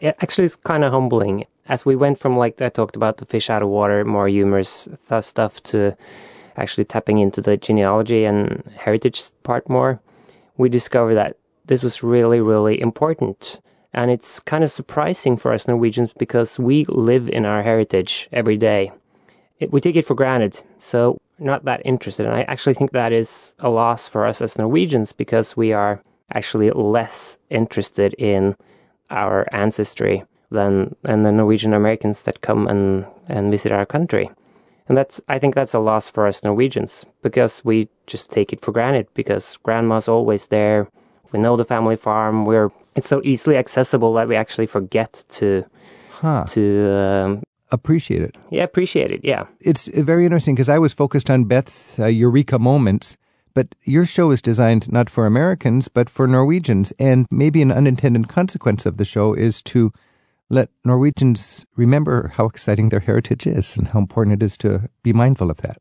It 0.00 0.16
actually 0.20 0.44
is 0.44 0.54
kind 0.54 0.84
of 0.84 0.92
humbling. 0.92 1.44
as 1.68 1.84
we 1.84 1.96
went 1.96 2.20
from 2.20 2.36
like 2.36 2.62
I 2.62 2.68
talked 2.68 2.94
about 2.94 3.18
the 3.18 3.26
fish 3.26 3.50
out 3.50 3.62
of 3.62 3.68
water, 3.68 4.04
more 4.04 4.28
humorous 4.28 4.88
stuff 5.20 5.60
to 5.64 5.96
actually 6.56 6.84
tapping 6.84 7.18
into 7.18 7.40
the 7.40 7.56
genealogy 7.56 8.24
and 8.24 8.62
heritage 8.76 9.22
part 9.42 9.68
more, 9.68 10.00
we 10.56 10.68
discovered 10.68 11.14
that 11.14 11.36
this 11.66 11.82
was 11.82 12.02
really, 12.02 12.40
really 12.40 12.80
important. 12.80 13.60
And 13.92 14.10
it's 14.10 14.40
kind 14.40 14.62
of 14.62 14.70
surprising 14.70 15.36
for 15.36 15.52
us 15.52 15.66
Norwegians 15.66 16.12
because 16.18 16.58
we 16.58 16.84
live 16.86 17.28
in 17.28 17.46
our 17.46 17.62
heritage 17.62 18.28
every 18.32 18.56
day. 18.56 18.92
It, 19.58 19.72
we 19.72 19.80
take 19.80 19.96
it 19.96 20.06
for 20.06 20.14
granted. 20.14 20.62
So 20.78 21.18
not 21.38 21.64
that 21.64 21.82
interested. 21.84 22.26
And 22.26 22.34
I 22.34 22.42
actually 22.42 22.74
think 22.74 22.92
that 22.92 23.12
is 23.12 23.54
a 23.58 23.70
loss 23.70 24.08
for 24.08 24.26
us 24.26 24.42
as 24.42 24.58
Norwegians 24.58 25.12
because 25.12 25.56
we 25.56 25.72
are 25.72 26.02
actually 26.32 26.70
less 26.70 27.38
interested 27.50 28.14
in 28.14 28.56
our 29.10 29.46
ancestry 29.52 30.24
than, 30.50 30.94
than 31.02 31.22
the 31.22 31.32
Norwegian 31.32 31.72
Americans 31.72 32.22
that 32.22 32.40
come 32.40 32.66
and, 32.66 33.06
and 33.28 33.50
visit 33.50 33.72
our 33.72 33.86
country. 33.86 34.30
And 34.88 34.96
that's, 34.96 35.20
I 35.28 35.38
think 35.38 35.54
that's 35.54 35.74
a 35.74 35.78
loss 35.80 36.08
for 36.10 36.26
us 36.26 36.42
Norwegians 36.44 37.04
because 37.22 37.64
we 37.64 37.88
just 38.06 38.30
take 38.30 38.52
it 38.52 38.60
for 38.64 38.72
granted 38.72 39.08
because 39.14 39.56
grandma's 39.62 40.08
always 40.08 40.46
there. 40.46 40.88
We 41.32 41.40
know 41.40 41.56
the 41.56 41.64
family 41.64 41.96
farm. 41.96 42.46
We're, 42.46 42.70
it's 42.94 43.08
so 43.08 43.20
easily 43.24 43.56
accessible 43.56 44.14
that 44.14 44.28
we 44.28 44.36
actually 44.36 44.66
forget 44.66 45.24
to, 45.30 45.64
Huh. 46.10 46.44
to, 46.50 46.90
um, 46.92 47.42
Appreciate 47.72 48.22
it. 48.22 48.36
yeah, 48.50 48.62
appreciate 48.62 49.10
it. 49.10 49.20
Yeah. 49.24 49.46
It's 49.60 49.88
uh, 49.88 50.02
very 50.02 50.24
interesting 50.24 50.54
because 50.54 50.68
I 50.68 50.78
was 50.78 50.92
focused 50.92 51.28
on 51.28 51.44
Beth's 51.46 51.98
uh, 51.98 52.06
eureka 52.06 52.58
moments, 52.60 53.16
but 53.54 53.74
your 53.82 54.06
show 54.06 54.30
is 54.30 54.40
designed 54.40 54.90
not 54.92 55.10
for 55.10 55.26
Americans, 55.26 55.88
but 55.88 56.08
for 56.08 56.28
Norwegians. 56.28 56.92
And 57.00 57.26
maybe 57.30 57.60
an 57.60 57.72
unintended 57.72 58.28
consequence 58.28 58.86
of 58.86 58.98
the 58.98 59.04
show 59.04 59.34
is 59.34 59.62
to 59.62 59.92
let 60.48 60.68
Norwegians 60.84 61.66
remember 61.76 62.28
how 62.36 62.46
exciting 62.46 62.88
their 62.88 63.00
heritage 63.00 63.46
is 63.46 63.76
and 63.76 63.88
how 63.88 63.98
important 63.98 64.40
it 64.40 64.44
is 64.44 64.56
to 64.58 64.88
be 65.02 65.12
mindful 65.12 65.50
of 65.50 65.58
that. 65.58 65.78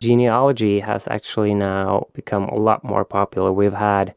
genealogy 0.00 0.80
has 0.80 1.08
actually 1.08 1.54
now 1.54 2.06
become 2.12 2.44
a 2.44 2.54
lot 2.54 2.84
more 2.84 3.04
popular. 3.04 3.52
We've 3.52 3.72
had 3.72 4.14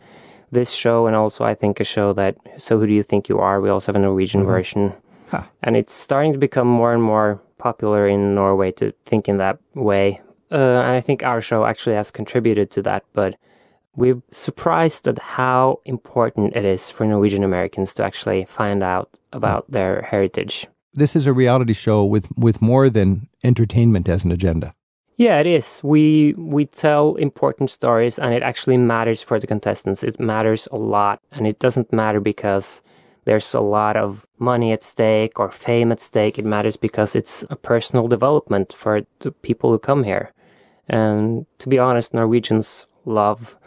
this 0.52 0.72
show 0.72 1.08
and 1.08 1.16
also 1.16 1.46
I 1.46 1.56
think 1.56 1.80
a 1.80 1.84
show 1.84 2.14
that 2.14 2.36
So 2.58 2.80
Who 2.80 2.88
Do 2.88 2.94
You 2.94 3.04
Think 3.04 3.30
You 3.30 3.40
Are? 3.40 3.62
We 3.62 3.70
also 3.70 3.88
have 3.92 3.96
a 3.96 4.04
Norwegian 4.04 4.44
version. 4.44 4.94
Huh. 5.30 5.44
And 5.64 5.78
it's 5.78 5.94
starting 5.94 6.34
to 6.34 6.40
become 6.40 6.68
more 6.68 6.94
and 6.94 7.04
more 7.04 7.40
popular 7.58 8.08
in 8.08 8.36
Norway 8.36 8.72
to 8.74 8.92
think 9.06 9.30
in 9.30 9.38
that 9.38 9.60
way. 9.76 10.22
Uh, 10.52 10.82
and 10.84 10.88
I 10.88 11.02
think 11.02 11.24
our 11.24 11.42
show 11.42 11.66
actually 11.66 11.96
has 11.96 12.10
contributed 12.12 12.72
to 12.72 12.82
that, 12.82 13.04
but 13.14 13.36
we're 13.96 14.22
surprised 14.32 15.08
at 15.08 15.20
how 15.20 15.80
important 15.86 16.56
it 16.56 16.66
is 16.66 16.92
for 16.92 17.06
Norwegian 17.06 17.44
Americans 17.44 17.94
to 17.96 18.04
actually 18.04 18.46
find 18.46 18.84
out 18.84 19.10
about 19.34 19.70
their 19.70 20.04
heritage. 20.04 20.68
This 20.94 21.16
is 21.16 21.28
a 21.28 21.34
reality 21.34 21.74
show 21.74 22.04
with, 22.04 22.28
with 22.38 22.62
more 22.62 22.90
than 22.90 23.28
entertainment 23.44 24.10
as 24.10 24.24
an 24.24 24.32
agenda. 24.32 24.74
Yeah, 25.18 25.40
it 25.40 25.48
is. 25.48 25.82
We 25.84 26.34
we 26.38 26.66
tell 26.66 27.16
important 27.16 27.70
stories, 27.70 28.18
and 28.18 28.34
it 28.34 28.42
actually 28.42 28.78
matters 28.78 29.22
for 29.22 29.38
the 29.38 29.48
contestants. 29.48 30.02
It 30.02 30.18
matters 30.18 30.66
a 30.72 30.78
lot, 30.78 31.20
and 31.34 31.46
it 31.46 31.60
doesn't 31.60 31.92
matter 31.92 32.22
because 32.22 32.82
there's 33.26 33.54
a 33.54 33.60
lot 33.60 33.98
of 33.98 34.26
money 34.38 34.72
at 34.72 34.82
stake 34.82 35.38
or 35.38 35.52
fame 35.52 35.92
at 35.92 36.00
stake. 36.00 36.40
It 36.40 36.46
matters 36.46 36.78
because 36.78 37.16
it's 37.16 37.44
a 37.50 37.58
personal 37.58 38.08
development 38.08 38.72
for 38.72 39.02
the 39.20 39.32
people 39.32 39.72
who 39.72 39.78
come 39.78 40.06
here. 40.06 40.32
And 40.88 41.46
to 41.60 41.68
be 41.68 41.78
honest, 41.78 42.14
Norwegians 42.14 42.86
love 43.04 43.58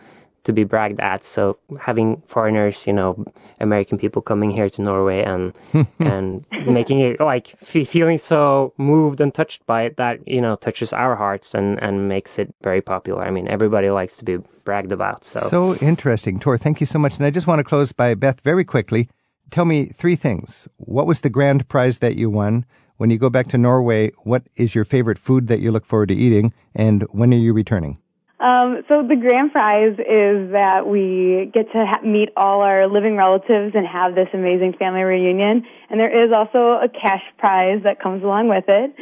to 0.45 0.53
be 0.53 0.65
bragged 0.65 1.01
at. 1.01 1.25
So 1.25 1.59
having 1.81 2.23
foreigners, 2.27 2.87
you 2.87 2.93
know, 2.93 3.25
American 3.61 3.99
people 3.99 4.23
coming 4.23 4.51
here 4.51 4.69
to 4.71 4.83
Norway 4.83 5.23
and 5.23 5.53
and 5.99 6.45
making 6.67 7.01
it 7.01 7.21
like 7.21 7.49
fe- 7.59 7.85
feeling 7.85 8.19
so 8.19 8.73
moved 8.77 9.21
and 9.21 9.33
touched 9.33 9.65
by 9.67 9.83
it 9.83 9.97
that 9.97 10.27
you 10.27 10.41
know 10.41 10.57
touches 10.57 10.93
our 10.93 11.15
hearts 11.17 11.55
and 11.55 11.83
and 11.83 12.09
makes 12.09 12.39
it 12.39 12.55
very 12.63 12.81
popular. 12.81 13.23
I 13.23 13.31
mean, 13.31 13.49
everybody 13.49 13.91
likes 13.91 14.15
to 14.17 14.25
be 14.25 14.39
bragged 14.65 14.93
about. 14.93 15.25
So, 15.25 15.41
So 15.41 15.75
interesting. 15.77 16.39
Tor, 16.39 16.57
thank 16.59 16.81
you 16.81 16.87
so 16.87 16.99
much. 16.99 17.17
And 17.17 17.27
I 17.27 17.31
just 17.31 17.47
want 17.47 17.59
to 17.59 17.65
close 17.65 17.93
by 17.93 18.15
Beth 18.15 18.41
very 18.41 18.65
quickly. 18.65 19.09
Tell 19.51 19.65
me 19.65 19.87
three 19.87 20.17
things. 20.17 20.69
What 20.77 21.07
was 21.07 21.21
the 21.21 21.31
grand 21.31 21.69
prize 21.69 21.99
that 21.99 22.17
you 22.17 22.31
won? 22.31 22.65
When 22.97 23.11
you 23.11 23.19
go 23.19 23.31
back 23.31 23.49
to 23.49 23.59
Norway, 23.59 24.13
what 24.23 24.45
is 24.57 24.75
your 24.75 24.85
favorite 24.85 25.19
food 25.19 25.49
that 25.49 25.61
you 25.61 25.73
look 25.73 25.85
forward 25.85 26.09
to 26.11 26.15
eating? 26.15 26.55
And 26.75 27.03
when 27.11 27.35
are 27.35 27.39
you 27.39 27.53
returning? 27.53 27.99
Um, 28.43 28.83
so 28.91 29.07
the 29.07 29.15
grand 29.15 29.53
prize 29.53 29.95
is 30.01 30.51
that 30.51 30.85
we 30.85 31.49
get 31.55 31.71
to 31.71 31.87
ha- 31.87 32.03
meet 32.05 32.31
all 32.37 32.61
our 32.63 32.89
living 32.89 33.17
relatives 33.17 33.77
and 33.77 33.87
have 33.87 34.17
this 34.17 34.27
amazing 34.35 34.75
family 34.81 35.03
reunion. 35.03 35.65
And 35.89 36.01
there 36.01 36.11
is 36.11 36.33
also 36.37 36.83
a 36.83 36.89
cash 36.89 37.23
prize 37.39 37.83
that 37.85 38.03
comes 38.03 38.25
along 38.25 38.49
with 38.49 38.65
it. 38.67 38.97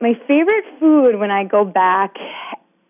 My 0.00 0.14
favorite 0.28 0.64
food 0.78 1.18
when 1.18 1.32
I 1.32 1.42
go 1.42 1.64
back, 1.64 2.14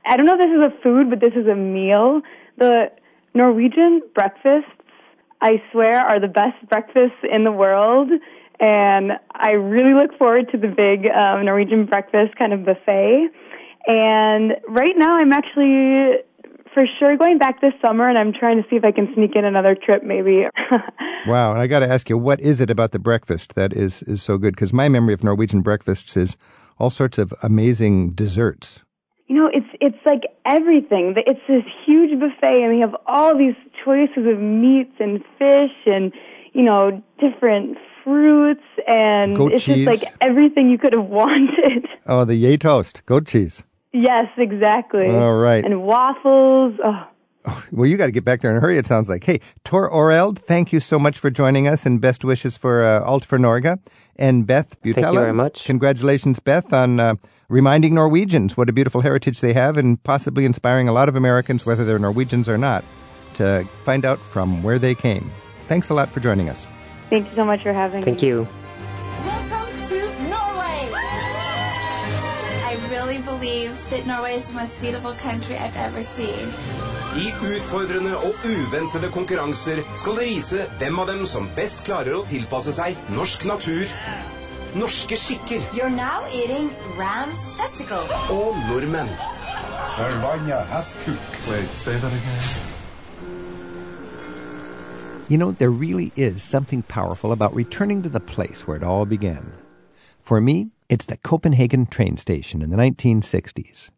I 0.05 0.17
don't 0.19 0.27
know 0.27 0.35
if 0.35 0.41
this 0.41 0.51
is 0.51 0.61
a 0.61 0.83
food, 0.83 1.09
but 1.09 1.21
this 1.21 1.33
is 1.35 1.47
a 1.47 1.57
meal. 1.57 2.21
The 2.59 2.93
Norwegian 3.33 4.03
breakfasts, 4.15 4.69
I 5.41 5.63
swear, 5.73 6.03
are 6.03 6.21
the 6.21 6.29
best 6.29 6.69
breakfasts 6.69 7.25
in 7.33 7.45
the 7.45 7.53
world. 7.53 8.11
And 8.61 9.13
I 9.33 9.53
really 9.53 9.95
look 9.95 10.19
forward 10.19 10.51
to 10.53 10.59
the 10.59 10.69
big 10.69 11.07
um, 11.07 11.47
Norwegian 11.47 11.87
breakfast 11.87 12.37
kind 12.37 12.53
of 12.53 12.67
buffet. 12.67 13.31
And 13.87 14.53
right 14.69 14.95
now, 14.97 15.13
I'm 15.17 15.33
actually 15.33 16.23
for 16.75 16.85
sure 16.99 17.17
going 17.19 17.37
back 17.39 17.61
this 17.61 17.75
summer, 17.85 18.09
and 18.09 18.17
I'm 18.17 18.33
trying 18.33 18.63
to 18.63 18.69
see 18.71 18.77
if 18.77 18.85
I 18.85 18.93
can 18.93 19.13
sneak 19.15 19.37
in 19.37 19.45
another 19.45 19.75
trip, 19.75 20.03
maybe. 20.05 20.47
Wow. 21.29 21.53
And 21.53 21.61
I 21.61 21.69
got 21.69 21.81
to 21.81 21.89
ask 21.89 22.11
you, 22.11 22.19
what 22.19 22.41
is 22.41 22.61
it 22.61 22.69
about 22.69 22.91
the 22.91 22.99
breakfast 22.99 23.55
that 23.55 23.73
is, 23.73 24.03
is 24.05 24.21
so 24.21 24.39
good? 24.39 24.57
Because 24.57 24.73
my 24.73 24.89
memory 24.89 25.15
of 25.15 25.23
Norwegian 25.23 25.61
breakfasts 25.61 26.17
is 26.17 26.37
all 26.81 26.91
sorts 26.91 27.17
of 27.17 27.33
amazing 27.45 28.11
desserts. 28.11 28.81
you 29.29 29.37
know, 29.37 29.49
it's 29.53 29.69
it's 29.81 30.05
like 30.05 30.23
everything. 30.47 31.15
It's 31.17 31.39
this 31.47 31.63
huge 31.87 32.19
buffet, 32.19 32.63
and 32.65 32.75
we 32.75 32.81
have 32.81 32.97
all 33.07 33.39
these 33.39 33.55
choices 33.85 34.27
of 34.27 34.41
meats 34.41 34.97
and 34.99 35.23
fish, 35.39 35.77
and 35.87 36.13
you 36.55 36.63
know, 36.65 37.01
different 37.21 37.79
fruits, 38.03 38.65
and 38.89 39.37
Goat 39.37 39.53
it's 39.53 39.65
cheese. 39.65 39.87
just 39.87 40.03
like 40.05 40.13
everything 40.21 40.71
you 40.71 40.79
could 40.79 40.93
have 40.93 41.07
wanted. 41.23 41.87
Oh, 42.07 42.25
the 42.25 42.35
gjetost, 42.43 43.05
goat 43.07 43.27
cheese. 43.29 43.63
Yes, 43.93 44.27
exactly. 44.37 45.07
All 45.09 45.35
right. 45.35 45.65
And 45.65 45.83
waffles. 45.83 46.79
Oh. 46.83 47.09
Well, 47.73 47.87
you 47.87 47.97
got 47.97 48.07
to 48.07 48.13
get 48.13 48.25
back 48.25 48.41
there 48.41 48.51
in 48.53 48.57
a 48.57 48.61
hurry, 48.61 48.77
it 48.77 48.87
sounds 48.87 49.09
like. 49.09 49.25
Hey, 49.25 49.41
Tor 49.65 49.91
Oreld, 49.91 50.39
thank 50.39 50.73
you 50.73 50.79
so 50.79 50.99
much 50.99 51.19
for 51.19 51.31
joining 51.31 51.67
us 51.67 51.85
and 51.85 52.01
best 52.01 52.25
wishes 52.25 52.57
for 52.57 52.85
uh, 52.85 53.03
Alt 53.03 53.25
for 53.25 53.39
Norge. 53.39 53.79
And 54.17 54.47
Beth 54.47 54.81
Butala. 54.83 54.95
Thank 54.95 55.15
you 55.15 55.21
very 55.21 55.33
much. 55.33 55.65
Congratulations, 55.65 56.39
Beth, 56.39 56.73
on 56.73 57.01
uh, 57.01 57.15
reminding 57.49 57.95
Norwegians 57.95 58.57
what 58.57 58.69
a 58.69 58.73
beautiful 58.73 59.01
heritage 59.01 59.41
they 59.41 59.55
have 59.55 59.77
and 59.77 60.03
possibly 60.05 60.45
inspiring 60.45 60.87
a 60.89 60.93
lot 60.93 61.09
of 61.09 61.17
Americans, 61.17 61.67
whether 61.67 61.85
they're 61.85 61.99
Norwegians 61.99 62.49
or 62.49 62.59
not, 62.59 62.85
to 63.35 63.67
find 63.85 64.05
out 64.05 64.21
from 64.21 64.63
where 64.63 64.79
they 64.79 64.95
came. 64.95 65.31
Thanks 65.67 65.89
a 65.89 65.95
lot 65.95 66.13
for 66.13 66.21
joining 66.21 66.49
us. 66.49 66.67
Thank 67.11 67.29
you 67.29 67.35
so 67.35 67.45
much 67.45 67.63
for 67.63 67.73
having 67.73 68.03
thank 68.03 68.21
me. 68.21 68.21
Thank 68.21 68.23
you. 68.23 68.62
Believe 73.43 73.91
that 73.91 74.07
Norway 74.07 74.35
is 74.37 74.47
the 74.49 74.55
most 74.55 74.81
beautiful 74.81 75.15
country 75.15 75.57
I've 75.57 75.77
ever 75.77 76.03
seen. 76.03 76.47
I 77.15 77.33
utfordrende 77.43 78.17
og 78.17 78.33
uventede 78.47 79.11
konkurranser 79.13 79.83
skal 79.97 80.17
det 80.17 80.27
vise 80.29 80.67
hvem 80.79 80.99
av 81.03 81.07
dem 81.11 81.27
som 81.27 81.49
best 81.57 81.83
klarer 81.85 82.15
å 82.17 82.23
tilpasse 82.31 82.73
seg 82.77 82.97
norsk 83.17 83.45
natur, 83.51 83.91
norske 84.79 85.19
skikker 85.19 85.61
You're 85.77 85.91
now 85.91 86.23
eating 86.33 86.71
ram's 87.01 87.43
testicles. 87.59 88.15
og 88.31 88.55
nordmenn. 88.69 89.11
Verbanna 89.99 90.63
hestkuk. 90.71 91.27
Wait, 91.51 91.69
say 91.85 91.99
that 91.99 92.13
again. 92.13 92.43
You 95.29 95.39
know, 95.39 95.51
there 95.51 95.71
really 95.71 96.13
is 96.17 96.43
something 96.43 96.83
powerful 96.83 97.33
about 97.33 97.55
returning 97.57 98.03
to 98.03 98.09
the 98.09 98.21
place 98.21 98.67
where 98.67 98.77
it 98.77 98.83
all 98.85 99.05
began. 99.05 99.53
For 100.23 100.41
me, 100.41 100.71
it's 100.93 101.07
the 101.07 101.17
Copenhagen 101.17 101.87
train 101.87 102.19
station 102.19 102.61
in 102.61 102.69
the 102.69 102.77
1960s. 102.77 103.91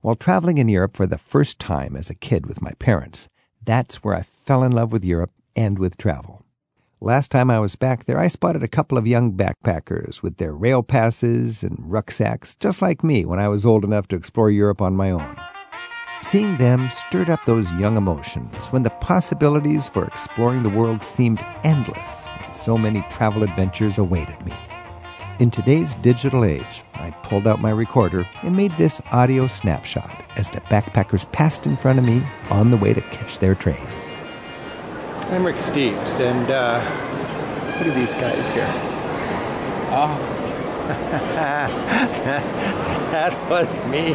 While 0.00 0.14
traveling 0.14 0.58
in 0.58 0.68
Europe 0.68 0.96
for 0.96 1.04
the 1.04 1.18
first 1.18 1.58
time 1.58 1.96
as 1.96 2.08
a 2.08 2.14
kid 2.14 2.46
with 2.46 2.62
my 2.62 2.70
parents, 2.78 3.28
that's 3.60 3.96
where 3.96 4.14
I 4.14 4.22
fell 4.22 4.62
in 4.62 4.70
love 4.70 4.92
with 4.92 5.04
Europe 5.04 5.32
and 5.56 5.76
with 5.76 5.96
travel. 5.96 6.44
Last 7.00 7.32
time 7.32 7.50
I 7.50 7.58
was 7.58 7.74
back 7.74 8.04
there, 8.04 8.20
I 8.20 8.28
spotted 8.28 8.62
a 8.62 8.68
couple 8.68 8.96
of 8.96 9.08
young 9.08 9.32
backpackers 9.32 10.22
with 10.22 10.36
their 10.36 10.52
rail 10.52 10.84
passes 10.84 11.64
and 11.64 11.80
rucksacks, 11.80 12.54
just 12.54 12.80
like 12.80 13.02
me 13.02 13.24
when 13.24 13.40
I 13.40 13.48
was 13.48 13.66
old 13.66 13.82
enough 13.82 14.06
to 14.08 14.16
explore 14.16 14.48
Europe 14.48 14.80
on 14.80 14.94
my 14.94 15.10
own. 15.10 15.36
Seeing 16.22 16.58
them 16.58 16.88
stirred 16.90 17.28
up 17.28 17.44
those 17.44 17.72
young 17.72 17.96
emotions 17.96 18.66
when 18.66 18.84
the 18.84 18.90
possibilities 19.00 19.88
for 19.88 20.04
exploring 20.04 20.62
the 20.62 20.70
world 20.70 21.02
seemed 21.02 21.44
endless 21.64 22.24
and 22.44 22.54
so 22.54 22.78
many 22.78 23.04
travel 23.10 23.42
adventures 23.42 23.98
awaited 23.98 24.40
me. 24.46 24.52
In 25.38 25.50
today's 25.50 25.94
digital 25.96 26.46
age, 26.46 26.82
I 26.94 27.10
pulled 27.22 27.46
out 27.46 27.60
my 27.60 27.68
recorder 27.68 28.26
and 28.42 28.56
made 28.56 28.74
this 28.78 29.02
audio 29.12 29.48
snapshot 29.48 30.24
as 30.36 30.48
the 30.48 30.62
backpackers 30.62 31.30
passed 31.30 31.66
in 31.66 31.76
front 31.76 31.98
of 31.98 32.06
me 32.06 32.22
on 32.48 32.70
the 32.70 32.78
way 32.78 32.94
to 32.94 33.02
catch 33.02 33.38
their 33.38 33.54
train. 33.54 33.86
I'm 35.28 35.44
Rick 35.44 35.56
Steves, 35.56 36.20
and 36.20 36.50
uh, 36.50 36.80
what 36.80 37.86
are 37.86 37.92
these 37.92 38.14
guys 38.14 38.50
here? 38.50 38.64
Oh. 39.92 40.16
that 43.12 43.34
was 43.50 43.78
me 43.88 44.12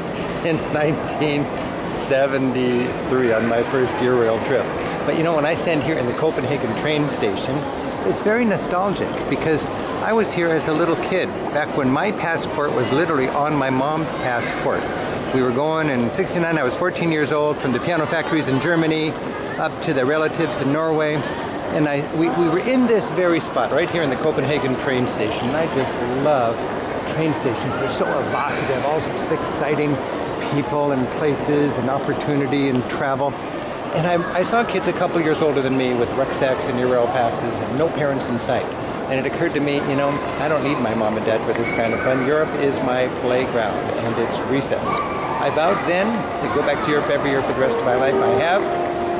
in 0.49 0.57
1973 0.73 3.33
on 3.33 3.47
my 3.47 3.61
first 3.63 3.95
year 4.01 4.15
rail 4.19 4.43
trip. 4.45 4.65
But 5.05 5.17
you 5.17 5.23
know, 5.23 5.35
when 5.35 5.45
I 5.45 5.53
stand 5.53 5.83
here 5.83 5.99
in 5.99 6.07
the 6.07 6.13
Copenhagen 6.13 6.75
train 6.77 7.07
station, 7.07 7.61
it's 8.05 8.21
very 8.21 8.45
nostalgic 8.45 9.09
because 9.29 9.67
I 10.01 10.13
was 10.13 10.33
here 10.33 10.47
as 10.47 10.67
a 10.67 10.73
little 10.73 10.95
kid 10.95 11.27
back 11.53 11.75
when 11.77 11.89
my 11.89 12.11
passport 12.11 12.73
was 12.73 12.91
literally 12.91 13.27
on 13.29 13.55
my 13.55 13.69
mom's 13.69 14.09
passport. 14.23 14.81
We 15.35 15.41
were 15.43 15.51
going 15.51 15.89
in 15.89 16.13
69, 16.13 16.57
I 16.57 16.63
was 16.63 16.75
14 16.75 17.11
years 17.11 17.31
old, 17.31 17.57
from 17.57 17.71
the 17.71 17.79
piano 17.79 18.05
factories 18.05 18.47
in 18.47 18.59
Germany 18.59 19.11
up 19.57 19.71
to 19.83 19.93
the 19.93 20.03
relatives 20.03 20.59
in 20.59 20.73
Norway. 20.73 21.15
And 21.75 21.87
I, 21.87 22.01
we, 22.15 22.29
we 22.29 22.49
were 22.49 22.59
in 22.59 22.87
this 22.87 23.09
very 23.11 23.39
spot 23.39 23.71
right 23.71 23.89
here 23.89 24.01
in 24.01 24.09
the 24.09 24.17
Copenhagen 24.17 24.75
train 24.77 25.07
station. 25.07 25.47
And 25.47 25.55
I 25.55 25.65
just 25.73 26.23
love 26.25 26.55
train 27.13 27.33
stations. 27.35 27.75
They're 27.75 27.93
so 27.93 28.05
evocative, 28.05 28.83
all 28.85 28.99
sorts 28.99 29.19
of 29.21 29.31
exciting 29.31 29.95
people 30.53 30.91
and 30.91 31.07
places 31.19 31.71
and 31.77 31.89
opportunity 31.89 32.69
and 32.69 32.83
travel. 32.89 33.31
And 33.93 34.07
I, 34.07 34.39
I 34.39 34.43
saw 34.43 34.63
kids 34.63 34.87
a 34.87 34.93
couple 34.93 35.19
years 35.19 35.41
older 35.41 35.61
than 35.61 35.77
me 35.77 35.93
with 35.93 36.09
rucksacks 36.13 36.65
and 36.67 36.79
Eurail 36.79 37.07
passes 37.07 37.59
and 37.59 37.77
no 37.77 37.89
parents 37.89 38.29
in 38.29 38.39
sight. 38.39 38.65
And 39.11 39.19
it 39.19 39.29
occurred 39.29 39.53
to 39.55 39.59
me, 39.59 39.75
you 39.75 39.95
know, 39.95 40.09
I 40.39 40.47
don't 40.47 40.63
need 40.63 40.79
my 40.79 40.95
mom 40.95 41.17
and 41.17 41.25
dad 41.25 41.45
for 41.45 41.51
this 41.51 41.69
kind 41.75 41.93
of 41.93 41.99
fun. 41.99 42.25
Europe 42.25 42.49
is 42.61 42.79
my 42.81 43.09
playground 43.19 43.77
and 43.99 44.17
it's 44.17 44.39
recess. 44.49 44.87
I 45.41 45.49
vowed 45.49 45.75
then 45.89 46.07
to 46.07 46.55
go 46.55 46.61
back 46.65 46.85
to 46.85 46.91
Europe 46.91 47.09
every 47.09 47.31
year 47.31 47.41
for 47.41 47.51
the 47.51 47.59
rest 47.59 47.79
of 47.79 47.83
my 47.83 47.95
life. 47.95 48.15
I 48.15 48.29
have, 48.39 48.63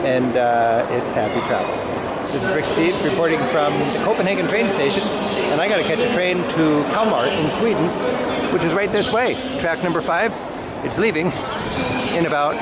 and 0.06 0.38
uh, 0.38 0.88
it's 0.92 1.12
happy 1.12 1.46
travels. 1.48 2.32
This 2.32 2.44
is 2.44 2.52
Rick 2.52 2.64
Steves 2.64 3.04
reporting 3.04 3.40
from 3.50 3.74
the 3.74 4.04
Copenhagen 4.06 4.48
train 4.48 4.70
station, 4.70 5.04
and 5.04 5.60
I 5.60 5.68
got 5.68 5.78
to 5.78 5.84
catch 5.84 6.06
a 6.06 6.14
train 6.14 6.38
to 6.38 6.86
Kalmar 6.94 7.26
in 7.26 7.50
Sweden, 7.60 7.86
which 8.54 8.64
is 8.64 8.74
right 8.74 8.90
this 8.90 9.12
way. 9.12 9.34
Track 9.60 9.84
number 9.84 10.00
five. 10.00 10.32
It's 10.86 10.98
leaving 10.98 11.34
in 12.16 12.26
about 12.26 12.56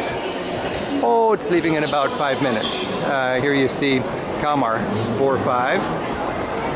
Oh, 1.02 1.32
it's 1.32 1.50
leaving 1.50 1.76
in 1.76 1.86
about 1.86 2.10
five 2.18 2.41
minutes. 2.41 2.86
Uh, 2.97 3.39
here 3.41 3.54
you 3.54 3.70
see 3.70 4.00
Kalmar, 4.41 4.80
Spore 4.93 5.38
5, 5.38 5.80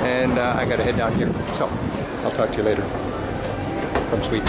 and 0.03 0.39
uh, 0.39 0.55
I 0.57 0.65
gotta 0.65 0.83
head 0.83 0.95
down 0.95 1.13
here. 1.15 1.27
So, 1.53 1.67
I'll 2.23 2.31
talk 2.31 2.51
to 2.51 2.57
you 2.57 2.63
later 2.63 2.83
from 4.09 4.23
Sweden. 4.23 4.47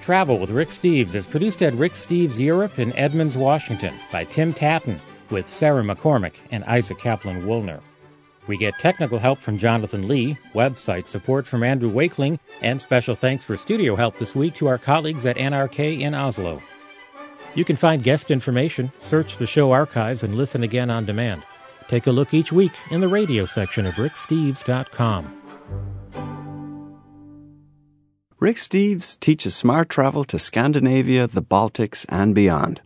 Travel 0.00 0.38
with 0.38 0.50
Rick 0.50 0.70
Steves 0.70 1.14
is 1.14 1.26
produced 1.26 1.62
at 1.62 1.74
Rick 1.74 1.92
Steves 1.92 2.38
Europe 2.38 2.78
in 2.78 2.92
Edmonds, 2.96 3.36
Washington 3.36 3.94
by 4.10 4.24
Tim 4.24 4.52
Tatton 4.52 5.00
with 5.30 5.52
Sarah 5.52 5.82
McCormick 5.82 6.34
and 6.50 6.64
Isaac 6.64 6.98
Kaplan 6.98 7.44
Woolner. 7.46 7.80
We 8.46 8.56
get 8.56 8.78
technical 8.78 9.18
help 9.18 9.40
from 9.40 9.58
Jonathan 9.58 10.06
Lee, 10.06 10.38
website 10.54 11.08
support 11.08 11.46
from 11.46 11.62
Andrew 11.62 11.90
Wakeling, 11.90 12.38
and 12.62 12.80
special 12.80 13.14
thanks 13.14 13.44
for 13.44 13.56
studio 13.56 13.96
help 13.96 14.16
this 14.16 14.34
week 14.34 14.54
to 14.54 14.68
our 14.68 14.78
colleagues 14.78 15.26
at 15.26 15.36
NRK 15.36 16.00
in 16.00 16.14
Oslo. 16.14 16.62
You 17.54 17.64
can 17.64 17.76
find 17.76 18.02
guest 18.02 18.30
information, 18.30 18.92
search 19.00 19.38
the 19.38 19.46
show 19.46 19.72
archives, 19.72 20.22
and 20.22 20.34
listen 20.34 20.62
again 20.62 20.90
on 20.90 21.06
demand. 21.06 21.42
Take 21.88 22.06
a 22.06 22.12
look 22.12 22.34
each 22.34 22.52
week 22.52 22.72
in 22.90 23.00
the 23.00 23.08
radio 23.08 23.44
section 23.44 23.86
of 23.86 23.94
ricksteves.com. 23.94 25.42
Rick 28.38 28.56
Steves 28.56 29.18
teaches 29.18 29.56
smart 29.56 29.88
travel 29.88 30.22
to 30.24 30.38
Scandinavia, 30.38 31.26
the 31.26 31.42
Baltics, 31.42 32.04
and 32.08 32.34
beyond. 32.34 32.82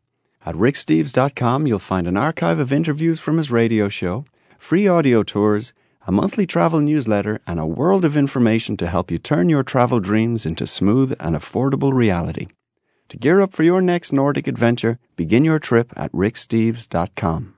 At 0.47 0.55
ricksteves.com, 0.55 1.67
you'll 1.67 1.81
find 1.81 2.07
an 2.07 2.17
archive 2.17 2.61
of 2.61 2.73
interviews 2.73 3.19
from 3.19 3.37
his 3.37 3.51
radio 3.51 3.89
show 3.89 4.25
free 4.61 4.87
audio 4.87 5.23
tours, 5.23 5.73
a 6.07 6.13
monthly 6.13 6.47
travel 6.47 6.81
newsletter, 6.81 7.41
and 7.47 7.59
a 7.59 7.67
world 7.67 8.05
of 8.05 8.17
information 8.17 8.77
to 8.77 8.87
help 8.87 9.11
you 9.11 9.17
turn 9.17 9.49
your 9.49 9.63
travel 9.63 10.01
dreams 10.01 10.45
into 10.45 10.67
smooth 10.67 11.15
and 11.19 11.35
affordable 11.35 11.93
reality. 11.93 12.47
To 13.09 13.17
gear 13.17 13.41
up 13.41 13.53
for 13.53 13.63
your 13.63 13.81
next 13.81 14.13
Nordic 14.13 14.47
adventure, 14.47 14.99
begin 15.17 15.45
your 15.45 15.59
trip 15.59 15.93
at 15.97 16.13
ricksteves.com. 16.13 17.55